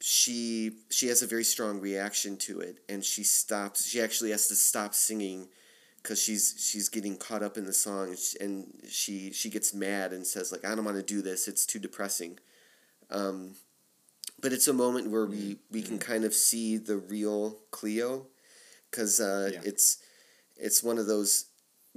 she 0.00 0.72
she 0.90 1.06
has 1.08 1.22
a 1.22 1.26
very 1.26 1.44
strong 1.44 1.80
reaction 1.80 2.36
to 2.38 2.60
it, 2.60 2.78
and 2.88 3.04
she 3.04 3.22
stops. 3.22 3.86
She 3.86 4.00
actually 4.00 4.30
has 4.30 4.48
to 4.48 4.56
stop 4.56 4.94
singing 4.94 5.48
because 6.02 6.20
she's 6.20 6.54
she's 6.58 6.88
getting 6.88 7.16
caught 7.16 7.42
up 7.42 7.56
in 7.56 7.64
the 7.66 7.72
song, 7.72 8.16
and 8.40 8.66
she, 8.88 9.28
she 9.28 9.32
she 9.32 9.50
gets 9.50 9.72
mad 9.72 10.12
and 10.12 10.26
says 10.26 10.50
like 10.50 10.64
I 10.64 10.74
don't 10.74 10.84
want 10.84 10.96
to 10.96 11.02
do 11.02 11.22
this. 11.22 11.46
It's 11.46 11.64
too 11.66 11.78
depressing. 11.78 12.38
Um, 13.10 13.52
but 14.40 14.52
it's 14.52 14.66
a 14.68 14.72
moment 14.72 15.10
where 15.10 15.26
we 15.26 15.58
we 15.70 15.82
can 15.82 15.98
kind 15.98 16.24
of 16.24 16.34
see 16.34 16.76
the 16.78 16.96
real 16.96 17.58
Cleo, 17.70 18.26
because 18.90 19.20
uh, 19.20 19.50
Yeah. 19.52 19.60
it's 19.64 19.98
it's 20.56 20.82
one 20.82 20.98
of 20.98 21.06
those 21.06 21.46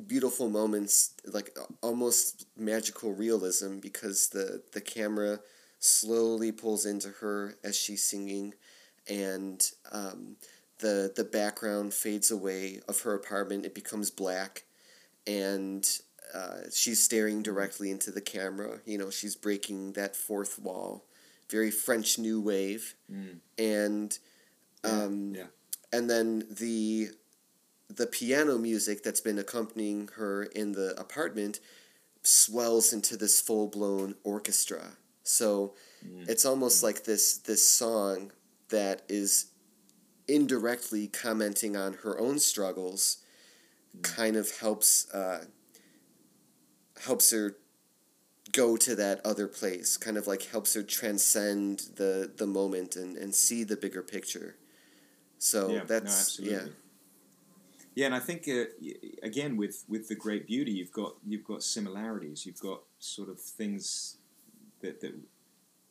beautiful 0.07 0.49
moments, 0.49 1.13
like 1.25 1.57
almost 1.81 2.47
magical 2.57 3.13
realism, 3.13 3.79
because 3.79 4.29
the 4.29 4.61
the 4.73 4.81
camera 4.81 5.39
slowly 5.79 6.51
pulls 6.51 6.85
into 6.85 7.09
her 7.21 7.55
as 7.63 7.75
she's 7.77 8.03
singing, 8.03 8.53
and 9.09 9.71
um, 9.91 10.35
the 10.79 11.11
the 11.15 11.23
background 11.23 11.93
fades 11.93 12.31
away 12.31 12.81
of 12.87 13.01
her 13.01 13.13
apartment. 13.13 13.65
It 13.65 13.75
becomes 13.75 14.11
black, 14.11 14.63
and 15.27 15.87
uh, 16.33 16.69
she's 16.73 17.01
staring 17.03 17.41
directly 17.43 17.91
into 17.91 18.11
the 18.11 18.21
camera. 18.21 18.79
You 18.85 18.97
know, 18.97 19.09
she's 19.09 19.35
breaking 19.35 19.93
that 19.93 20.15
fourth 20.15 20.59
wall, 20.59 21.05
very 21.49 21.71
French 21.71 22.17
New 22.19 22.41
Wave, 22.41 22.95
Mm. 23.11 23.39
and 23.57 24.19
Yeah, 24.83 24.91
um, 24.91 25.35
yeah. 25.35 25.47
and 25.93 26.09
then 26.09 26.45
the 26.49 27.09
the 27.89 28.07
piano 28.07 28.57
music 28.57 29.03
that's 29.03 29.21
been 29.21 29.37
accompanying 29.39 30.09
her 30.15 30.43
in 30.43 30.71
the 30.73 30.99
apartment 30.99 31.59
swells 32.23 32.91
into 32.91 33.15
this 33.17 33.39
full 33.41 33.67
blown 33.67 34.15
orchestra. 34.23 34.97
So 35.23 35.73
Mm. 36.05 36.29
it's 36.29 36.45
almost 36.45 36.83
like 36.83 37.03
this 37.05 37.37
this 37.37 37.67
song 37.67 38.31
that 38.69 39.01
is 39.09 39.47
indirectly 40.27 41.07
commenting 41.07 41.75
on 41.75 41.93
her 42.03 42.19
own 42.19 42.37
struggles, 42.39 43.17
kind 44.03 44.35
of 44.35 44.59
helps 44.59 45.09
uh, 45.11 45.45
helps 47.05 47.31
her 47.31 47.55
go 48.51 48.77
to 48.77 48.95
that 48.95 49.19
other 49.25 49.47
place. 49.47 49.97
Kind 49.97 50.17
of 50.17 50.27
like 50.27 50.43
helps 50.43 50.73
her 50.75 50.83
transcend 50.83 51.79
the 51.95 52.31
the 52.35 52.47
moment 52.47 52.95
and, 52.95 53.17
and 53.17 53.33
see 53.33 53.63
the 53.63 53.77
bigger 53.77 54.01
picture. 54.03 54.57
So 55.39 55.69
yeah, 55.69 55.79
no, 55.79 55.85
that's 55.85 56.21
absolutely. 56.39 56.55
yeah. 56.55 56.71
Yeah, 57.95 58.07
and 58.07 58.15
I 58.15 58.19
think 58.19 58.47
uh, 58.49 58.65
again 59.23 59.55
with 59.57 59.85
with 59.87 60.07
the 60.09 60.15
Great 60.15 60.45
Beauty, 60.47 60.71
you've 60.71 60.91
got 60.91 61.15
you've 61.25 61.45
got 61.45 61.63
similarities. 61.63 62.45
You've 62.45 62.59
got 62.59 62.81
sort 62.99 63.29
of 63.29 63.39
things 63.39 64.17
that 64.81 64.99
that 65.01 65.13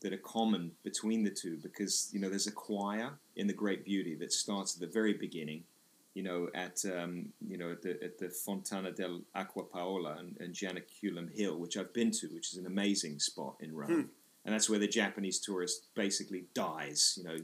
that 0.02 0.12
are 0.12 0.18
common 0.18 0.72
between 0.82 1.24
the 1.24 1.30
two 1.30 1.56
because 1.62 2.10
you 2.12 2.20
know 2.20 2.28
there's 2.28 2.46
a 2.46 2.52
choir 2.52 3.12
in 3.36 3.46
the 3.46 3.54
Great 3.54 3.84
Beauty 3.86 4.14
that 4.16 4.32
starts 4.32 4.74
at 4.74 4.80
the 4.80 4.86
very 4.86 5.14
beginning. 5.14 5.64
You 6.12 6.22
know, 6.22 6.48
at 6.54 6.84
um, 6.84 7.32
you 7.48 7.56
know 7.56 7.72
at 7.72 7.82
the 7.82 7.92
at 8.04 8.18
the 8.18 8.28
Fontana 8.28 8.92
del 8.92 9.22
Acqua 9.34 9.64
Paola 9.64 10.16
and, 10.18 10.36
and 10.40 10.54
Janiculum 10.54 11.34
Hill, 11.34 11.56
which 11.58 11.76
I've 11.78 11.92
been 11.94 12.10
to, 12.12 12.28
which 12.28 12.52
is 12.52 12.58
an 12.58 12.66
amazing 12.66 13.18
spot 13.18 13.56
in 13.60 13.74
Rome, 13.74 13.88
Hmm. 13.90 14.02
and 14.44 14.54
that's 14.54 14.68
where 14.70 14.78
the 14.78 14.86
Japanese 14.86 15.40
tourist 15.40 15.88
basically 15.94 16.44
dies. 16.54 17.14
You 17.16 17.24
know, 17.24 17.36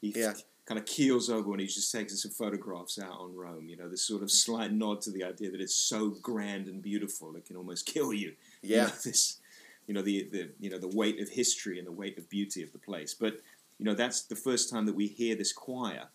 he, 0.00 0.10
he 0.12 0.20
Yeah. 0.20 0.34
Kind 0.66 0.78
of 0.78 0.86
keels 0.86 1.28
over 1.28 1.48
when 1.50 1.60
he's 1.60 1.74
just 1.74 1.92
taking 1.92 2.16
some 2.16 2.30
photographs 2.30 2.98
out 2.98 3.20
on 3.20 3.34
Rome. 3.34 3.68
You 3.68 3.76
know, 3.76 3.88
this 3.88 4.06
sort 4.06 4.22
of 4.22 4.30
slight 4.30 4.72
nod 4.72 5.02
to 5.02 5.10
the 5.10 5.24
idea 5.24 5.50
that 5.50 5.60
it's 5.60 5.74
so 5.74 6.10
grand 6.22 6.68
and 6.68 6.82
beautiful 6.82 7.36
it 7.36 7.44
can 7.44 7.56
almost 7.56 7.86
kill 7.86 8.12
you. 8.12 8.34
You 8.62 8.76
Yeah. 8.76 8.84
know, 8.84 8.92
this, 9.04 9.40
you 9.86 9.94
know, 9.94 10.02
the, 10.02 10.28
the 10.32 10.50
you 10.58 10.70
know 10.70 10.78
the 10.78 10.88
weight 10.88 11.20
of 11.20 11.28
history 11.28 11.78
and 11.78 11.86
the 11.86 11.92
weight 11.92 12.16
of 12.18 12.28
beauty 12.28 12.62
of 12.62 12.72
the 12.72 12.78
place. 12.78 13.14
But 13.14 13.40
you 13.78 13.84
know, 13.84 13.94
that's 13.94 14.22
the 14.22 14.36
first 14.36 14.70
time 14.70 14.86
that 14.86 14.94
we 14.94 15.06
hear 15.06 15.34
this 15.34 15.52
choir, 15.52 16.08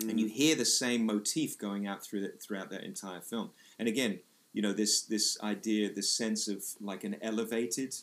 and 0.00 0.18
you 0.18 0.26
mm. 0.26 0.30
hear 0.30 0.56
the 0.56 0.64
same 0.64 1.06
motif 1.06 1.58
going 1.58 1.86
out 1.86 2.02
through 2.04 2.22
that 2.22 2.42
throughout 2.42 2.70
that 2.70 2.82
entire 2.82 3.20
film. 3.20 3.50
And 3.78 3.86
again, 3.86 4.20
you 4.52 4.62
know, 4.62 4.72
this 4.72 5.02
this 5.02 5.38
idea, 5.42 5.92
this 5.92 6.12
sense 6.12 6.48
of 6.48 6.64
like 6.80 7.04
an 7.04 7.16
elevated 7.22 7.94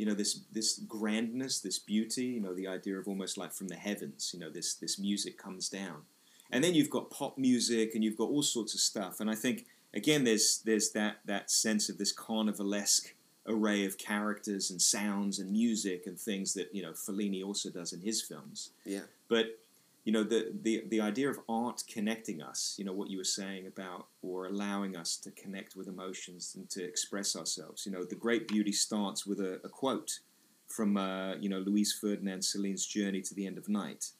you 0.00 0.06
know 0.06 0.14
this 0.14 0.40
this 0.50 0.80
grandness, 0.88 1.60
this 1.60 1.78
beauty, 1.78 2.24
you 2.24 2.40
know 2.40 2.54
the 2.54 2.66
idea 2.66 2.98
of 2.98 3.06
almost 3.06 3.36
like 3.36 3.52
from 3.52 3.68
the 3.68 3.76
heavens, 3.76 4.30
you 4.32 4.40
know 4.40 4.48
this 4.48 4.72
this 4.74 4.98
music 4.98 5.36
comes 5.36 5.68
down, 5.68 6.04
and 6.50 6.64
then 6.64 6.74
you've 6.74 6.88
got 6.88 7.10
pop 7.10 7.36
music 7.36 7.94
and 7.94 8.02
you've 8.02 8.16
got 8.16 8.30
all 8.30 8.42
sorts 8.42 8.72
of 8.72 8.80
stuff, 8.80 9.20
and 9.20 9.30
I 9.30 9.34
think 9.34 9.66
again 9.92 10.24
there's 10.24 10.62
there's 10.64 10.92
that 10.92 11.18
that 11.26 11.50
sense 11.50 11.90
of 11.90 11.98
this 11.98 12.14
carnivalesque 12.14 13.12
array 13.46 13.84
of 13.84 13.98
characters 13.98 14.70
and 14.70 14.80
sounds 14.80 15.38
and 15.38 15.52
music 15.52 16.06
and 16.06 16.18
things 16.18 16.54
that 16.54 16.74
you 16.74 16.80
know 16.80 16.92
Fellini 16.92 17.44
also 17.44 17.68
does 17.68 17.92
in 17.92 18.00
his 18.00 18.22
films. 18.22 18.70
Yeah. 18.86 19.02
But 19.28 19.58
you 20.04 20.12
know 20.12 20.22
the 20.22 20.52
the 20.62 20.84
the 20.88 21.00
idea 21.00 21.28
of 21.28 21.38
art 21.48 21.82
connecting 21.92 22.40
us, 22.42 22.74
you 22.78 22.84
know 22.84 22.92
what 22.92 23.10
you 23.10 23.18
were 23.18 23.24
saying 23.24 23.66
about 23.66 24.06
or 24.22 24.46
allowing 24.46 24.96
us 24.96 25.16
to 25.18 25.30
connect 25.32 25.76
with 25.76 25.88
emotions 25.88 26.54
and 26.56 26.68
to 26.70 26.82
express 26.82 27.36
ourselves. 27.36 27.84
You 27.86 27.92
know 27.92 28.04
the 28.04 28.14
great 28.16 28.48
beauty 28.48 28.72
starts 28.72 29.26
with 29.26 29.40
a, 29.40 29.60
a 29.64 29.68
quote 29.68 30.20
from 30.66 30.96
uh, 30.96 31.34
you 31.36 31.48
know 31.48 31.58
Louis-Ferdinand 31.58 32.40
Céline's 32.40 32.86
Journey 32.86 33.20
to 33.22 33.34
the 33.34 33.46
End 33.46 33.58
of 33.58 33.68
Night, 33.68 34.10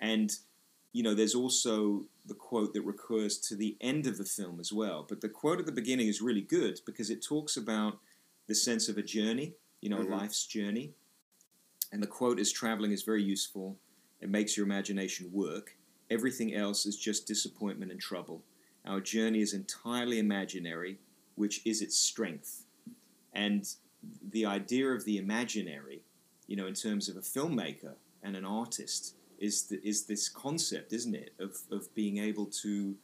and 0.00 0.36
you 0.92 1.02
know 1.02 1.14
there's 1.14 1.34
also 1.34 2.04
the 2.26 2.34
quote 2.34 2.74
that 2.74 2.82
recurs 2.82 3.38
to 3.38 3.56
the 3.56 3.76
end 3.80 4.06
of 4.06 4.18
the 4.18 4.24
film 4.24 4.60
as 4.60 4.72
well. 4.72 5.06
But 5.08 5.22
the 5.22 5.28
quote 5.28 5.58
at 5.60 5.66
the 5.66 5.72
beginning 5.72 6.08
is 6.08 6.20
really 6.20 6.42
good 6.42 6.80
because 6.84 7.08
it 7.10 7.22
talks 7.22 7.56
about 7.56 7.98
the 8.48 8.54
sense 8.54 8.88
of 8.88 8.98
a 8.98 9.02
journey, 9.02 9.54
you 9.80 9.88
know, 9.88 9.98
Mhm. 10.04 10.10
life's 10.10 10.46
journey. 10.46 10.94
And 11.90 12.02
the 12.02 12.06
quote 12.06 12.38
is 12.38 12.52
traveling 12.52 12.92
is 12.92 13.02
very 13.02 13.22
useful. 13.22 13.78
It 14.22 14.30
makes 14.30 14.56
your 14.56 14.64
imagination 14.64 15.30
work. 15.32 15.76
Everything 16.08 16.54
else 16.54 16.86
is 16.86 16.96
just 16.96 17.26
disappointment 17.26 17.90
and 17.90 18.00
trouble. 18.00 18.42
Our 18.86 19.00
journey 19.00 19.40
is 19.40 19.52
entirely 19.52 20.18
imaginary, 20.18 20.98
which 21.34 21.60
is 21.66 21.82
its 21.82 21.98
strength. 21.98 22.64
And 23.32 23.68
the 24.30 24.46
idea 24.46 24.88
of 24.88 25.04
the 25.04 25.18
imaginary, 25.18 26.02
you 26.46 26.56
know, 26.56 26.66
in 26.66 26.74
terms 26.74 27.08
of 27.08 27.16
a 27.16 27.20
filmmaker 27.20 27.94
and 28.22 28.36
an 28.36 28.44
artist, 28.44 29.16
is 29.38 29.64
the, 29.64 29.80
is 29.86 30.06
this 30.06 30.28
concept, 30.28 30.92
isn't 30.92 31.16
it, 31.16 31.32
of, 31.40 31.56
of 31.72 31.92
being 31.96 32.18
able 32.18 32.46
to, 32.46 32.94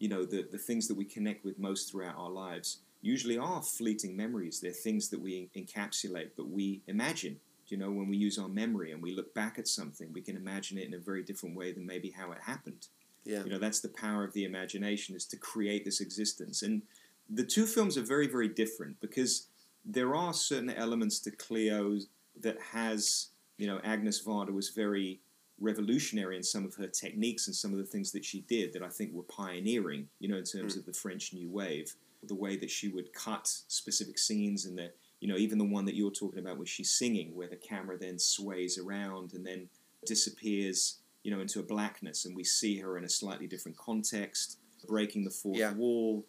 you 0.00 0.08
know, 0.08 0.24
the, 0.24 0.48
the 0.50 0.58
things 0.58 0.88
that 0.88 0.96
we 0.96 1.04
connect 1.04 1.44
with 1.44 1.60
most 1.60 1.90
throughout 1.90 2.16
our 2.16 2.30
lives 2.30 2.78
usually 3.02 3.38
are 3.38 3.62
fleeting 3.62 4.16
memories. 4.16 4.58
They're 4.58 4.72
things 4.72 5.10
that 5.10 5.20
we 5.20 5.48
encapsulate, 5.56 6.30
but 6.36 6.48
we 6.48 6.82
imagine. 6.88 7.38
You 7.68 7.76
know, 7.76 7.90
when 7.90 8.08
we 8.08 8.16
use 8.16 8.38
our 8.38 8.48
memory 8.48 8.92
and 8.92 9.02
we 9.02 9.14
look 9.14 9.34
back 9.34 9.58
at 9.58 9.66
something, 9.66 10.12
we 10.12 10.22
can 10.22 10.36
imagine 10.36 10.78
it 10.78 10.86
in 10.86 10.94
a 10.94 10.98
very 10.98 11.22
different 11.22 11.56
way 11.56 11.72
than 11.72 11.84
maybe 11.86 12.10
how 12.10 12.32
it 12.32 12.38
happened. 12.44 12.86
Yeah. 13.24 13.42
You 13.44 13.50
know, 13.50 13.58
that's 13.58 13.80
the 13.80 13.88
power 13.88 14.22
of 14.24 14.32
the 14.34 14.44
imagination 14.44 15.16
is 15.16 15.24
to 15.26 15.36
create 15.36 15.84
this 15.84 16.00
existence. 16.00 16.62
And 16.62 16.82
the 17.28 17.44
two 17.44 17.66
films 17.66 17.98
are 17.98 18.02
very, 18.02 18.28
very 18.28 18.48
different 18.48 19.00
because 19.00 19.48
there 19.84 20.14
are 20.14 20.32
certain 20.32 20.70
elements 20.70 21.18
to 21.20 21.30
Cleo 21.32 21.98
that 22.40 22.60
has, 22.72 23.28
you 23.58 23.66
know, 23.66 23.80
Agnes 23.82 24.22
Varda 24.24 24.52
was 24.52 24.68
very 24.70 25.20
revolutionary 25.58 26.36
in 26.36 26.42
some 26.42 26.64
of 26.64 26.74
her 26.76 26.86
techniques 26.86 27.46
and 27.46 27.56
some 27.56 27.72
of 27.72 27.78
the 27.78 27.84
things 27.84 28.12
that 28.12 28.24
she 28.24 28.42
did 28.42 28.72
that 28.74 28.82
I 28.82 28.88
think 28.88 29.12
were 29.12 29.22
pioneering, 29.24 30.08
you 30.20 30.28
know, 30.28 30.36
in 30.36 30.44
terms 30.44 30.74
Mm. 30.76 30.80
of 30.80 30.86
the 30.86 30.92
French 30.92 31.32
New 31.32 31.48
Wave. 31.50 31.96
The 32.22 32.34
way 32.34 32.56
that 32.56 32.70
she 32.70 32.88
would 32.88 33.12
cut 33.12 33.46
specific 33.68 34.18
scenes 34.18 34.66
and 34.66 34.76
the, 34.78 34.92
you 35.20 35.28
know, 35.28 35.36
even 35.36 35.58
the 35.58 35.64
one 35.64 35.84
that 35.86 35.94
you're 35.94 36.10
talking 36.10 36.38
about 36.40 36.58
where 36.58 36.66
she's 36.66 36.92
singing, 36.92 37.34
where 37.34 37.48
the 37.48 37.56
camera 37.56 37.98
then 37.98 38.18
sways 38.18 38.78
around 38.78 39.32
and 39.34 39.46
then 39.46 39.68
disappears, 40.04 40.98
you 41.22 41.30
know, 41.34 41.40
into 41.40 41.60
a 41.60 41.62
blackness 41.62 42.24
and 42.24 42.36
we 42.36 42.44
see 42.44 42.78
her 42.78 42.96
in 42.98 43.04
a 43.04 43.08
slightly 43.08 43.46
different 43.46 43.76
context, 43.76 44.58
breaking 44.86 45.24
the 45.24 45.30
fourth 45.30 45.58
Yeah. 45.58 45.72
wall. 45.74 46.24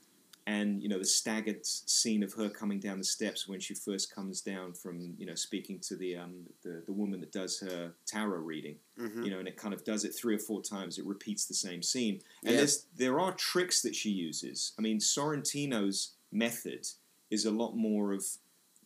And 0.45 0.81
you 0.81 0.87
know 0.87 0.97
the 0.97 1.03
staggered 1.03 1.65
scene 1.65 2.23
of 2.23 2.31
her 2.35 2.47
coming 2.49 2.79
down 2.79 2.99
the 2.99 3.03
steps 3.03 3.49
when 3.49 3.59
she 3.59 3.73
first 3.73 4.15
comes 4.15 4.39
down 4.39 4.71
from 4.71 5.13
you 5.17 5.25
know 5.25 5.35
speaking 5.35 5.77
to 5.79 5.97
the 5.97 6.15
um, 6.15 6.45
the, 6.63 6.83
the 6.85 6.93
woman 6.93 7.19
that 7.19 7.33
does 7.33 7.59
her 7.59 7.91
tarot 8.05 8.39
reading, 8.39 8.77
hmm 8.97 9.25
you 9.25 9.29
know, 9.29 9.39
and 9.39 9.47
it 9.49 9.57
kind 9.57 9.73
of 9.73 9.83
does 9.83 10.05
it 10.05 10.15
three 10.15 10.35
or 10.35 10.39
four 10.39 10.61
times. 10.61 10.97
It 10.97 11.05
repeats 11.05 11.47
the 11.47 11.53
same 11.53 11.83
scene, 11.83 12.21
and 12.43 12.51
Yeah. 12.51 12.57
there's 12.59 12.85
there 12.95 13.19
are 13.19 13.33
tricks 13.33 13.81
that 13.81 13.93
she 13.93 14.09
uses. 14.09 14.71
I 14.79 14.81
mean, 14.81 14.99
Sorrentino's 14.99 16.13
method 16.31 16.87
is 17.29 17.43
a 17.43 17.51
lot 17.51 17.75
more 17.75 18.13
of 18.13 18.23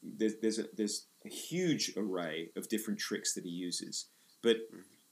there's 0.04 0.36
there's 0.41 0.60
a, 0.60 0.66
there's 0.76 1.08
a 1.26 1.30
huge 1.30 1.93
array 1.97 2.49
of 2.56 2.68
different 2.70 2.99
tricks 2.99 3.34
that 3.34 3.43
he 3.43 3.49
uses, 3.52 4.08
but 4.41 4.58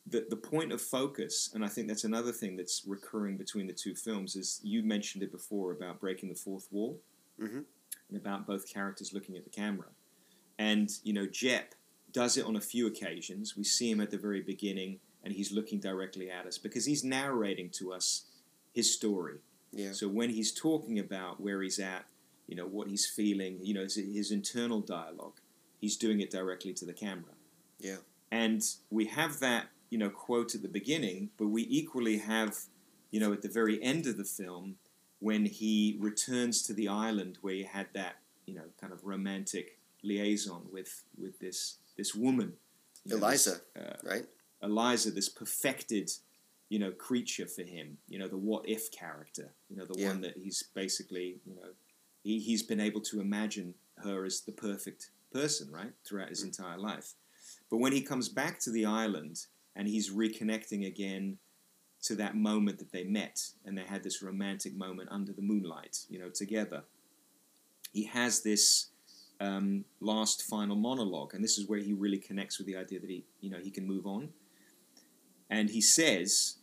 the 0.07 0.25
the 0.29 0.35
point 0.35 0.71
of 0.71 0.81
focus, 0.81 1.51
and 1.53 1.63
I 1.63 1.67
think 1.67 1.87
that's 1.87 2.03
another 2.03 2.31
thing 2.31 2.55
that's 2.55 2.83
recurring 2.87 3.37
between 3.37 3.67
the 3.67 3.73
two 3.73 3.95
films, 3.95 4.35
is 4.35 4.59
you 4.63 4.81
mentioned 4.83 5.23
it 5.23 5.31
before 5.31 5.71
about 5.71 5.99
breaking 5.99 6.29
the 6.29 6.35
fourth 6.35 6.67
wall, 6.71 7.01
Mhm. 7.39 7.65
and 8.09 8.17
about 8.17 8.47
both 8.47 8.67
characters 8.67 9.13
looking 9.13 9.37
at 9.37 9.43
the 9.43 9.49
camera, 9.51 9.89
and 10.57 10.89
you 11.03 11.13
know 11.13 11.25
Jep 11.27 11.75
does 12.11 12.37
it 12.37 12.45
on 12.45 12.55
a 12.55 12.61
few 12.61 12.87
occasions. 12.87 13.55
We 13.55 13.63
see 13.63 13.91
him 13.91 14.01
at 14.01 14.09
the 14.09 14.17
very 14.17 14.41
beginning, 14.41 14.99
and 15.23 15.31
he's 15.33 15.51
looking 15.51 15.79
directly 15.79 16.31
at 16.31 16.47
us 16.47 16.57
because 16.57 16.85
he's 16.85 17.03
narrating 17.03 17.69
to 17.71 17.93
us 17.93 18.25
his 18.73 18.91
story. 18.91 19.37
Yeah. 19.71 19.91
So 19.91 20.07
when 20.07 20.31
he's 20.31 20.51
talking 20.51 20.97
about 20.97 21.39
where 21.39 21.61
he's 21.61 21.77
at, 21.77 22.07
you 22.49 22.55
know 22.55 22.65
what 22.65 22.87
he's 22.87 23.05
feeling, 23.05 23.59
you 23.61 23.73
know 23.75 23.83
his, 23.83 23.95
his 23.95 24.31
internal 24.31 24.81
dialogue, 24.81 25.37
he's 25.79 25.95
doing 26.05 26.19
it 26.19 26.31
directly 26.31 26.73
to 26.73 26.85
the 26.85 26.93
camera. 27.05 27.35
Yeah. 27.79 27.97
And 28.31 28.61
we 28.89 29.05
have 29.05 29.39
that, 29.39 29.63
you 29.89 29.97
know, 29.97 30.09
quote 30.09 30.53
at 30.55 30.61
the 30.61 30.67
beginning, 30.67 31.29
but 31.37 31.47
we 31.47 31.63
equally 31.69 32.17
have, 32.19 32.51
you 33.11 33.19
know, 33.19 33.31
at 33.33 33.41
the 33.41 33.49
very 33.59 33.81
end 33.91 34.05
of 34.07 34.17
the 34.17 34.23
film 34.23 34.75
when 35.19 35.45
he 35.45 35.97
returns 35.99 36.55
to 36.63 36.73
the 36.73 36.87
island 36.87 37.37
where 37.41 37.53
he 37.53 37.63
had 37.63 37.87
that, 37.93 38.15
you 38.45 38.53
know, 38.55 38.67
kind 38.81 38.93
of 38.93 39.05
romantic 39.05 39.77
liaison 40.03 40.63
with 40.71 41.03
with 41.23 41.39
this 41.39 41.77
this 41.97 42.15
woman, 42.15 42.53
you 43.05 43.17
know, 43.17 43.29
this, 43.29 43.47
Eliza, 43.47 43.61
uh, 43.79 44.09
right? 44.09 44.25
Eliza, 44.61 45.11
this 45.11 45.29
perfected, 45.29 46.09
you 46.69 46.79
know, 46.79 46.91
creature 46.91 47.45
for 47.45 47.63
him. 47.63 47.97
You 48.07 48.19
know, 48.19 48.27
the 48.27 48.37
what 48.37 48.67
if 48.67 48.91
character. 48.91 49.47
You 49.69 49.77
know, 49.77 49.85
the 49.85 49.99
Yeah. 49.99 50.07
one 50.09 50.21
that 50.21 50.37
he's 50.37 50.63
basically, 50.73 51.39
you 51.45 51.55
know, 51.55 51.69
he, 52.29 52.37
he's 52.37 52.61
been 52.61 52.79
able 52.79 53.01
to 53.01 53.19
imagine 53.19 53.73
her 54.03 54.23
as 54.23 54.41
the 54.41 54.51
perfect 54.51 55.09
person, 55.33 55.71
right, 55.71 55.93
throughout 56.05 56.29
his 56.29 56.41
Mm. 56.43 56.45
entire 56.45 56.77
life. 56.77 57.15
But 57.71 57.77
when 57.77 57.91
he 57.91 58.01
comes 58.01 58.29
back 58.29 58.59
to 58.61 58.71
the 58.71 58.85
island 58.85 59.47
and 59.75 59.87
he's 59.87 60.11
reconnecting 60.11 60.85
again 60.85 61.39
to 62.03 62.15
that 62.15 62.35
moment 62.35 62.77
that 62.79 62.91
they 62.91 63.03
met 63.03 63.41
and 63.65 63.75
they 63.75 63.83
had 63.83 64.03
this 64.03 64.21
romantic 64.21 64.75
moment 64.75 65.09
under 65.11 65.33
the 65.33 65.41
moonlight, 65.41 66.05
you 66.07 66.19
know, 66.19 66.29
together, 66.29 66.83
he 67.93 68.03
has 68.03 68.41
this 68.41 68.89
um, 69.39 69.85
last 69.99 70.43
final 70.43 70.75
monologue, 70.75 71.33
and 71.33 71.43
this 71.43 71.57
is 71.57 71.67
where 71.67 71.79
he 71.79 71.93
really 71.93 72.19
connects 72.19 72.59
with 72.59 72.67
the 72.67 72.75
idea 72.75 72.99
that 72.99 73.09
he, 73.09 73.25
you 73.41 73.49
know, 73.49 73.59
he 73.59 73.71
can 73.71 73.87
move 73.87 74.05
on. 74.05 74.29
And 75.49 75.71
he 75.71 75.81
says 75.81 76.58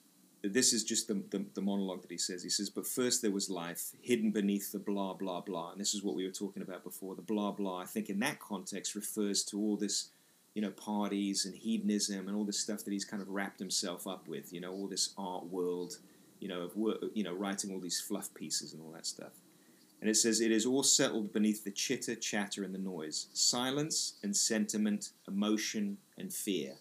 this 0.48 0.72
is 0.72 0.84
just 0.84 1.08
the, 1.08 1.22
the, 1.30 1.44
the 1.54 1.60
monologue 1.60 2.02
that 2.02 2.10
he 2.10 2.18
says. 2.18 2.42
He 2.42 2.50
says, 2.50 2.70
"But 2.70 2.86
first 2.86 3.22
there 3.22 3.30
was 3.30 3.48
life 3.48 3.92
hidden 4.00 4.30
beneath 4.30 4.72
the 4.72 4.78
blah 4.78 5.14
blah 5.14 5.40
blah." 5.40 5.72
And 5.72 5.80
this 5.80 5.94
is 5.94 6.02
what 6.02 6.14
we 6.14 6.24
were 6.24 6.32
talking 6.32 6.62
about 6.62 6.84
before. 6.84 7.14
The 7.14 7.22
blah 7.22 7.52
blah. 7.52 7.78
I 7.78 7.84
think 7.84 8.10
in 8.10 8.20
that 8.20 8.40
context 8.40 8.94
refers 8.94 9.44
to 9.44 9.58
all 9.58 9.76
this, 9.76 10.10
you 10.54 10.62
know, 10.62 10.70
parties 10.70 11.44
and 11.46 11.54
hedonism 11.54 12.28
and 12.28 12.36
all 12.36 12.44
this 12.44 12.60
stuff 12.60 12.84
that 12.84 12.92
he's 12.92 13.04
kind 13.04 13.22
of 13.22 13.28
wrapped 13.28 13.58
himself 13.58 14.06
up 14.06 14.28
with. 14.28 14.52
You 14.52 14.60
know, 14.60 14.72
all 14.72 14.86
this 14.86 15.14
art 15.16 15.46
world. 15.46 15.98
You 16.38 16.48
know, 16.48 16.60
of 16.60 16.76
wor- 16.76 16.98
you 17.14 17.24
know, 17.24 17.32
writing 17.32 17.72
all 17.72 17.80
these 17.80 17.98
fluff 17.98 18.32
pieces 18.34 18.74
and 18.74 18.82
all 18.82 18.92
that 18.92 19.06
stuff. 19.06 19.32
And 20.00 20.10
it 20.10 20.16
says, 20.16 20.40
It 20.40 20.52
is 20.52 20.66
all 20.66 20.82
settled 20.82 21.32
beneath 21.32 21.64
the 21.64 21.70
chitter, 21.70 22.14
chatter, 22.14 22.62
and 22.62 22.74
the 22.74 22.78
noise. 22.78 23.28
Silence 23.32 24.14
and 24.22 24.36
sentiment, 24.36 25.10
emotion 25.26 25.98
and 26.18 26.32
fear. 26.32 26.74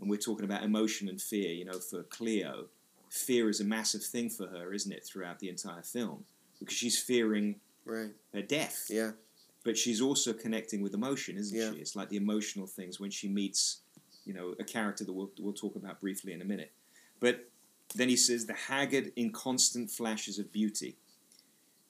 And 0.00 0.10
we're 0.10 0.18
talking 0.18 0.44
about 0.44 0.64
emotion 0.64 1.08
and 1.08 1.20
fear, 1.20 1.52
you 1.52 1.64
know, 1.64 1.78
for 1.78 2.02
Cleo. 2.02 2.66
Fear 3.12 3.50
is 3.50 3.60
a 3.60 3.64
massive 3.64 4.02
thing 4.02 4.30
for 4.30 4.46
her, 4.46 4.72
isn't 4.72 4.90
it, 4.90 5.04
throughout 5.04 5.38
the 5.38 5.50
entire 5.50 5.82
film? 5.82 6.24
Because 6.58 6.74
she's 6.74 6.98
fearing 6.98 7.60
Right. 7.84 8.14
her 8.32 8.40
death. 8.40 8.86
Yeah. 8.88 9.12
But 9.64 9.76
she's 9.76 10.00
also 10.00 10.32
connecting 10.32 10.80
with 10.80 10.94
emotion, 10.94 11.36
isn't 11.36 11.56
Yeah. 11.56 11.72
she? 11.74 11.80
It's 11.80 11.94
like 11.94 12.08
the 12.08 12.16
emotional 12.16 12.66
things 12.66 12.98
when 12.98 13.10
she 13.10 13.28
meets, 13.28 13.82
you 14.24 14.32
know, 14.32 14.54
a 14.58 14.64
character 14.64 15.04
that 15.04 15.12
we'll, 15.12 15.30
we'll 15.38 15.52
talk 15.52 15.76
about 15.76 16.00
briefly 16.00 16.32
in 16.32 16.40
a 16.40 16.46
minute. 16.46 16.72
But 17.20 17.50
then 17.94 18.08
he 18.08 18.16
says, 18.16 18.46
the 18.46 18.54
haggard, 18.54 19.12
inconstant 19.14 19.90
flashes 19.90 20.38
of 20.38 20.50
beauty. 20.50 20.96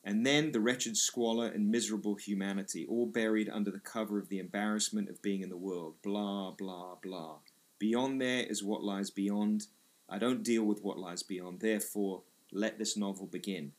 And 0.02 0.26
then 0.26 0.50
the 0.50 0.58
wretched 0.60 0.96
squalor 0.96 1.46
and 1.46 1.70
miserable 1.70 2.16
humanity, 2.16 2.84
all 2.86 3.06
buried 3.06 3.48
under 3.48 3.70
the 3.70 3.78
cover 3.78 4.18
of 4.18 4.28
the 4.28 4.40
embarrassment 4.40 5.08
of 5.08 5.22
being 5.22 5.42
in 5.42 5.50
the 5.50 5.56
world. 5.56 6.02
Blah, 6.02 6.50
blah, 6.50 6.96
blah. 6.96 7.38
Beyond 7.78 8.20
there 8.20 8.42
is 8.44 8.64
what 8.64 8.82
lies 8.82 9.10
beyond. 9.10 9.68
I 10.12 10.18
don't 10.18 10.42
deal 10.42 10.64
with 10.64 10.82
what 10.82 10.98
lies 10.98 11.22
beyond. 11.22 11.60
Therefore, 11.60 12.22
let 12.52 12.78
this 12.78 12.98
novel 12.98 13.26
begin. 13.26 13.72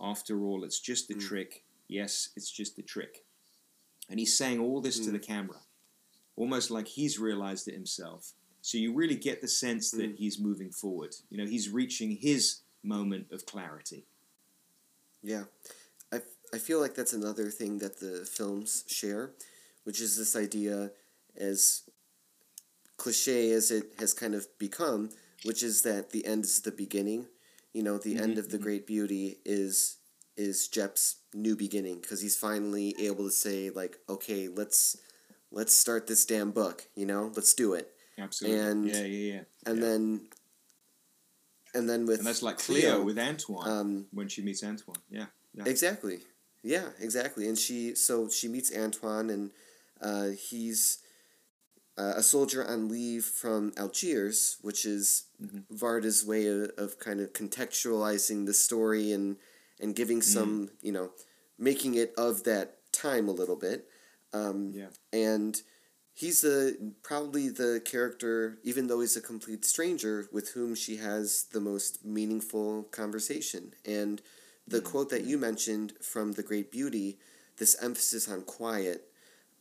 After 0.00 0.44
all, 0.44 0.62
it's 0.62 0.78
just 0.78 1.10
a 1.10 1.14
Mm. 1.14 1.20
trick. 1.20 1.64
Yes, 1.88 2.28
it's 2.36 2.48
just 2.50 2.78
a 2.78 2.82
trick. 2.82 3.24
And 4.08 4.20
he's 4.20 4.36
saying 4.36 4.60
all 4.60 4.80
this 4.80 5.00
to 5.00 5.08
Mm. 5.10 5.12
the 5.12 5.18
camera, 5.18 5.60
almost 6.36 6.70
like 6.70 6.86
he's 6.86 7.18
realized 7.18 7.66
it 7.66 7.74
himself. 7.74 8.34
So 8.62 8.78
you 8.78 8.92
really 8.92 9.16
get 9.16 9.40
the 9.40 9.48
sense 9.48 9.90
that 9.90 10.12
Mm. 10.12 10.16
he's 10.16 10.38
moving 10.38 10.70
forward. 10.70 11.16
You 11.28 11.38
know, 11.38 11.46
he's 11.46 11.68
reaching 11.70 12.12
his 12.16 12.60
moment 12.84 13.32
of 13.32 13.44
clarity. 13.44 14.06
Yeah. 15.22 15.46
I, 16.12 16.22
I 16.52 16.58
feel 16.58 16.78
like 16.78 16.94
that's 16.94 17.12
another 17.12 17.50
thing 17.50 17.78
that 17.78 17.98
the 17.98 18.24
films 18.24 18.84
share, 18.86 19.34
which 19.82 20.00
is 20.00 20.16
this 20.16 20.36
idea, 20.36 20.92
as 21.34 21.82
cliche 22.96 23.50
as 23.50 23.72
it 23.72 23.94
has 23.98 24.14
kind 24.14 24.34
of 24.36 24.46
become, 24.58 25.10
which 25.44 25.62
is 25.62 25.82
that 25.82 26.10
the 26.10 26.24
end 26.26 26.44
is 26.44 26.60
the 26.62 26.72
beginning. 26.72 27.26
You 27.72 27.82
know, 27.82 27.98
the 27.98 28.16
end 28.16 28.36
Mhm, 28.36 28.38
of 28.38 28.48
the 28.50 28.58
mhm. 28.58 28.62
great 28.62 28.86
beauty 28.86 29.38
is 29.44 29.96
is 30.36 30.68
Jep's 30.68 31.16
new 31.34 31.54
beginning 31.54 32.00
because 32.00 32.20
he's 32.22 32.36
finally 32.36 32.94
able 32.98 33.24
to 33.24 33.30
say 33.32 33.68
like, 33.70 33.98
okay, 34.08 34.48
let's 34.48 34.96
let's 35.50 35.74
start 35.74 36.06
this 36.06 36.24
damn 36.24 36.50
book. 36.50 36.86
You 36.94 37.06
know, 37.06 37.32
let's 37.36 37.52
do 37.54 37.74
it. 37.74 37.94
Absolutely. 38.18 38.60
And- 38.60 38.86
yeah, 38.88 39.02
yeah, 39.04 39.32
yeah. 39.34 39.42
And 39.66 39.78
Yeah. 39.78 39.84
then 39.84 40.28
and 41.74 41.88
then 41.88 42.06
with 42.06 42.18
And 42.18 42.26
that's 42.26 42.42
like 42.42 42.58
Cleo, 42.58 43.02
with 43.02 43.18
Antoine 43.18 43.68
um, 43.68 44.06
when 44.12 44.28
she 44.28 44.42
meets 44.42 44.62
Antoine. 44.64 44.96
Yeah. 45.10 45.26
Yeah. 45.54 45.64
Exactly. 45.66 46.20
Yeah, 46.62 46.88
exactly. 46.98 47.48
And 47.48 47.56
she 47.58 47.94
so 47.94 48.28
she 48.28 48.48
meets 48.48 48.74
Antoine, 48.76 49.30
and 49.30 49.50
uh, 50.00 50.28
he's 50.30 50.98
uh, 52.00 52.14
a 52.16 52.22
soldier 52.22 52.62
on 52.72 52.88
leave 52.88 53.24
from 53.42 53.72
Algiers, 53.76 54.56
which 54.62 54.82
is 54.86 55.24
Mhm. 55.42 55.64
Varda's 55.82 56.24
way 56.24 56.46
of, 56.46 56.70
of 56.76 56.98
kind 56.98 57.20
of 57.20 57.32
contextualizing 57.32 58.46
the 58.46 58.54
story 58.54 59.12
and 59.12 59.36
and 59.82 59.94
giving 60.00 60.20
some 60.22 60.70
you 60.82 60.92
know 60.92 61.12
making 61.58 61.94
it 62.02 62.10
of 62.16 62.44
that 62.44 62.68
time 62.92 63.28
a 63.28 63.32
little 63.40 63.56
bit. 63.56 63.88
Um, 64.32 64.72
Yeah. 64.80 64.90
And 65.12 65.62
he's 66.20 66.40
the 66.40 66.58
probably 67.02 67.48
the 67.48 67.80
character, 67.92 68.58
even 68.62 68.86
though 68.86 69.00
he's 69.00 69.16
a 69.16 69.20
complete 69.32 69.64
stranger, 69.64 70.28
with 70.32 70.46
whom 70.54 70.74
she 70.74 70.96
has 70.96 71.44
the 71.52 71.60
most 71.60 72.04
meaningful 72.04 72.84
conversation. 73.00 73.74
And 73.84 74.22
the 74.66 74.80
quote 74.80 75.08
that 75.10 75.24
you 75.24 75.36
mentioned 75.38 75.94
from 76.00 76.32
The 76.32 76.42
Great 76.42 76.70
Beauty, 76.70 77.18
this 77.56 77.74
emphasis 77.82 78.28
on 78.28 78.42
quiet, 78.42 79.09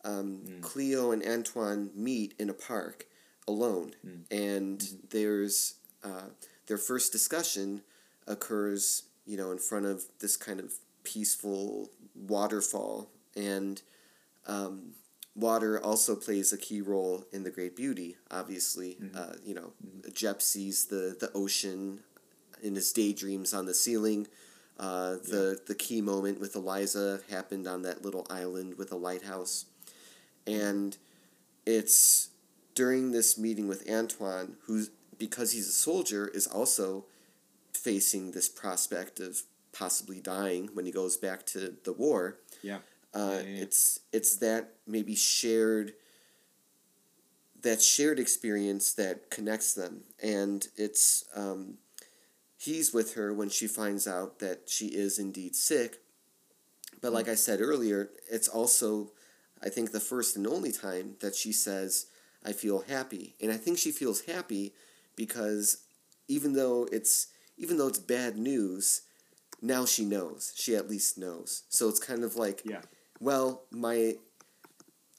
um, 0.05 0.41
Cleo 0.61 1.11
and 1.11 1.23
Antoine 1.25 1.91
meet 1.95 2.33
in 2.39 2.49
a 2.49 2.53
park 2.53 3.05
alone, 3.47 3.91
and 4.31 4.81
there's 5.09 5.75
uh, 6.03 6.29
their 6.67 6.77
first 6.77 7.11
discussion 7.11 7.81
occurs, 8.27 9.03
you 9.25 9.37
know, 9.37 9.51
in 9.51 9.57
front 9.57 9.85
of 9.85 10.05
this 10.19 10.37
kind 10.37 10.59
of 10.59 10.73
peaceful 11.03 11.89
waterfall, 12.15 13.09
and 13.35 13.81
um, 14.47 14.91
water 15.35 15.79
also 15.83 16.15
plays 16.15 16.53
a 16.53 16.57
key 16.57 16.81
role 16.81 17.25
in 17.31 17.43
The 17.43 17.51
Great 17.51 17.75
Beauty. 17.75 18.17
Obviously, 18.31 18.97
uh, 19.15 19.33
you 19.43 19.53
know, 19.53 19.73
Jep 20.13 20.41
sees 20.41 20.85
the 20.85 21.15
the 21.19 21.31
ocean 21.33 21.99
in 22.61 22.75
his 22.75 22.91
daydreams 22.91 23.53
on 23.53 23.65
the 23.65 23.73
ceiling. 23.73 24.27
Uh, 24.79 25.15
the 25.15 25.59
the 25.67 25.75
key 25.75 26.01
moment 26.01 26.39
with 26.39 26.55
Eliza 26.55 27.19
happened 27.29 27.67
on 27.67 27.81
that 27.81 28.03
little 28.03 28.25
island 28.29 28.77
with 28.77 28.91
a 28.91 28.95
lighthouse, 28.95 29.65
and 30.49 30.97
it's 31.65 32.29
during 32.75 33.11
this 33.11 33.37
meeting 33.37 33.67
with 33.67 33.89
Antoine, 33.89 34.55
who 34.65 34.85
because 35.17 35.51
he's 35.51 35.67
a 35.67 35.73
soldier 35.73 36.27
is 36.27 36.47
also 36.47 37.05
facing 37.73 38.31
this 38.31 38.49
prospect 38.49 39.19
of 39.19 39.43
possibly 39.71 40.19
dying 40.19 40.69
when 40.73 40.85
he 40.85 40.91
goes 40.91 41.17
back 41.17 41.45
to 41.45 41.75
the 41.83 41.93
war. 41.93 42.37
Yeah. 42.61 42.79
Uh, 43.13 43.41
Yeah, 43.43 43.49
yeah. 43.49 43.63
It's 43.63 43.99
it's 44.11 44.37
that 44.37 44.73
maybe 44.87 45.15
shared 45.15 45.93
that 47.61 47.81
shared 47.81 48.19
experience 48.19 48.93
that 48.93 49.29
connects 49.29 49.73
them, 49.73 50.01
and 50.23 50.67
it's 50.77 51.25
um, 51.35 51.77
he's 52.57 52.93
with 52.93 53.15
her 53.15 53.33
when 53.33 53.49
she 53.49 53.67
finds 53.67 54.07
out 54.07 54.39
that 54.39 54.69
she 54.69 54.87
is 54.87 55.19
indeed 55.19 55.55
sick. 55.55 55.97
But 57.01 57.13
like 57.13 57.29
I 57.29 57.35
said 57.35 57.61
earlier, 57.61 58.09
it's 58.29 58.47
also 58.47 59.11
I 59.63 59.69
think 59.69 59.91
the 59.91 59.99
first 59.99 60.35
and 60.35 60.47
only 60.47 60.71
time 60.71 61.15
that 61.21 61.35
she 61.35 61.51
says 61.51 62.07
I 62.45 62.53
feel 62.53 62.85
happy, 62.87 63.35
and 63.41 63.51
I 63.51 63.57
think 63.57 63.77
she 63.77 63.91
feels 63.91 64.21
happy 64.21 64.73
because 65.15 65.83
even 66.27 66.53
though 66.53 66.87
it's 66.91 67.27
even 67.57 67.77
though 67.77 67.87
it's 67.87 67.99
bad 67.99 68.37
news, 68.37 69.01
now 69.61 69.85
she 69.85 70.05
knows. 70.05 70.53
She 70.55 70.75
at 70.75 70.89
least 70.89 71.17
knows. 71.17 71.63
So 71.69 71.89
it's 71.89 71.99
kind 71.99 72.23
of 72.23 72.35
like 72.35 72.61
Yeah. 72.63 72.81
well, 73.19 73.63
my 73.71 74.15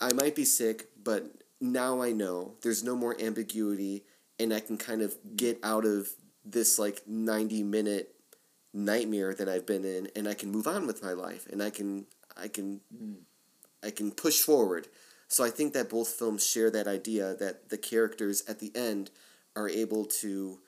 I 0.01 0.12
might 0.14 0.34
be 0.34 0.47
sick, 0.47 0.88
but 1.03 1.30
now 1.61 2.01
I 2.01 2.12
know. 2.12 2.55
There's 2.62 2.82
no 2.82 2.97
more 2.97 3.20
ambiguity 3.20 4.05
and 4.38 4.55
I 4.55 4.61
can 4.61 4.78
kind 4.78 5.03
of 5.03 5.14
get 5.36 5.59
out 5.62 5.84
of 5.84 6.09
this 6.45 6.78
like 6.78 7.03
90 7.07 7.62
minute 7.62 8.14
nightmare 8.72 9.34
that 9.34 9.49
I've 9.49 9.66
been 9.66 9.84
in 9.84 10.09
and 10.16 10.26
I 10.26 10.34
can 10.34 10.51
move 10.51 10.66
on 10.66 10.86
with 10.86 11.03
my 11.03 11.12
life 11.12 11.47
and 11.53 11.62
I 11.62 11.70
can 11.70 12.07
I 12.41 12.49
can 12.49 12.80
hmm. 12.97 13.14
I 13.83 13.91
can 13.91 14.11
push 14.12 14.41
forward. 14.41 14.89
So 15.28 15.45
I 15.45 15.51
think 15.51 15.72
that 15.74 15.89
both 15.89 16.09
films 16.09 16.45
share 16.45 16.70
that 16.70 16.89
idea 16.89 17.35
that 17.37 17.70
the 17.70 17.78
characters 17.78 18.43
at 18.49 18.59
the 18.59 18.72
end 18.74 19.11
are 19.55 19.68
able 19.68 20.05
to 20.05 20.59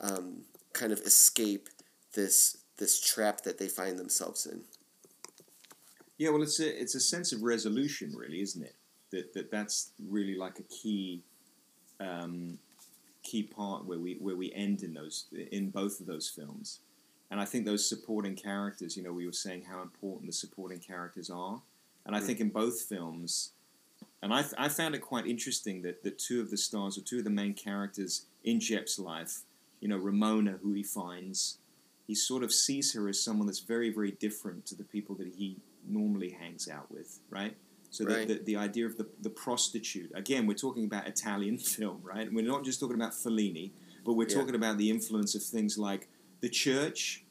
um, 0.00 0.42
kind 0.72 0.92
of 0.92 1.00
escape 1.00 1.68
this 2.14 2.58
this 2.78 3.00
trap 3.00 3.42
that 3.42 3.58
they 3.58 3.68
find 3.68 3.98
themselves 3.98 4.46
in. 4.46 4.62
Yeah, 6.16 6.30
well, 6.30 6.42
it's 6.42 6.60
a 6.60 6.80
it's 6.80 6.94
a 6.94 7.00
sense 7.00 7.32
of 7.32 7.42
resolution, 7.42 8.12
really, 8.16 8.40
isn't 8.40 8.62
it? 8.62 8.74
That 9.10 9.32
that 9.34 9.50
that's 9.50 9.90
really 10.08 10.36
like 10.36 10.58
a 10.58 10.64
key 10.64 11.22
um, 12.00 12.58
key 13.22 13.44
part 13.44 13.86
where 13.86 13.98
we 13.98 14.14
where 14.20 14.36
we 14.36 14.52
end 14.52 14.82
in 14.82 14.94
those 14.94 15.26
in 15.52 15.70
both 15.70 16.00
of 16.00 16.06
those 16.06 16.28
films, 16.28 16.80
and 17.30 17.40
I 17.40 17.44
think 17.44 17.64
those 17.64 17.88
supporting 17.88 18.34
characters. 18.34 18.96
You 18.96 19.04
know, 19.04 19.12
we 19.12 19.26
were 19.26 19.32
saying 19.32 19.62
how 19.70 19.80
important 19.80 20.26
the 20.26 20.32
supporting 20.32 20.80
characters 20.80 21.30
are, 21.30 21.62
and 22.08 22.16
I 22.16 22.20
hmm. 22.20 22.26
think 22.26 22.40
in 22.40 22.48
both 22.48 22.80
films, 22.80 23.52
and 24.22 24.34
I 24.34 24.44
I 24.58 24.68
found 24.68 24.96
it 24.96 25.00
quite 25.00 25.28
interesting 25.28 25.82
that 25.82 26.02
that 26.02 26.18
two 26.18 26.40
of 26.40 26.50
the 26.50 26.56
stars 26.56 26.98
or 26.98 27.02
two 27.02 27.18
of 27.18 27.24
the 27.24 27.30
main 27.30 27.54
characters 27.54 28.26
in 28.42 28.58
Jep's 28.58 28.98
life, 28.98 29.42
you 29.80 29.88
know, 29.88 29.96
Ramona, 29.98 30.58
who 30.62 30.72
he 30.72 30.82
finds. 30.82 31.58
He 32.06 32.14
sort 32.14 32.42
of 32.42 32.50
sees 32.50 32.94
her 32.94 33.06
as 33.06 33.22
someone 33.22 33.46
that's 33.46 33.60
very, 33.60 33.90
very 33.90 34.12
different 34.12 34.64
to 34.66 34.74
the 34.74 34.82
people 34.82 35.14
that 35.16 35.28
he 35.36 35.58
normally 35.86 36.30
hangs 36.30 36.66
out 36.66 36.90
with, 36.90 37.20
right? 37.28 37.54
So 37.90 38.06
Right. 38.06 38.26
the, 38.26 38.34
the, 38.34 38.44
the 38.44 38.56
idea 38.56 38.86
of 38.86 38.96
the, 38.96 39.06
the 39.20 39.28
prostitute, 39.28 40.10
again, 40.14 40.46
we're 40.46 40.54
talking 40.54 40.86
about 40.86 41.06
Italian 41.06 41.58
film, 41.76 42.00
right? 42.02 42.26
And 42.26 42.34
we're 42.34 42.46
not 42.46 42.64
just 42.64 42.80
talking 42.80 42.96
about 42.96 43.12
Fellini, 43.12 43.72
but 44.06 44.14
we're 44.14 44.26
Yeah. 44.26 44.36
talking 44.36 44.54
about 44.54 44.78
the 44.78 44.90
influence 44.90 45.34
of 45.34 45.42
things 45.42 45.76
like 45.76 46.08
the 46.40 46.48
church, 46.48 47.24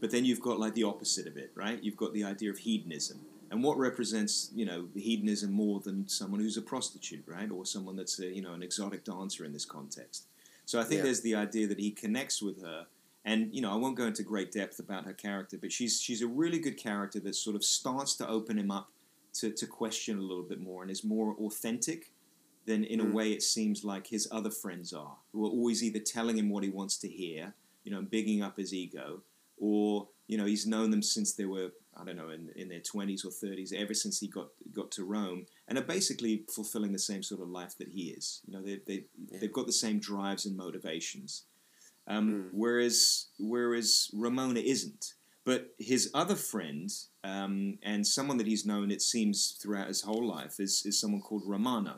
but 0.00 0.12
then 0.12 0.24
you've 0.24 0.40
got 0.40 0.60
like 0.60 0.74
the 0.74 0.84
opposite 0.84 1.26
of 1.26 1.36
it, 1.36 1.50
right? 1.56 1.82
You've 1.82 1.96
got 1.96 2.12
the 2.12 2.22
idea 2.22 2.50
of 2.50 2.58
hedonism. 2.58 3.20
And 3.52 3.62
what 3.62 3.76
represents, 3.76 4.50
you 4.54 4.64
know, 4.64 4.88
hedonism 4.94 5.52
more 5.52 5.78
than 5.80 6.08
someone 6.08 6.40
who's 6.40 6.56
a 6.56 6.62
prostitute, 6.62 7.22
right? 7.26 7.50
Or 7.50 7.66
someone 7.66 7.96
that's, 7.96 8.18
a, 8.18 8.26
you 8.26 8.40
know, 8.40 8.54
an 8.54 8.62
exotic 8.62 9.04
dancer 9.04 9.44
in 9.44 9.52
this 9.52 9.66
context. 9.66 10.24
So 10.64 10.80
I 10.80 10.84
think 10.84 10.98
Yeah. 11.00 11.04
there's 11.04 11.20
the 11.20 11.34
idea 11.34 11.66
that 11.66 11.78
he 11.78 11.90
connects 11.90 12.40
with 12.42 12.62
her 12.62 12.86
and 13.24 13.54
you 13.54 13.60
know, 13.60 13.70
I 13.70 13.76
won't 13.76 13.96
go 13.96 14.06
into 14.06 14.24
great 14.24 14.50
depth 14.50 14.80
about 14.80 15.04
her 15.04 15.12
character, 15.12 15.56
but 15.56 15.70
she's 15.70 16.00
she's 16.00 16.22
a 16.22 16.26
really 16.26 16.58
good 16.58 16.76
character 16.76 17.20
that 17.20 17.36
sort 17.36 17.54
of 17.54 17.62
starts 17.62 18.16
to 18.16 18.28
open 18.28 18.58
him 18.58 18.70
up 18.72 18.90
to, 19.34 19.50
to 19.52 19.66
question 19.66 20.18
a 20.18 20.22
little 20.22 20.42
bit 20.42 20.60
more 20.60 20.82
and 20.82 20.90
is 20.90 21.04
more 21.04 21.36
authentic 21.36 22.10
than 22.66 22.82
in 22.84 22.98
a 23.00 23.04
Mm. 23.04 23.12
way 23.12 23.32
it 23.32 23.42
seems 23.42 23.84
like 23.84 24.08
his 24.08 24.26
other 24.32 24.50
friends 24.50 24.92
are, 24.92 25.16
who 25.32 25.44
are 25.46 25.50
always 25.50 25.84
either 25.84 26.00
telling 26.00 26.36
him 26.36 26.48
what 26.48 26.64
he 26.64 26.70
wants 26.70 26.96
to 26.98 27.08
hear, 27.08 27.54
you 27.84 27.92
know, 27.92 27.98
and 27.98 28.10
bigging 28.10 28.42
up 28.42 28.56
his 28.56 28.72
ego, 28.74 29.22
or 29.58 30.08
you 30.26 30.36
know, 30.38 30.44
he's 30.46 30.66
known 30.66 30.90
them 30.90 31.02
since 31.02 31.32
they 31.34 31.44
were 31.44 31.70
I 31.96 32.04
don't 32.04 32.16
know 32.16 32.30
in, 32.30 32.50
in 32.56 32.68
their 32.68 32.80
twenties 32.80 33.24
or 33.24 33.30
thirties, 33.30 33.72
ever 33.72 33.94
since 33.94 34.18
he 34.20 34.28
got 34.28 34.48
got 34.72 34.90
to 34.92 35.04
Rome, 35.04 35.46
and 35.68 35.78
are 35.78 35.82
basically 35.82 36.44
fulfilling 36.54 36.92
the 36.92 36.98
same 36.98 37.22
sort 37.22 37.40
of 37.40 37.48
life 37.48 37.76
that 37.78 37.88
he 37.88 38.10
is. 38.10 38.40
You 38.46 38.54
know, 38.54 38.62
they 38.62 38.80
they 38.86 39.04
Yeah. 39.30 39.38
they've 39.40 39.52
got 39.52 39.66
the 39.66 39.72
same 39.72 39.98
drives 39.98 40.46
and 40.46 40.56
motivations. 40.56 41.44
Um, 42.06 42.32
Mm. 42.32 42.48
Whereas 42.52 43.26
whereas 43.38 44.10
Ramona 44.12 44.60
isn't. 44.60 45.14
But 45.44 45.74
his 45.78 46.08
other 46.14 46.36
friend, 46.36 46.88
um, 47.24 47.78
and 47.82 48.06
someone 48.06 48.36
that 48.38 48.46
he's 48.46 48.64
known, 48.64 48.92
it 48.92 49.02
seems, 49.02 49.58
throughout 49.60 49.88
his 49.88 50.02
whole 50.02 50.24
life, 50.24 50.60
is, 50.60 50.84
is 50.86 51.00
someone 51.00 51.20
called 51.20 51.42
Romano. 51.44 51.96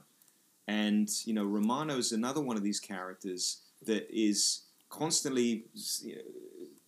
And, 0.67 1.11
you 1.27 1.35
know, 1.35 1.45
Romano 1.45 1.99
is 1.99 2.11
another 2.11 2.41
one 2.41 2.57
of 2.57 2.63
these 2.63 2.81
characters 2.81 3.61
that 3.85 4.09
is 4.11 4.63
constantly 4.89 5.67
you 6.03 6.15
know, 6.17 6.23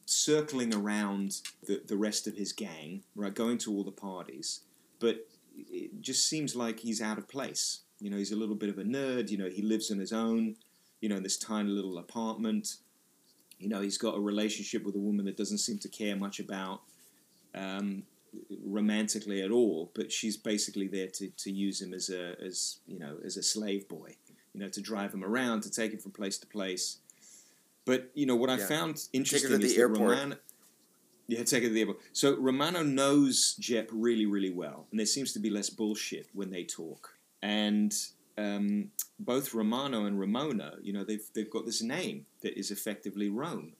circling 0.06 0.74
around 0.74 1.42
the, 1.66 1.82
the 1.86 1.96
rest 1.96 2.26
of 2.26 2.36
his 2.36 2.52
gang, 2.52 3.02
right, 3.14 3.34
going 3.34 3.58
to 3.58 3.72
all 3.72 3.84
the 3.84 3.90
parties. 3.90 4.60
But 4.98 5.28
it 5.56 6.00
just 6.00 6.26
seems 6.28 6.56
like 6.56 6.80
he's 6.80 7.02
out 7.02 7.18
of 7.18 7.28
place. 7.28 7.80
You 8.00 8.10
know, 8.10 8.16
he's 8.16 8.32
a 8.32 8.36
little 8.36 8.54
bit 8.54 8.70
of 8.70 8.78
a 8.78 8.84
nerd. 8.84 9.30
You 9.30 9.38
know, 9.38 9.48
he 9.48 9.62
lives 9.62 9.90
on 9.90 9.98
his 9.98 10.12
own, 10.12 10.56
you 11.00 11.08
know, 11.08 11.16
in 11.16 11.22
this 11.22 11.36
tiny 11.36 11.68
little 11.68 11.98
apartment 11.98 12.76
you 13.58 13.68
know 13.68 13.80
he's 13.80 13.98
got 13.98 14.16
a 14.16 14.20
relationship 14.20 14.84
with 14.84 14.94
a 14.94 14.98
woman 14.98 15.24
that 15.26 15.36
doesn't 15.36 15.58
seem 15.58 15.78
to 15.78 15.88
care 15.88 16.16
much 16.16 16.40
about 16.40 16.82
um, 17.54 18.02
romantically 18.64 19.42
at 19.42 19.50
all 19.50 19.90
but 19.94 20.12
she's 20.12 20.36
basically 20.36 20.86
there 20.86 21.08
to, 21.08 21.28
to 21.30 21.50
use 21.50 21.80
him 21.80 21.94
as 21.94 22.10
a 22.10 22.34
as 22.44 22.78
you 22.86 22.98
know 22.98 23.16
as 23.24 23.36
a 23.36 23.42
slave 23.42 23.88
boy 23.88 24.14
you 24.52 24.60
know 24.60 24.68
to 24.68 24.80
drive 24.80 25.12
him 25.12 25.24
around 25.24 25.62
to 25.62 25.70
take 25.70 25.92
him 25.92 25.98
from 25.98 26.12
place 26.12 26.38
to 26.38 26.46
place 26.46 26.98
but 27.86 28.10
you 28.12 28.26
know 28.26 28.36
what 28.36 28.50
I 28.50 28.58
Yeah. 28.58 28.66
found 28.66 29.08
interesting 29.14 29.50
to 29.52 29.56
the 29.58 29.64
is 29.64 29.74
that 29.74 29.80
airport. 29.80 30.10
Romano, 30.10 30.36
yeah, 31.28 31.42
take 31.44 31.62
it 31.64 31.68
to 31.68 31.72
the 31.72 31.80
airport. 31.80 32.00
So 32.12 32.36
Romano 32.36 32.82
knows 32.82 33.56
Jep 33.58 33.88
really, 33.90 34.26
really 34.26 34.50
well, 34.50 34.86
and 34.90 35.00
there 35.00 35.06
seems 35.06 35.32
to 35.32 35.38
be 35.38 35.48
less 35.48 35.70
bullshit 35.70 36.28
when 36.34 36.50
they 36.50 36.64
talk. 36.64 37.16
And 37.42 37.94
um, 38.36 38.90
both 39.18 39.54
Romano 39.54 40.04
and 40.04 40.20
Ramona, 40.20 40.74
you 40.82 40.92
know, 40.92 41.04
they've 41.04 41.26
they've 41.32 41.50
got 41.50 41.64
this 41.64 41.80
name 41.80 42.26
that 42.42 42.58
is 42.58 42.70
effectively 42.70 43.30
Rome. 43.30 43.72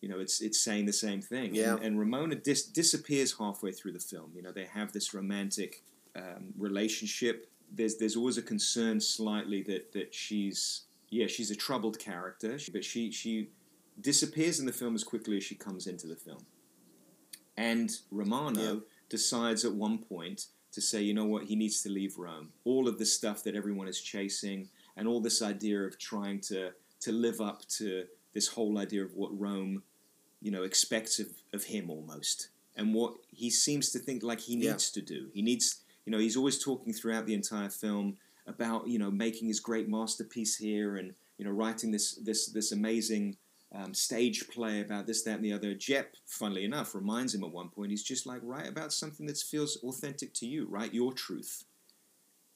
You 0.00 0.08
know, 0.08 0.18
it's 0.18 0.40
it's 0.40 0.58
saying 0.60 0.86
the 0.86 0.92
same 0.94 1.20
thing. 1.20 1.54
Yeah. 1.54 1.74
And, 1.74 1.84
and 1.84 1.98
Ramona 1.98 2.34
dis- 2.34 2.64
disappears 2.66 3.36
halfway 3.38 3.70
through 3.72 3.92
the 3.92 4.00
film. 4.00 4.32
You 4.34 4.42
know, 4.42 4.50
they 4.50 4.64
have 4.64 4.92
this 4.92 5.12
romantic 5.14 5.82
um, 6.16 6.54
relationship. 6.58 7.50
There's 7.70 7.96
there's 7.96 8.16
always 8.16 8.38
a 8.38 8.42
concern 8.42 8.98
slightly 9.00 9.62
that 9.64 9.92
that 9.92 10.14
she's 10.14 10.82
yeah 11.10 11.26
she's 11.26 11.50
a 11.50 11.56
troubled 11.56 11.98
character, 11.98 12.58
but 12.72 12.84
she 12.84 13.10
she 13.10 13.50
disappears 14.00 14.58
in 14.60 14.66
the 14.66 14.72
film 14.72 14.94
as 14.94 15.04
quickly 15.04 15.36
as 15.36 15.44
she 15.44 15.54
comes 15.54 15.86
into 15.86 16.06
the 16.06 16.16
film. 16.16 16.44
And 17.56 17.90
Romano 18.10 18.74
Yeah. 18.74 18.80
decides 19.08 19.64
at 19.64 19.74
one 19.74 19.98
point 19.98 20.46
to 20.72 20.80
say, 20.80 21.02
you 21.02 21.12
know 21.12 21.26
what, 21.26 21.44
he 21.44 21.56
needs 21.56 21.82
to 21.82 21.88
leave 21.90 22.16
Rome. 22.16 22.52
All 22.64 22.88
of 22.88 22.98
the 22.98 23.04
stuff 23.06 23.42
that 23.44 23.54
everyone 23.56 23.88
is 23.88 24.00
chasing, 24.00 24.68
and 24.96 25.06
all 25.08 25.20
this 25.20 25.42
idea 25.42 25.80
of 25.82 25.98
trying 25.98 26.40
to 26.42 26.72
to 27.00 27.12
live 27.12 27.40
up 27.40 27.66
to 27.66 28.06
this 28.34 28.46
whole 28.48 28.76
idea 28.78 29.02
of 29.02 29.14
what 29.14 29.36
Rome, 29.38 29.82
you 30.42 30.50
know, 30.50 30.62
expects 30.64 31.18
of, 31.18 31.28
of 31.54 31.64
him 31.64 31.88
almost, 31.90 32.50
and 32.76 32.94
what 32.94 33.14
he 33.30 33.48
seems 33.50 33.90
to 33.92 33.98
think 33.98 34.22
like 34.22 34.40
he 34.40 34.54
Yeah. 34.56 34.72
needs 34.72 34.90
to 34.92 35.00
do. 35.02 35.30
He 35.32 35.40
needs, 35.42 35.82
you 36.04 36.12
know, 36.12 36.18
he's 36.18 36.36
always 36.36 36.58
talking 36.62 36.92
throughout 36.92 37.24
the 37.26 37.32
entire 37.34 37.70
film 37.70 38.18
about 38.46 38.88
you 38.88 38.98
know 38.98 39.10
making 39.10 39.48
his 39.48 39.60
great 39.60 39.88
masterpiece 39.88 40.56
here 40.56 40.96
and 40.96 41.14
you 41.38 41.44
know 41.44 41.50
writing 41.50 41.90
this 41.90 42.16
this 42.16 42.48
this 42.48 42.72
amazing 42.72 43.36
um, 43.72 43.94
stage 43.94 44.48
play 44.48 44.80
about 44.80 45.06
this, 45.06 45.22
that, 45.22 45.36
and 45.36 45.44
the 45.44 45.52
other. 45.52 45.74
Jep, 45.74 46.16
funnily 46.26 46.64
enough, 46.64 46.94
reminds 46.94 47.34
him 47.34 47.44
at 47.44 47.52
one 47.52 47.68
point, 47.68 47.90
he's 47.90 48.02
just 48.02 48.26
like, 48.26 48.40
write 48.42 48.68
about 48.68 48.92
something 48.92 49.26
that 49.26 49.38
feels 49.38 49.76
authentic 49.84 50.34
to 50.34 50.46
you, 50.46 50.66
write 50.66 50.92
your 50.92 51.12
truth. 51.12 51.64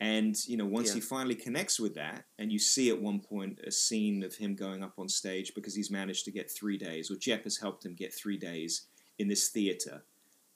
And, 0.00 0.36
you 0.48 0.56
know, 0.56 0.66
once 0.66 0.88
Yeah. 0.88 0.94
he 0.96 1.00
finally 1.00 1.36
connects 1.36 1.78
with 1.78 1.94
that, 1.94 2.26
and 2.38 2.52
you 2.52 2.58
see 2.58 2.90
at 2.90 3.00
one 3.00 3.20
point 3.20 3.60
a 3.64 3.70
scene 3.70 4.24
of 4.24 4.34
him 4.34 4.56
going 4.56 4.82
up 4.82 4.98
on 4.98 5.08
stage 5.08 5.54
because 5.54 5.74
he's 5.74 5.90
managed 5.90 6.24
to 6.24 6.32
get 6.32 6.50
three 6.50 6.76
days, 6.76 7.10
or 7.10 7.16
Jep 7.16 7.44
has 7.44 7.58
helped 7.58 7.86
him 7.86 7.94
get 7.94 8.12
three 8.12 8.36
days 8.36 8.86
in 9.18 9.28
this 9.28 9.48
theater. 9.48 10.02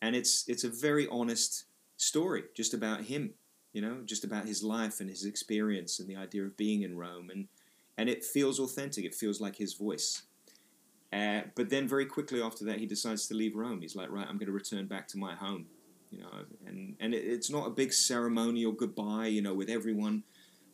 And 0.03 0.17
it's 0.17 0.49
it's 0.49 0.65
a 0.65 0.69
very 0.69 1.07
honest 1.09 1.65
story, 1.97 2.45
just 2.55 2.75
about 2.75 3.03
him, 3.03 3.35
you 3.73 3.83
know, 3.83 3.99
just 4.05 4.25
about 4.25 4.47
his 4.47 4.63
life 4.63 5.01
and 5.01 5.11
his 5.11 5.25
experience 5.25 5.99
and 5.99 6.09
the 6.09 6.17
idea 6.17 6.45
of 6.45 6.57
being 6.57 6.83
in 6.83 6.97
Rome. 6.97 7.31
And, 7.31 7.49
and 7.97 8.09
it 8.09 8.25
feels 8.25 8.59
authentic, 8.59 9.05
it 9.05 9.15
feels 9.15 9.41
like 9.41 9.57
his 9.57 9.75
voice. 9.75 10.23
Uh, 11.13 11.43
but 11.55 11.71
then 11.71 11.89
very 11.89 12.07
quickly 12.07 12.43
after 12.43 12.65
that, 12.65 12.79
he 12.79 12.87
decides 12.87 13.27
to 13.29 13.35
leave 13.35 13.57
Rome. 13.57 13.81
He's 13.81 13.97
like, 13.97 14.11
right, 14.11 14.27
I'm 14.29 14.37
going 14.37 14.47
to 14.47 14.53
return 14.53 14.87
back 14.87 15.09
to 15.09 15.19
my 15.19 15.35
home, 15.35 15.67
you 16.11 16.21
know. 16.21 16.29
And 16.67 16.97
and 17.01 17.15
it, 17.15 17.25
it's 17.25 17.51
not 17.51 17.67
a 17.67 17.71
big 17.71 17.93
ceremonial 17.93 18.73
goodbye, 18.73 19.27
you 19.29 19.41
know, 19.41 19.55
with 19.55 19.71
everyone, 19.71 20.23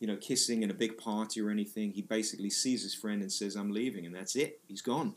you 0.01 0.09
know, 0.09 0.17
kissing 0.17 0.63
and 0.65 0.73
a 0.73 0.75
big 0.75 0.99
party 0.99 1.41
or 1.41 1.51
anything. 1.51 1.93
He 1.93 2.03
basically 2.03 2.51
sees 2.51 2.83
his 2.83 2.95
friend 2.95 3.23
and 3.23 3.31
says, 3.31 3.55
"I'm 3.55 3.71
leaving," 3.71 4.07
and 4.07 4.15
that's 4.15 4.35
it. 4.35 4.61
He's 4.67 4.83
gone. 4.83 5.15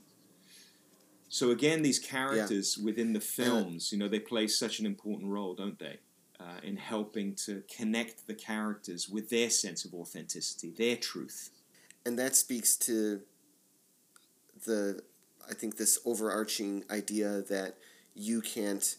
So 1.30 1.50
again, 1.52 1.82
these 1.82 2.00
characters 2.00 2.78
within 2.78 3.14
the 3.14 3.20
films, 3.20 3.92
you 3.92 3.98
know, 3.98 4.08
they 4.08 4.20
play 4.20 4.48
such 4.48 4.80
an 4.80 4.86
important 4.86 5.30
role, 5.30 5.56
don't 5.56 5.78
they? 5.78 5.98
Uh, 6.40 6.60
in 6.62 6.78
helping 6.78 7.34
to 7.34 7.64
connect 7.76 8.28
the 8.28 8.34
characters 8.34 9.10
with 9.10 9.28
their 9.32 9.50
sense 9.50 9.86
of 9.86 9.94
authenticity, 9.96 10.70
their 10.70 10.96
truth. 10.96 11.50
and 12.06 12.18
that 12.20 12.36
speaks 12.36 12.78
to 12.78 13.22
the 14.66 15.02
I 15.50 15.54
think 15.54 15.78
this 15.78 15.98
overarching 16.06 16.84
idea 16.92 17.42
that 17.50 17.78
you 18.14 18.42
can't 18.42 18.98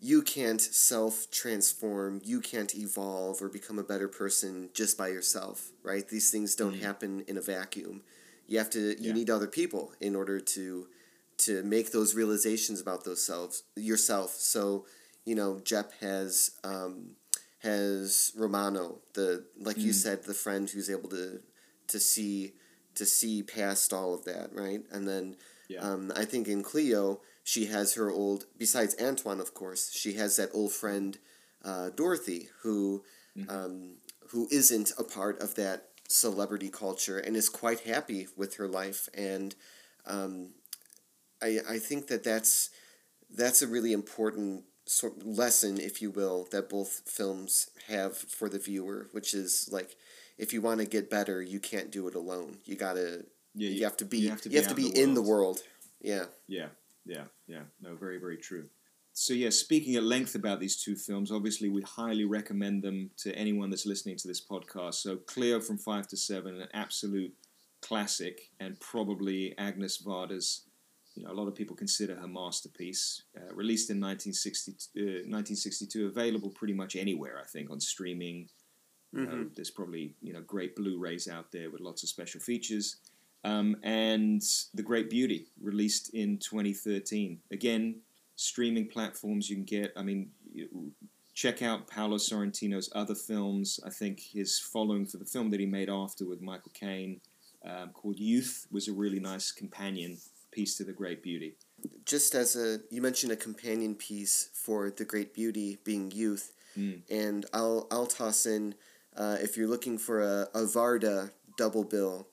you 0.00 0.22
can't 0.22 0.60
self 0.60 1.30
transform, 1.30 2.20
you 2.24 2.40
can't 2.40 2.74
evolve 2.74 3.40
or 3.42 3.48
become 3.48 3.78
a 3.78 3.84
better 3.84 4.08
person 4.08 4.68
just 4.74 4.98
by 4.98 5.08
yourself, 5.08 5.70
right? 5.82 6.08
These 6.08 6.30
things 6.30 6.54
don't 6.54 6.74
Mhm. 6.76 6.80
happen 6.82 7.20
in 7.22 7.36
a 7.36 7.40
vacuum. 7.42 8.02
You 8.46 8.58
have 8.58 8.70
to 8.70 8.80
you 9.00 9.08
Yeah. 9.08 9.12
need 9.14 9.30
other 9.30 9.46
people 9.48 9.92
in 10.00 10.14
order 10.16 10.38
to 10.40 10.88
to 11.38 11.62
make 11.64 11.90
those 11.90 12.14
realizations 12.14 12.80
about 12.80 13.02
those 13.04 13.24
selves 13.24 13.64
yourself. 13.74 14.38
So, 14.40 14.86
you 15.24 15.34
know, 15.34 15.60
Jep 15.64 15.92
has 16.00 16.52
um, 16.64 17.16
has 17.58 18.32
Romano, 18.36 19.00
the 19.14 19.44
like 19.58 19.78
you 19.78 19.92
Mm. 19.92 19.94
said, 19.94 20.24
the 20.24 20.34
friend 20.34 20.68
who's 20.68 20.90
able 20.90 21.08
to 21.10 21.40
to 21.88 22.00
see 22.00 22.54
to 22.94 23.06
see 23.06 23.42
past 23.42 23.92
all 23.92 24.14
of 24.14 24.24
that, 24.24 24.52
right? 24.54 24.82
And 24.90 25.06
then 25.08 25.36
Yeah. 25.68 25.80
um, 25.80 26.12
I 26.14 26.24
think 26.24 26.48
in 26.48 26.62
Cleo, 26.62 27.20
she 27.44 27.66
has 27.66 27.94
her 27.94 28.10
old 28.10 28.46
besides 28.58 28.96
Antoine, 29.00 29.40
of 29.40 29.54
course, 29.54 29.90
she 29.92 30.14
has 30.14 30.36
that 30.36 30.50
old 30.52 30.72
friend 30.72 31.18
uh, 31.64 31.90
Dorothy 31.90 32.48
who 32.62 33.04
Mhm. 33.36 33.50
um, 33.50 33.96
who 34.30 34.48
isn't 34.50 34.92
a 34.98 35.04
part 35.04 35.40
of 35.40 35.54
that 35.56 35.88
celebrity 36.08 36.68
culture 36.68 37.18
and 37.18 37.36
is 37.36 37.48
quite 37.48 37.80
happy 37.80 38.28
with 38.36 38.56
her 38.56 38.68
life 38.68 39.08
and 39.14 39.54
um, 40.06 40.50
I, 41.42 41.58
I 41.68 41.78
think 41.78 42.08
that 42.08 42.24
that's 42.24 42.70
that's 43.30 43.62
a 43.62 43.66
really 43.66 43.92
important 43.92 44.64
sort 44.86 45.24
lesson, 45.24 45.80
if 45.80 46.02
you 46.02 46.10
will, 46.10 46.48
that 46.50 46.68
both 46.68 47.02
films 47.06 47.70
have 47.88 48.16
for 48.16 48.48
the 48.48 48.58
viewer, 48.58 49.08
which 49.12 49.34
is 49.34 49.68
like 49.72 49.96
if 50.38 50.52
you 50.52 50.60
want 50.60 50.80
to 50.80 50.86
get 50.86 51.10
better, 51.10 51.42
you 51.42 51.60
can't 51.60 51.90
do 51.90 52.08
it 52.08 52.14
alone. 52.14 52.58
You 52.64 52.76
gotta 52.76 53.24
Yeah, 53.54 53.70
you, 53.70 53.84
have 53.84 53.96
to 53.98 54.04
be 54.04 54.18
you 54.18 54.24
you 54.24 54.30
have 54.30 54.42
to 54.42 54.50
have 54.50 54.68
be 54.68 54.68
to 54.68 54.74
be, 54.74 54.86
in 54.88 54.94
the 54.94 55.02
in 55.02 55.14
the 55.14 55.22
world. 55.22 55.60
Yeah. 56.00 56.24
Yeah, 56.48 56.68
yeah, 57.06 57.24
yeah. 57.46 57.62
No, 57.80 57.94
very, 57.94 58.18
very 58.18 58.36
true. 58.36 58.66
So, 59.14 59.34
yeah, 59.34 59.50
speaking 59.50 59.96
at 59.96 60.04
length 60.04 60.34
about 60.34 60.58
these 60.58 60.82
two 60.82 60.96
films, 60.96 61.30
obviously 61.30 61.68
we 61.68 61.82
highly 61.82 62.24
recommend 62.24 62.82
them 62.82 63.10
to 63.18 63.34
anyone 63.36 63.68
that's 63.68 63.84
listening 63.84 64.16
to 64.16 64.28
this 64.28 64.44
podcast. 64.44 64.94
So, 64.94 65.16
Cleo 65.16 65.60
from 65.60 65.76
5 65.76 66.08
to 66.08 66.16
7, 66.16 66.60
an 66.60 66.68
absolute 66.72 67.32
classic, 67.82 68.50
and 68.58 68.80
probably 68.80 69.54
Agnes 69.58 70.02
Varda's, 70.02 70.62
you 71.14 71.22
know, 71.24 71.30
a 71.30 71.34
lot 71.34 71.48
of 71.48 71.54
people 71.54 71.76
consider 71.76 72.14
her 72.16 72.26
masterpiece. 72.28 73.22
Uh, 73.36 73.52
released 73.54 73.90
in 73.90 74.00
1960, 74.00 74.72
uh, 74.72 75.28
1962, 75.28 76.06
available 76.06 76.50
pretty 76.50 76.74
much 76.74 76.96
anywhere, 76.96 77.38
I 77.40 77.44
think, 77.46 77.70
on 77.70 77.80
streaming. 77.80 78.48
You 79.12 79.26
know, 79.26 79.32
Mhm. 79.44 79.54
there's 79.54 79.70
probably 79.70 80.14
you 80.22 80.32
know 80.32 80.40
great 80.40 80.74
Blu-rays 80.74 81.28
out 81.28 81.52
there 81.52 81.70
with 81.70 81.80
lots 81.82 82.02
of 82.02 82.08
special 82.08 82.40
features. 82.40 82.96
Um, 83.44 83.76
and 83.82 84.40
The 84.72 84.82
Great 84.84 85.10
Beauty, 85.10 85.48
released 85.60 86.10
in 86.14 86.38
2013. 86.38 87.42
Again, 87.50 88.00
streaming 88.36 88.86
platforms 88.88 89.50
you 89.50 89.56
can 89.56 89.64
get. 89.64 89.92
I 89.96 90.02
mean, 90.02 90.32
check 91.34 91.60
out 91.60 91.88
Paolo 91.88 92.16
Sorrentino's 92.18 92.90
other 92.94 93.14
films. 93.16 93.80
I 93.84 93.90
think 93.90 94.20
his 94.20 94.58
following 94.58 95.06
for 95.06 95.16
the 95.18 95.24
film 95.26 95.50
that 95.50 95.60
he 95.60 95.66
made 95.66 95.90
after 95.90 96.24
with 96.24 96.40
Michael 96.40 96.72
Caine, 96.72 97.20
um, 97.64 97.90
called 97.90 98.18
Youth, 98.18 98.66
was 98.70 98.86
a 98.88 98.92
really 98.92 99.20
nice 99.20 99.50
companion 99.50 100.18
piece 100.52 100.76
to 100.76 100.84
The 100.84 100.92
Great 100.92 101.22
Beauty. 101.22 101.56
Just 102.04 102.34
as 102.34 102.54
a 102.54 102.80
you 102.90 103.02
mentioned 103.02 103.32
a 103.32 103.36
companion 103.36 103.94
piece 103.96 104.50
for 104.54 104.90
the 104.90 105.04
Great 105.04 105.34
Beauty 105.34 105.78
being 105.84 106.10
youth, 106.12 106.52
Mm. 106.78 107.02
and 107.10 107.44
I'll 107.52 107.86
I'll 107.90 108.06
toss 108.06 108.46
in 108.46 108.74
uh, 109.14 109.36
if 109.42 109.56
you're 109.58 109.68
looking 109.68 109.98
for 109.98 110.22
a, 110.22 110.48
a 110.54 110.62
Varda 110.64 111.32
double 111.58 111.84
bill, 111.84 112.28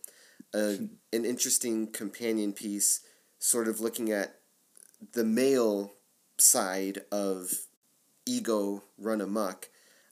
uh, 0.53 0.75
an 1.17 1.25
interesting 1.25 1.91
companion 1.91 2.53
piece, 2.53 3.01
sort 3.39 3.67
of 3.67 3.81
looking 3.81 4.11
at 4.11 4.35
the 5.13 5.25
male 5.25 5.91
side 6.37 6.99
of 7.11 7.51
ego 8.25 8.83
run 8.97 9.19
amok. 9.21 9.67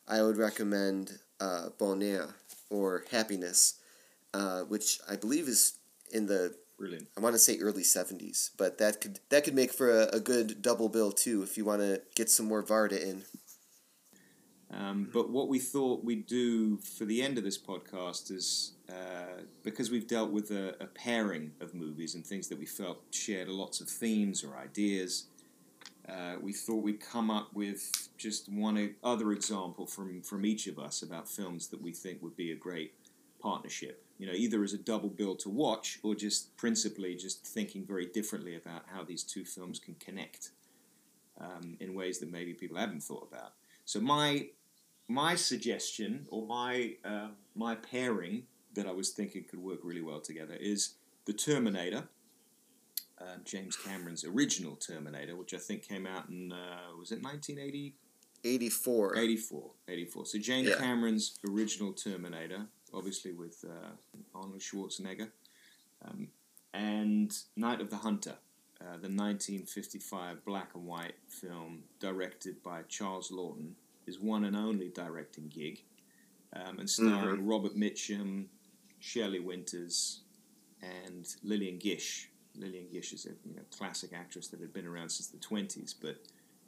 I 0.07 0.21
would 0.21 0.37
recommend 0.37 1.19
uh, 1.39 1.69
Bonheur 1.77 2.35
or 2.69 3.05
Happiness, 3.11 3.75
uh, 4.33 4.61
which 4.63 4.99
I 5.09 5.15
believe 5.15 5.47
is 5.47 5.77
in 6.11 6.25
the 6.27 6.55
Brilliant. 6.77 7.07
I 7.17 7.21
want 7.21 7.33
to 7.33 7.39
say 7.39 7.57
early 7.59 7.83
seventies, 7.83 8.51
but 8.55 8.77
that 8.77 9.01
could 9.01 9.19
that 9.29 9.43
could 9.43 9.55
make 9.55 9.73
for 9.73 9.89
a, 9.89 10.09
a 10.13 10.19
good 10.19 10.61
double 10.61 10.89
bill 10.89 11.11
too 11.11 11.41
if 11.41 11.57
you 11.57 11.65
want 11.65 11.81
to 11.81 12.01
get 12.15 12.29
some 12.29 12.47
more 12.47 12.63
Varda 12.63 13.01
in. 13.01 13.23
Um, 14.69 15.09
but 15.11 15.29
what 15.29 15.47
we 15.47 15.59
thought 15.59 16.03
we'd 16.03 16.27
do 16.27 16.77
for 16.77 17.05
the 17.05 17.23
end 17.23 17.37
of 17.37 17.43
this 17.43 17.57
podcast 17.57 18.31
is 18.31 18.73
uh, 18.89 19.41
because 19.63 19.89
we've 19.89 20.07
dealt 20.07 20.29
with 20.29 20.51
a, 20.51 20.75
a 20.81 20.87
pairing 20.87 21.53
of 21.61 21.73
movies 21.73 22.15
and 22.15 22.25
things 22.25 22.47
that 22.49 22.59
we 22.59 22.65
felt 22.65 23.01
shared 23.11 23.47
lots 23.47 23.79
of 23.79 23.87
themes 23.87 24.43
or 24.43 24.57
ideas, 24.57 25.27
uh, 26.09 26.35
we 26.41 26.51
thought 26.51 26.83
we'd 26.83 26.99
come 26.99 27.31
up 27.31 27.53
with 27.53 28.09
just 28.17 28.51
one 28.51 28.93
other 29.03 29.31
example 29.31 29.85
from, 29.87 30.21
from 30.21 30.45
each 30.45 30.67
of 30.67 30.77
us 30.77 31.01
about 31.01 31.29
films 31.29 31.69
that 31.69 31.81
we 31.81 31.93
think 31.93 32.21
would 32.21 32.35
be 32.35 32.51
a 32.51 32.55
great 32.55 32.93
partnership. 33.39 34.03
You 34.17 34.25
know, 34.27 34.33
either 34.33 34.63
as 34.63 34.73
a 34.73 34.77
double 34.79 35.09
bill 35.09 35.35
to 35.35 35.49
watch 35.49 35.99
or 36.03 36.15
just 36.15 36.55
principally 36.57 37.15
just 37.15 37.45
thinking 37.45 37.85
very 37.85 38.07
differently 38.07 38.55
about 38.55 38.83
how 38.87 39.03
these 39.03 39.23
two 39.23 39.45
films 39.45 39.77
can 39.79 39.95
connect 39.99 40.51
um, 41.39 41.77
in 41.79 41.93
ways 41.93 42.17
that 42.19 42.31
maybe 42.31 42.53
people 42.53 42.77
haven't 42.77 43.03
thought 43.03 43.27
about. 43.31 43.53
So 43.85 43.99
my 43.99 44.47
my 45.07 45.35
suggestion 45.35 46.25
or 46.29 46.45
my 46.47 46.95
uh, 47.05 47.27
my 47.55 47.75
pairing 47.75 48.43
that 48.73 48.87
I 48.87 48.91
was 48.91 49.09
thinking 49.11 49.43
could 49.43 49.59
work 49.59 49.79
really 49.83 50.01
well 50.01 50.19
together 50.19 50.55
is 50.59 50.95
the 51.25 51.33
Terminator, 51.33 52.07
uh, 53.19 53.37
James 53.43 53.75
Cameron's 53.75 54.23
original 54.25 54.75
Terminator, 54.75 55.35
which 55.35 55.53
I 55.53 55.57
think 55.57 55.87
came 55.87 56.05
out 56.07 56.29
in 56.29 56.51
uh, 56.51 56.95
was 56.97 57.11
it 57.11 57.21
1980? 57.21 57.93
Eighty 58.43 58.69
four. 58.69 59.15
84, 59.17 59.71
84. 59.87 60.25
So 60.27 60.37
James 60.39 60.69
Yeah. 60.69 60.77
Cameron's 60.77 61.37
original 61.49 61.91
Terminator, 61.93 62.67
obviously 62.93 63.31
with 63.33 63.63
uh, 63.67 63.91
Arnold 64.35 64.59
Schwarzenegger, 64.59 65.29
um, 66.05 66.29
and 66.73 67.35
Night 67.55 67.81
of 67.81 67.89
the 67.89 67.97
Hunter, 67.97 68.35
uh, 68.79 68.97
the 69.01 69.09
1955 69.09 70.45
black 70.45 70.71
and 70.75 70.85
white 70.85 71.15
film 71.27 71.83
directed 71.99 72.61
by 72.63 72.83
Charles 72.87 73.31
Laughton, 73.31 73.71
his 74.05 74.19
one 74.19 74.45
and 74.45 74.55
only 74.55 74.89
directing 74.89 75.47
gig, 75.47 75.81
um, 76.53 76.79
and 76.79 76.89
starring 76.89 77.45
Robert 77.45 77.75
Mitchum, 77.75 78.45
Shelley 78.99 79.39
Winters, 79.39 80.21
and 80.81 81.27
Lillian 81.43 81.77
Gish. 81.77 82.29
Lillian 82.55 82.87
Gish 82.91 83.13
is 83.13 83.25
a 83.25 83.29
you 83.47 83.55
know, 83.55 83.61
classic 83.75 84.11
actress 84.13 84.47
that 84.49 84.59
had 84.59 84.73
been 84.73 84.87
around 84.87 85.09
since 85.09 85.27
the 85.27 85.37
20s, 85.37 85.93
but 85.99 86.17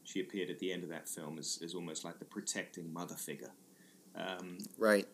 she 0.04 0.20
appeared 0.20 0.50
at 0.50 0.60
the 0.60 0.72
end 0.72 0.84
of 0.84 0.90
that 0.90 1.08
film 1.08 1.38
as, 1.38 1.60
as 1.64 1.76
almost 1.76 2.04
like 2.04 2.20
the 2.20 2.26
protecting 2.26 2.92
mother 2.92 3.16
figure. 3.16 3.52
Um, 4.16 4.58
Right. 4.78 5.08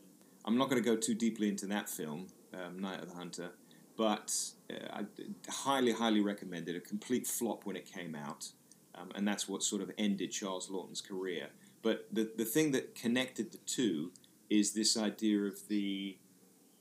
I'm 0.46 0.58
not 0.58 0.70
going 0.70 0.82
to 0.82 0.88
go 0.88 0.96
too 0.96 1.16
deeply 1.16 1.50
into 1.50 1.66
that 1.68 1.90
film, 1.90 2.28
um, 2.54 2.80
Night 2.80 3.02
of 3.02 3.10
the 3.10 3.16
Hunter, 3.16 3.50
but 3.98 4.34
uh, 4.72 4.76
I 4.94 5.06
highly, 5.50 5.92
highly 5.92 6.22
recommend 6.22 6.70
it. 6.70 6.76
A 6.76 6.80
complete 6.80 7.26
flop 7.26 7.66
when 7.66 7.76
it 7.76 7.92
came 7.92 8.16
out, 8.16 8.50
um, 8.94 9.10
and 9.16 9.28
that's 9.28 9.50
what 9.50 9.64
sort 9.64 9.82
of 9.82 9.92
ended 9.98 10.32
Charles 10.32 10.70
Laughton's 10.70 11.02
career. 11.02 11.48
But 11.82 12.08
the, 12.12 12.32
the 12.38 12.46
thing 12.46 12.72
that 12.72 12.96
connected 12.96 13.52
the 13.52 13.58
two 13.66 14.12
is 14.50 14.74
this 14.74 14.96
idea 14.96 15.42
of 15.42 15.68
the 15.68 16.18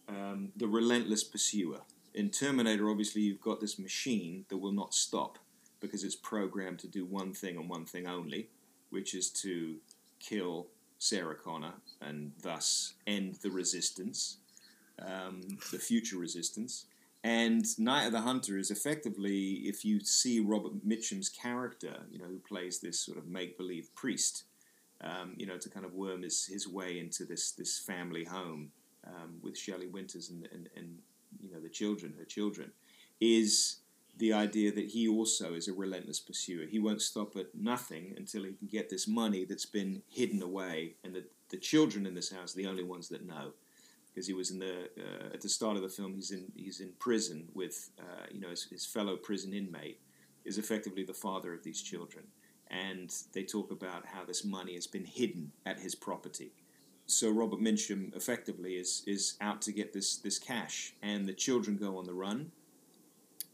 um, 0.08 0.52
the 0.54 0.68
relentless 0.68 1.24
pursuer. 1.24 1.80
in 2.14 2.30
Terminator, 2.30 2.90
obviously, 2.90 3.22
you've 3.22 3.40
got 3.40 3.60
this 3.60 3.78
machine 3.78 4.44
that 4.48 4.58
will 4.58 4.72
not 4.72 4.92
stop 4.92 5.38
because 5.80 6.04
it's 6.04 6.14
programmed 6.14 6.78
to 6.80 6.86
do 6.86 7.04
one 7.04 7.32
thing 7.32 7.56
and 7.56 7.68
one 7.68 7.86
thing 7.86 8.06
only, 8.06 8.48
which 8.90 9.14
is 9.14 9.30
to 9.30 9.78
kill 10.20 10.68
Sarah 10.98 11.34
Connor 11.34 11.74
and 12.00 12.32
thus 12.42 12.94
end 13.06 13.36
the 13.42 13.50
resistance, 13.50 14.38
um, 14.98 15.42
the 15.72 15.78
future 15.78 16.18
resistance. 16.18 16.86
And 17.22 17.66
Night 17.78 18.06
of 18.06 18.12
the 18.12 18.20
Hunter 18.20 18.58
is 18.58 18.70
effectively, 18.70 19.62
if 19.64 19.84
you 19.84 20.00
see 20.00 20.40
Robert 20.40 20.86
Mitchum's 20.86 21.30
character, 21.30 21.96
you 22.10 22.18
know, 22.18 22.26
who 22.26 22.38
plays 22.38 22.80
this 22.80 23.00
sort 23.00 23.16
of 23.16 23.26
make 23.26 23.56
believe 23.56 23.94
priest, 23.94 24.44
um, 25.00 25.32
you 25.36 25.46
know, 25.46 25.56
to 25.56 25.70
kind 25.70 25.86
of 25.86 25.94
worm 25.94 26.22
his, 26.22 26.44
his 26.46 26.68
way 26.68 26.98
into 26.98 27.24
this 27.24 27.50
this 27.52 27.78
family 27.78 28.24
home 28.24 28.70
um, 29.06 29.38
with 29.42 29.56
Shelley 29.56 29.86
Winters 29.86 30.30
and, 30.30 30.48
and, 30.52 30.68
and 30.76 30.98
you 31.40 31.50
know 31.50 31.60
the 31.60 31.68
children, 31.68 32.14
her 32.18 32.24
children, 32.24 32.70
is 33.20 33.76
the 34.16 34.32
idea 34.32 34.72
that 34.72 34.90
he 34.90 35.08
also 35.08 35.54
is 35.54 35.68
a 35.68 35.72
relentless 35.72 36.20
pursuer. 36.20 36.66
He 36.66 36.78
won't 36.78 37.02
stop 37.02 37.36
at 37.36 37.54
nothing 37.54 38.14
until 38.16 38.44
he 38.44 38.52
can 38.52 38.68
get 38.68 38.88
this 38.88 39.08
money 39.08 39.44
that's 39.44 39.66
been 39.66 40.02
hidden 40.08 40.42
away, 40.42 40.94
and 41.02 41.14
that 41.14 41.30
the 41.50 41.56
children 41.56 42.06
in 42.06 42.14
this 42.14 42.30
house 42.30 42.54
are 42.54 42.58
the 42.58 42.66
only 42.66 42.84
ones 42.84 43.08
that 43.08 43.26
know. 43.26 43.52
Because 44.06 44.28
he 44.28 44.32
was 44.32 44.52
in 44.52 44.60
the 44.60 44.88
uh, 44.96 45.34
at 45.34 45.40
the 45.40 45.48
start 45.48 45.76
of 45.76 45.82
the 45.82 45.88
film, 45.88 46.14
he's 46.14 46.30
in 46.30 46.52
he's 46.54 46.80
in 46.80 46.92
prison 46.98 47.48
with 47.54 47.90
uh, 47.98 48.26
you 48.30 48.40
know 48.40 48.50
his, 48.50 48.64
his 48.64 48.86
fellow 48.86 49.16
prison 49.16 49.52
inmate 49.52 50.00
is 50.44 50.58
effectively 50.58 51.02
the 51.02 51.14
father 51.14 51.52
of 51.52 51.64
these 51.64 51.82
children, 51.82 52.24
and 52.68 53.12
they 53.32 53.42
talk 53.42 53.72
about 53.72 54.06
how 54.06 54.24
this 54.24 54.44
money 54.44 54.74
has 54.74 54.86
been 54.86 55.04
hidden 55.04 55.50
at 55.66 55.80
his 55.80 55.96
property. 55.96 56.52
So 57.06 57.30
Robert 57.30 57.60
Mitchum 57.60 58.14
effectively 58.16 58.74
is 58.74 59.02
is 59.04 59.36
out 59.40 59.60
to 59.62 59.72
get 59.72 59.92
this 59.92 60.18
this 60.18 60.38
cash, 60.38 60.94
and 61.02 61.26
the 61.26 61.32
children 61.32 61.76
go 61.76 61.98
on 61.98 62.04
the 62.04 62.14
run 62.14 62.52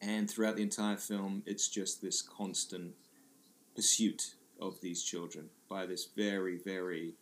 and 0.01 0.31
throughout 0.31 0.57
the 0.57 0.63
entire 0.63 0.97
film, 0.97 1.43
it's 1.47 1.69
just 1.69 2.01
this 2.01 2.23
constant 2.23 2.95
pursuit 3.75 4.35
of 4.61 4.81
these 4.81 5.03
children 5.03 5.51
by 5.69 5.87
this 5.87 6.09
very, 6.17 6.59
very 6.59 7.15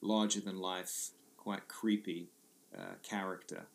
larger 0.00 0.40
than 0.40 0.58
life, 0.58 1.10
quite 1.36 1.68
creepy 1.68 2.28
uh, 2.76 2.94
character 3.02 3.66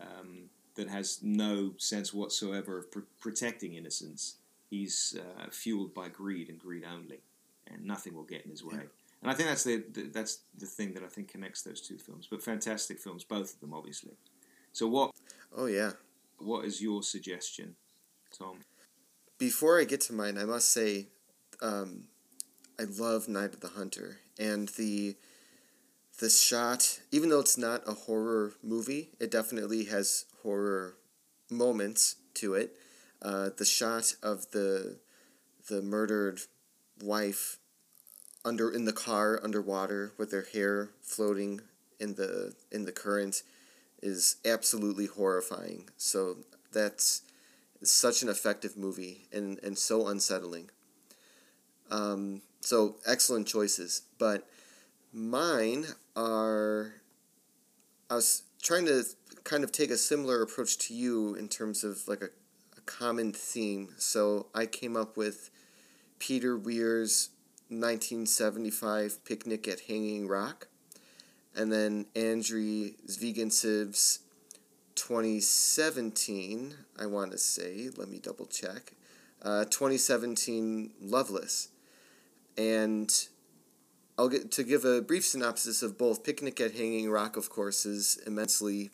um, 0.00 0.48
that 0.74 0.88
has 0.88 1.20
no 1.22 1.72
sense 1.78 2.14
whatsoever 2.14 2.78
of 2.78 2.90
pr- 2.90 3.00
protecting 3.20 3.74
innocence. 3.74 4.36
He's 4.70 5.16
uh, 5.18 5.46
fueled 5.50 5.94
by 5.94 6.08
greed 6.08 6.48
and 6.48 6.58
greed 6.58 6.84
only, 6.84 7.20
and 7.66 7.84
nothing 7.84 8.14
will 8.14 8.24
get 8.24 8.44
in 8.44 8.50
his 8.50 8.64
way. 8.64 8.76
Yeah. 8.76 8.88
And 9.22 9.30
I 9.30 9.34
think 9.34 9.48
that's 9.48 9.64
the, 9.64 9.84
the, 9.92 10.02
that's 10.02 10.40
the 10.56 10.66
thing 10.66 10.94
that 10.94 11.02
I 11.02 11.08
think 11.08 11.28
connects 11.28 11.62
those 11.62 11.80
two 11.80 11.98
films. 11.98 12.28
But 12.30 12.42
fantastic 12.42 13.00
films, 13.00 13.24
both 13.24 13.54
of 13.54 13.60
them, 13.60 13.74
obviously. 13.74 14.12
So 14.72 14.86
what? 14.86 15.12
Oh 15.56 15.66
yeah. 15.66 15.92
What 16.38 16.66
is 16.66 16.82
your 16.82 17.02
suggestion 17.02 17.76
Tom. 18.38 18.58
Before 19.38 19.80
I 19.80 19.84
get 19.84 20.00
to 20.02 20.12
mine, 20.12 20.38
I 20.38 20.44
must 20.44 20.72
say, 20.72 21.06
um, 21.62 22.04
I 22.78 22.84
love 22.84 23.28
Night 23.28 23.54
of 23.54 23.60
the 23.60 23.68
Hunter 23.68 24.18
and 24.38 24.68
the 24.70 25.16
the 26.18 26.30
shot. 26.30 27.00
Even 27.10 27.28
though 27.28 27.40
it's 27.40 27.58
not 27.58 27.82
a 27.86 27.92
horror 27.92 28.54
movie, 28.62 29.10
it 29.20 29.30
definitely 29.30 29.84
has 29.84 30.24
horror 30.42 30.96
moments 31.50 32.16
to 32.34 32.54
it. 32.54 32.76
Uh, 33.22 33.50
the 33.56 33.64
shot 33.64 34.14
of 34.22 34.50
the 34.52 34.98
the 35.68 35.82
murdered 35.82 36.40
wife 37.02 37.58
under 38.44 38.70
in 38.70 38.84
the 38.84 38.92
car 38.92 39.40
underwater 39.42 40.12
with 40.16 40.30
their 40.30 40.46
hair 40.52 40.90
floating 41.02 41.60
in 41.98 42.14
the 42.14 42.54
in 42.70 42.84
the 42.84 42.92
current 42.92 43.42
is 44.02 44.36
absolutely 44.44 45.06
horrifying. 45.06 45.88
So 45.96 46.38
that's 46.72 47.22
such 47.82 48.22
an 48.22 48.28
effective 48.28 48.76
movie 48.76 49.26
and, 49.32 49.58
and 49.62 49.78
so 49.78 50.06
unsettling. 50.08 50.70
Um, 51.90 52.42
so 52.60 52.96
excellent 53.06 53.46
choices, 53.46 54.02
but 54.18 54.48
mine 55.12 55.86
are. 56.16 56.94
I 58.10 58.14
was 58.14 58.42
trying 58.62 58.86
to 58.86 59.04
kind 59.44 59.64
of 59.64 59.72
take 59.72 59.90
a 59.90 59.96
similar 59.96 60.42
approach 60.42 60.78
to 60.78 60.94
you 60.94 61.34
in 61.34 61.48
terms 61.48 61.84
of 61.84 62.06
like 62.08 62.22
a, 62.22 62.30
a 62.76 62.80
common 62.86 63.32
theme. 63.32 63.94
So 63.96 64.46
I 64.54 64.66
came 64.66 64.96
up 64.96 65.16
with 65.16 65.50
Peter 66.18 66.56
Weir's 66.56 67.30
1975 67.68 69.24
Picnic 69.24 69.68
at 69.68 69.80
Hanging 69.80 70.28
Rock, 70.28 70.68
and 71.54 71.72
then 71.72 72.06
Andrei 72.14 72.94
Zvyagintsev's 73.08 74.20
2017, 75.06 76.74
I 76.98 77.06
want 77.06 77.30
to 77.30 77.38
say, 77.38 77.90
let 77.96 78.08
me 78.08 78.18
double 78.18 78.46
check, 78.46 78.92
uh, 79.40 79.64
2017 79.66 80.90
Loveless. 81.00 81.68
And 82.58 83.08
I'll 84.18 84.28
get 84.28 84.50
to 84.50 84.64
give 84.64 84.84
a 84.84 85.00
brief 85.00 85.24
synopsis 85.24 85.80
of 85.84 85.96
both. 85.96 86.24
Picnic 86.24 86.60
at 86.60 86.72
Hanging 86.72 87.08
Rock, 87.08 87.36
of 87.36 87.50
course, 87.50 87.86
is 87.86 88.18
immensely 88.26 88.90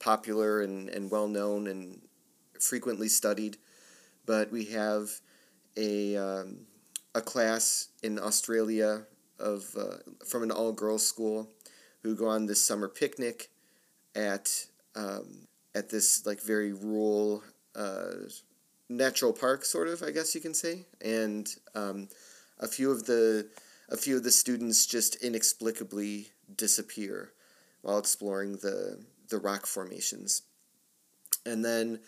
popular 0.00 0.60
and, 0.60 0.88
and 0.88 1.12
well 1.12 1.28
known 1.28 1.68
and 1.68 2.00
frequently 2.58 3.06
studied. 3.08 3.56
But 4.26 4.50
we 4.50 4.64
have 4.64 5.20
a, 5.76 6.16
um, 6.16 6.66
a 7.14 7.20
class 7.20 7.90
in 8.02 8.18
Australia 8.18 9.02
of 9.38 9.76
uh, 9.78 9.98
from 10.26 10.42
an 10.42 10.50
all 10.50 10.72
girls 10.72 11.06
school 11.06 11.50
who 12.02 12.16
go 12.16 12.26
on 12.26 12.46
this 12.46 12.66
summer 12.66 12.88
picnic 12.88 13.50
at 14.16 14.66
um, 14.96 15.46
at 15.74 15.90
this 15.90 16.24
like 16.26 16.40
very 16.40 16.72
rural 16.72 17.42
uh, 17.74 18.28
natural 18.88 19.32
park, 19.32 19.64
sort 19.64 19.88
of, 19.88 20.02
I 20.02 20.10
guess 20.10 20.34
you 20.34 20.40
can 20.40 20.54
say, 20.54 20.86
and 21.00 21.48
um, 21.74 22.08
a 22.58 22.68
few 22.68 22.90
of 22.90 23.06
the 23.06 23.48
a 23.90 23.96
few 23.96 24.16
of 24.16 24.24
the 24.24 24.30
students 24.30 24.86
just 24.86 25.16
inexplicably 25.16 26.28
disappear 26.56 27.32
while 27.82 27.98
exploring 27.98 28.52
the 28.52 29.04
the 29.28 29.38
rock 29.38 29.66
formations, 29.66 30.42
and 31.44 31.64
then 31.64 32.00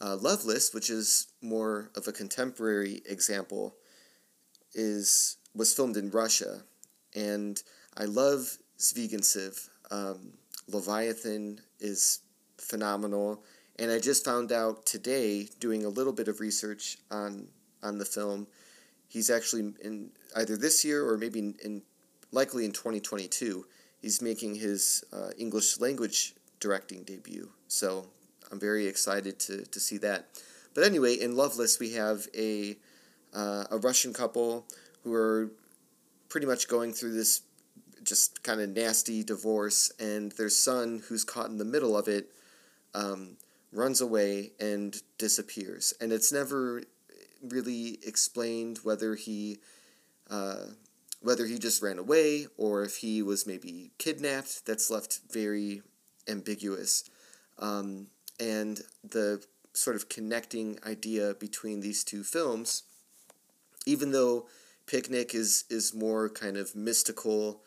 uh, 0.00 0.16
Loveless, 0.16 0.74
which 0.74 0.90
is 0.90 1.28
more 1.40 1.90
of 1.96 2.08
a 2.08 2.12
contemporary 2.12 3.02
example, 3.06 3.76
is 4.74 5.36
was 5.54 5.74
filmed 5.74 5.96
in 5.96 6.10
Russia, 6.10 6.62
and 7.14 7.62
I 7.96 8.04
love 8.04 8.58
Zvyagintsev. 8.78 9.68
Um, 9.90 10.32
Leviathan 10.68 11.60
is 11.80 12.20
phenomenal. 12.62 13.42
And 13.78 13.90
I 13.90 13.98
just 13.98 14.24
found 14.24 14.52
out 14.52 14.86
today, 14.86 15.48
doing 15.60 15.84
a 15.84 15.88
little 15.88 16.12
bit 16.12 16.28
of 16.28 16.40
research 16.40 16.98
on 17.10 17.48
on 17.82 17.98
the 17.98 18.04
film, 18.04 18.46
he's 19.08 19.28
actually 19.30 19.72
in 19.82 20.10
either 20.36 20.56
this 20.56 20.84
year 20.84 21.08
or 21.08 21.18
maybe 21.18 21.38
in, 21.40 21.82
likely 22.30 22.64
in 22.64 22.72
twenty 22.72 23.00
twenty 23.00 23.28
two. 23.28 23.66
He's 24.00 24.20
making 24.20 24.56
his 24.56 25.04
uh, 25.12 25.30
English 25.38 25.80
language 25.80 26.34
directing 26.60 27.04
debut. 27.04 27.50
So 27.68 28.06
I'm 28.50 28.60
very 28.60 28.86
excited 28.86 29.38
to, 29.40 29.64
to 29.64 29.80
see 29.80 29.98
that. 29.98 30.26
But 30.74 30.84
anyway, 30.84 31.14
in 31.14 31.36
Loveless, 31.36 31.78
we 31.78 31.92
have 31.94 32.28
a 32.36 32.76
uh, 33.34 33.64
a 33.70 33.78
Russian 33.78 34.12
couple 34.12 34.66
who 35.02 35.12
are 35.14 35.50
pretty 36.28 36.46
much 36.46 36.68
going 36.68 36.92
through 36.92 37.14
this 37.14 37.42
just 38.04 38.42
kind 38.42 38.60
of 38.60 38.68
nasty 38.70 39.22
divorce, 39.22 39.92
and 39.98 40.32
their 40.32 40.48
son, 40.48 41.02
who's 41.08 41.24
caught 41.24 41.48
in 41.48 41.58
the 41.58 41.64
middle 41.64 41.96
of 41.96 42.08
it, 42.08 42.30
um, 42.94 43.36
runs 43.72 44.00
away 44.00 44.52
and 44.60 45.02
disappears. 45.18 45.94
And 46.00 46.12
it's 46.12 46.32
never 46.32 46.82
really 47.42 47.98
explained 48.06 48.78
whether 48.82 49.14
he 49.14 49.58
uh, 50.30 50.66
whether 51.20 51.46
he 51.46 51.58
just 51.58 51.82
ran 51.82 51.98
away 51.98 52.46
or 52.56 52.82
if 52.82 52.96
he 52.96 53.22
was 53.22 53.46
maybe 53.46 53.92
kidnapped. 53.98 54.66
That's 54.66 54.90
left 54.90 55.20
very 55.30 55.82
ambiguous. 56.28 57.04
Um, 57.58 58.08
and 58.40 58.80
the 59.04 59.44
sort 59.72 59.96
of 59.96 60.08
connecting 60.08 60.78
idea 60.86 61.34
between 61.34 61.80
these 61.80 62.04
two 62.04 62.24
films, 62.24 62.82
even 63.86 64.12
though 64.12 64.46
Picnic 64.86 65.34
is 65.34 65.64
is 65.70 65.94
more 65.94 66.28
kind 66.28 66.56
of 66.56 66.74
mystical 66.74 67.62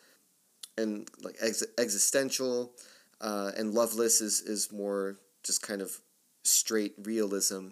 and 0.76 1.08
like 1.22 1.36
ex- 1.40 1.64
existential 1.78 2.72
uh, 3.20 3.52
and 3.56 3.74
Loveless 3.74 4.20
is 4.20 4.40
is 4.40 4.72
more 4.72 5.16
just 5.42 5.62
kind 5.62 5.80
of 5.80 5.98
straight 6.42 6.94
realism. 7.02 7.68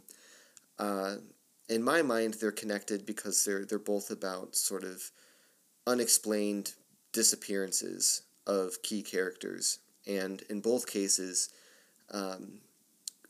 Uh, 0.78 1.16
in 1.68 1.82
my 1.82 2.02
mind, 2.02 2.34
they're 2.34 2.52
connected 2.52 3.06
because 3.06 3.44
they're 3.44 3.64
they're 3.64 3.78
both 3.78 4.10
about 4.10 4.56
sort 4.56 4.84
of 4.84 5.10
unexplained 5.86 6.74
disappearances 7.12 8.22
of 8.46 8.82
key 8.82 9.02
characters, 9.02 9.78
and 10.06 10.42
in 10.50 10.60
both 10.60 10.86
cases, 10.86 11.50
um, 12.10 12.60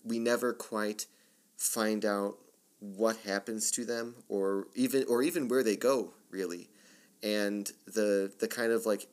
we 0.05 0.19
never 0.19 0.53
quite 0.53 1.07
find 1.57 2.05
out 2.05 2.37
what 2.81 3.17
happens 3.19 3.71
to 3.73 3.85
them, 3.85 4.15
or 4.29 4.67
even 4.75 5.05
or 5.09 5.23
even 5.23 5.49
where 5.49 5.63
they 5.63 5.77
go, 5.77 6.13
really, 6.31 6.69
and 7.23 7.73
the 7.87 8.33
the 8.39 8.49
kind 8.49 8.73
of 8.73 8.87
like 8.87 9.07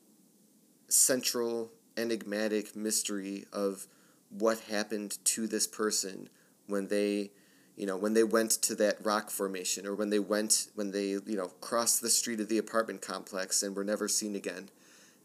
central 0.88 1.72
enigmatic 1.98 2.76
mystery 2.76 3.46
of 3.52 3.88
what 4.30 4.60
happened 4.62 5.18
to 5.26 5.48
this 5.48 5.68
person 5.68 6.30
when 6.68 6.88
they 6.88 7.32
you 7.76 7.86
know 7.86 7.98
when 7.98 8.14
they 8.14 8.24
went 8.24 8.52
to 8.52 8.76
that 8.76 9.04
rock 9.04 9.30
formation 9.30 9.86
or 9.86 9.96
when 9.96 10.10
they 10.10 10.20
went 10.20 10.68
when 10.76 10.92
they 10.92 11.10
you 11.10 11.36
know 11.36 11.48
crossed 11.60 12.02
the 12.02 12.10
street 12.10 12.40
of 12.40 12.48
the 12.48 12.58
apartment 12.58 13.02
complex 13.02 13.62
and 13.64 13.76
were 13.76 13.84
never 13.84 14.08
seen 14.08 14.36
again 14.36 14.70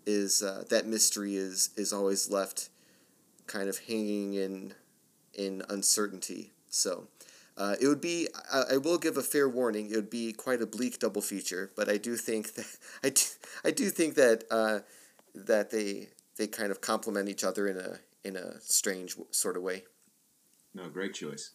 is 0.06 0.42
uh, 0.42 0.64
that 0.70 0.86
mystery 0.86 1.36
is 1.36 1.70
is 1.76 1.92
always 1.92 2.30
left 2.30 2.70
kind 3.46 3.68
of 3.68 3.78
hanging 3.86 4.34
in 4.34 4.74
in 5.34 5.62
uncertainty. 5.68 6.52
So 6.70 7.08
uh, 7.56 7.74
it 7.80 7.88
would 7.88 8.00
be 8.00 8.28
I, 8.52 8.74
I 8.74 8.76
will 8.78 8.98
give 8.98 9.16
a 9.16 9.22
fair 9.22 9.48
warning. 9.48 9.90
It 9.90 9.96
would 9.96 10.10
be 10.10 10.32
quite 10.32 10.62
a 10.62 10.66
bleak 10.66 10.98
double 11.00 11.22
feature 11.22 11.70
but 11.76 11.88
I 11.88 11.96
do 11.96 12.16
think 12.16 12.54
that 12.54 12.66
I 13.04 13.10
do, 13.10 13.22
I 13.64 13.70
do 13.72 13.90
think 13.90 14.14
that 14.14 14.44
uh, 14.50 14.80
that 15.34 15.70
they 15.70 16.08
they 16.36 16.46
kind 16.46 16.70
of 16.70 16.80
complement 16.80 17.28
each 17.28 17.44
other 17.44 17.66
in 17.66 17.76
a 17.76 17.98
in 18.24 18.36
a 18.36 18.60
strange 18.60 19.16
sort 19.30 19.56
of 19.56 19.62
way 19.62 19.84
no 20.74 20.88
great 20.88 21.14
choice 21.14 21.52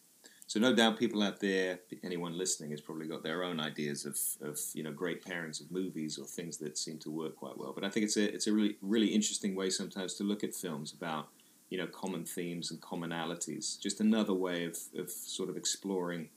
so 0.52 0.60
no 0.60 0.76
doubt 0.76 1.00
people 1.00 1.24
out 1.24 1.40
there, 1.40 1.80
anyone 2.04 2.38
listening, 2.38 2.72
has 2.72 2.82
probably 2.82 3.08
got 3.08 3.24
their 3.24 3.42
own 3.42 3.62
ideas 3.62 4.06
of, 4.06 4.20
of 4.46 4.60
you 4.74 4.84
know 4.84 4.92
great 4.92 5.24
pairings 5.24 5.62
of 5.62 5.72
movies 5.72 6.20
or 6.20 6.26
things 6.26 6.58
that 6.58 6.78
seem 6.78 6.98
to 6.98 7.10
work 7.10 7.38
quite 7.38 7.58
well. 7.58 7.72
But 7.72 7.86
I 7.86 7.90
think 7.90 8.04
it's 8.04 8.18
a 8.18 8.34
it's 8.34 8.48
a 8.48 8.52
really 8.52 8.76
really 8.82 9.08
interesting 9.08 9.56
way 9.56 9.70
sometimes 9.70 10.16
to 10.16 10.26
look 10.26 10.44
at 10.44 10.54
films 10.54 10.92
about 10.92 11.30
you 11.70 11.78
know 11.78 11.88
common 11.88 12.26
themes 12.26 12.70
and 12.70 12.82
commonalities. 12.82 13.80
Just 13.80 14.02
another 14.02 14.34
way 14.34 14.66
of, 14.66 14.78
of 14.98 15.10
sort 15.10 15.50
of 15.50 15.56
exploring 15.56 16.28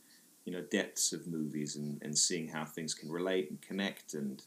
you 0.44 0.52
know 0.52 0.60
depths 0.60 1.12
of 1.12 1.26
movies 1.26 1.74
and, 1.74 2.00
and 2.02 2.16
seeing 2.16 2.46
how 2.46 2.64
things 2.64 2.94
can 2.94 3.10
relate 3.10 3.50
and 3.50 3.60
connect 3.62 4.14
and 4.14 4.44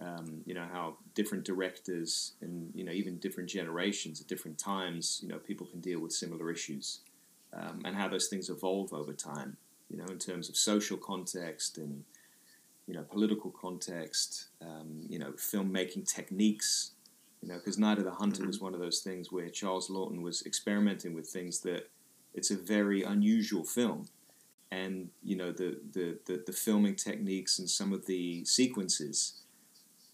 um, 0.00 0.42
you 0.46 0.54
know 0.54 0.66
how 0.72 0.96
different 1.14 1.44
directors 1.44 2.32
and 2.40 2.70
you 2.74 2.84
know 2.84 2.92
even 2.92 3.18
different 3.18 3.48
generations 3.48 4.20
at 4.20 4.28
different 4.28 4.56
times 4.56 5.18
you 5.22 5.28
know 5.28 5.38
people 5.38 5.66
can 5.66 5.80
deal 5.80 5.98
with 6.00 6.12
similar 6.12 6.50
issues 6.50 7.00
um, 7.52 7.82
and 7.84 7.96
how 7.96 8.08
those 8.08 8.28
things 8.28 8.50
evolve 8.50 8.92
over 8.92 9.12
time. 9.12 9.56
You 9.90 9.96
know, 9.96 10.06
in 10.06 10.18
terms 10.18 10.48
of 10.48 10.56
social 10.56 10.98
context 10.98 11.78
and 11.78 12.04
you 12.86 12.94
know 12.94 13.02
political 13.02 13.50
context. 13.50 14.48
Um, 14.60 15.02
you 15.08 15.18
know, 15.18 15.32
filmmaking 15.32 16.12
techniques. 16.12 16.92
You 17.42 17.48
know, 17.48 17.58
because 17.58 17.78
Night 17.78 17.98
of 17.98 18.04
the 18.04 18.10
Hunter 18.10 18.40
mm-hmm. 18.40 18.48
was 18.48 18.60
one 18.60 18.74
of 18.74 18.80
those 18.80 19.00
things 19.00 19.30
where 19.30 19.48
Charles 19.48 19.88
Laughton 19.88 20.22
was 20.22 20.44
experimenting 20.44 21.14
with 21.14 21.28
things 21.28 21.60
that 21.60 21.88
it's 22.34 22.50
a 22.50 22.56
very 22.56 23.02
unusual 23.02 23.64
film, 23.64 24.08
and 24.70 25.08
you 25.22 25.36
know 25.36 25.52
the 25.52 25.78
the 25.92 26.18
the, 26.26 26.42
the 26.46 26.52
filming 26.52 26.96
techniques 26.96 27.58
and 27.58 27.70
some 27.70 27.92
of 27.92 28.06
the 28.06 28.44
sequences 28.44 29.44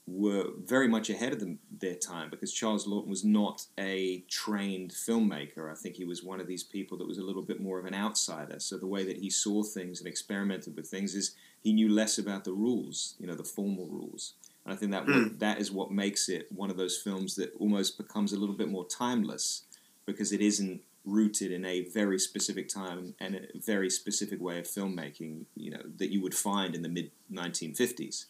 were 0.07 0.48
very 0.62 0.86
much 0.86 1.09
ahead 1.09 1.32
of 1.32 1.40
them, 1.40 1.59
their 1.70 1.94
time 1.94 2.28
because 2.28 2.52
Charles 2.52 2.86
Laughton 2.86 3.07
was 3.07 3.24
not 3.24 3.66
a 3.78 4.20
trained 4.28 4.90
filmmaker. 4.90 5.70
I 5.70 5.74
think 5.74 5.96
he 5.96 6.05
was 6.05 6.22
one 6.22 6.40
of 6.40 6.46
these 6.46 6.62
people 6.62 6.98
that 6.98 7.09
was 7.09 7.18
a 7.18 7.22
little 7.22 7.42
bit 7.42 7.61
more 7.61 7.78
of 7.78 7.86
an 7.86 7.94
outsider. 7.94 8.61
So 8.61 8.76
the 8.76 8.86
way 8.86 9.05
that 9.05 9.16
he 9.16 9.30
saw 9.30 9.62
things 9.62 10.00
and 10.00 10.09
experimented 10.09 10.76
with 10.76 10.88
things 10.88 11.14
is 11.14 11.34
he 11.62 11.72
knew 11.72 11.88
less 11.88 12.18
about 12.18 12.44
the 12.44 12.52
rules, 12.52 13.14
you 13.18 13.26
know, 13.26 13.34
the 13.34 13.44
formal 13.44 13.86
rules. 13.86 14.34
And 14.64 14.74
I 14.74 14.76
think 14.76 14.92
that 14.92 15.07
mm. 15.07 15.38
that 15.38 15.59
is 15.59 15.72
what 15.72 15.90
makes 15.90 16.28
it 16.28 16.48
one 16.52 16.70
of 16.70 16.76
those 16.76 16.98
films 16.98 17.34
that 17.36 17.55
almost 17.59 17.96
becomes 17.96 18.32
a 18.32 18.38
little 18.38 18.55
bit 18.55 18.68
more 18.68 18.86
timeless 18.86 19.62
because 20.05 20.32
it 20.32 20.42
isn't 20.42 20.82
rooted 21.07 21.52
in 21.52 21.64
a 21.64 21.82
very 21.82 22.18
specific 22.18 22.68
time 22.68 23.14
and 23.20 23.34
a 23.34 23.59
very 23.59 23.90
specific 23.90 24.40
way 24.40 24.59
of 24.59 24.66
filmmaking, 24.66 25.44
you 25.55 25.70
know, 25.70 25.82
that 25.96 26.11
you 26.11 26.22
would 26.22 26.34
find 26.34 26.74
in 26.74 26.82
the 26.82 26.88
mid 26.88 27.11
1950s. 27.32 28.26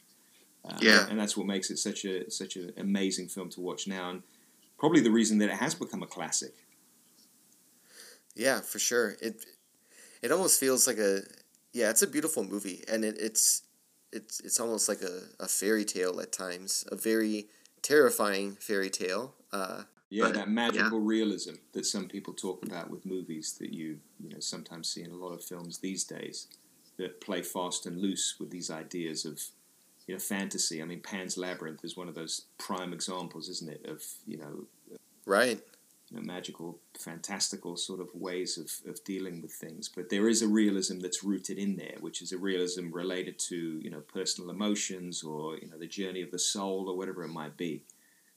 Um, 0.64 0.78
yeah, 0.80 1.06
and 1.08 1.18
that's 1.18 1.36
what 1.36 1.46
makes 1.46 1.70
it 1.70 1.78
such 1.78 2.04
a 2.04 2.30
such 2.30 2.56
an 2.56 2.72
amazing 2.76 3.28
film 3.28 3.50
to 3.50 3.60
watch 3.60 3.86
now, 3.86 4.10
and 4.10 4.22
probably 4.78 5.00
the 5.00 5.10
reason 5.10 5.38
that 5.38 5.50
it 5.50 5.56
has 5.56 5.74
become 5.74 6.02
a 6.02 6.06
classic. 6.06 6.54
Yeah, 8.34 8.60
for 8.60 8.78
sure. 8.78 9.16
It 9.20 9.44
it 10.22 10.32
almost 10.32 10.58
feels 10.58 10.86
like 10.86 10.98
a 10.98 11.20
yeah, 11.72 11.90
it's 11.90 12.02
a 12.02 12.06
beautiful 12.06 12.44
movie, 12.44 12.82
and 12.88 13.04
it, 13.04 13.16
it's 13.18 13.62
it's 14.12 14.40
it's 14.40 14.60
almost 14.60 14.88
like 14.88 15.02
a, 15.02 15.22
a 15.40 15.48
fairy 15.48 15.84
tale 15.84 16.20
at 16.20 16.32
times, 16.32 16.84
a 16.90 16.96
very 16.96 17.48
terrifying 17.82 18.56
fairy 18.58 18.90
tale. 18.90 19.34
Uh, 19.52 19.82
yeah, 20.08 20.24
but, 20.24 20.34
that 20.34 20.48
magical 20.48 21.00
yeah. 21.00 21.06
realism 21.06 21.54
that 21.72 21.84
some 21.84 22.08
people 22.08 22.32
talk 22.32 22.64
about 22.64 22.90
with 22.90 23.04
movies 23.04 23.56
that 23.60 23.72
you 23.72 23.98
you 24.20 24.30
know 24.30 24.40
sometimes 24.40 24.88
see 24.88 25.02
in 25.02 25.10
a 25.10 25.16
lot 25.16 25.32
of 25.32 25.44
films 25.44 25.78
these 25.78 26.04
days 26.04 26.48
that 26.96 27.20
play 27.20 27.42
fast 27.42 27.86
and 27.86 28.00
loose 28.00 28.36
with 28.38 28.50
these 28.50 28.70
ideas 28.70 29.24
of 29.24 29.40
you 30.06 30.14
know, 30.14 30.20
fantasy. 30.20 30.82
I 30.82 30.84
mean, 30.84 31.00
Pan's 31.00 31.38
Labyrinth 31.38 31.84
is 31.84 31.96
one 31.96 32.08
of 32.08 32.14
those 32.14 32.42
prime 32.58 32.92
examples, 32.92 33.48
isn't 33.48 33.70
it, 33.70 33.86
of 33.86 34.02
you 34.26 34.38
know, 34.38 34.98
right, 35.26 35.60
you 36.10 36.16
know, 36.16 36.22
magical, 36.22 36.78
fantastical 36.98 37.76
sort 37.76 38.00
of 38.00 38.08
ways 38.14 38.58
of, 38.58 38.90
of 38.90 39.02
dealing 39.04 39.40
with 39.40 39.52
things. 39.52 39.88
But 39.88 40.10
there 40.10 40.28
is 40.28 40.42
a 40.42 40.48
realism 40.48 41.00
that's 41.00 41.24
rooted 41.24 41.58
in 41.58 41.76
there, 41.76 41.96
which 42.00 42.20
is 42.20 42.32
a 42.32 42.38
realism 42.38 42.90
related 42.90 43.38
to 43.50 43.56
you 43.56 43.90
know 43.90 44.00
personal 44.00 44.50
emotions 44.50 45.22
or 45.22 45.56
you 45.56 45.68
know 45.68 45.78
the 45.78 45.86
journey 45.86 46.22
of 46.22 46.30
the 46.30 46.38
soul 46.38 46.88
or 46.88 46.96
whatever 46.96 47.22
it 47.22 47.28
might 47.28 47.56
be. 47.56 47.82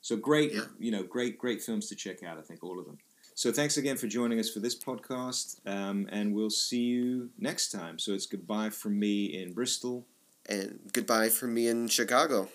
So 0.01 0.15
great, 0.15 0.53
yeah. 0.53 0.61
you 0.79 0.91
know, 0.91 1.03
great, 1.03 1.37
great 1.37 1.61
films 1.61 1.89
to 1.89 1.95
check 1.95 2.23
out. 2.23 2.37
I 2.37 2.41
think 2.41 2.63
all 2.63 2.79
of 2.79 2.85
them. 2.85 2.99
So 3.35 3.51
thanks 3.51 3.77
again 3.77 3.97
for 3.97 4.07
joining 4.07 4.39
us 4.39 4.49
for 4.49 4.59
this 4.59 4.75
podcast, 4.75 5.59
um, 5.67 6.07
and 6.11 6.33
we'll 6.33 6.49
see 6.49 6.81
you 6.81 7.29
next 7.37 7.71
time. 7.71 7.99
So 7.99 8.13
it's 8.13 8.25
goodbye 8.25 8.69
from 8.69 8.97
me 8.97 9.25
in 9.25 9.53
Bristol 9.53 10.07
and 10.47 10.79
goodbye 10.93 11.29
from 11.29 11.53
me 11.53 11.67
in 11.67 11.87
Chicago. 11.87 12.49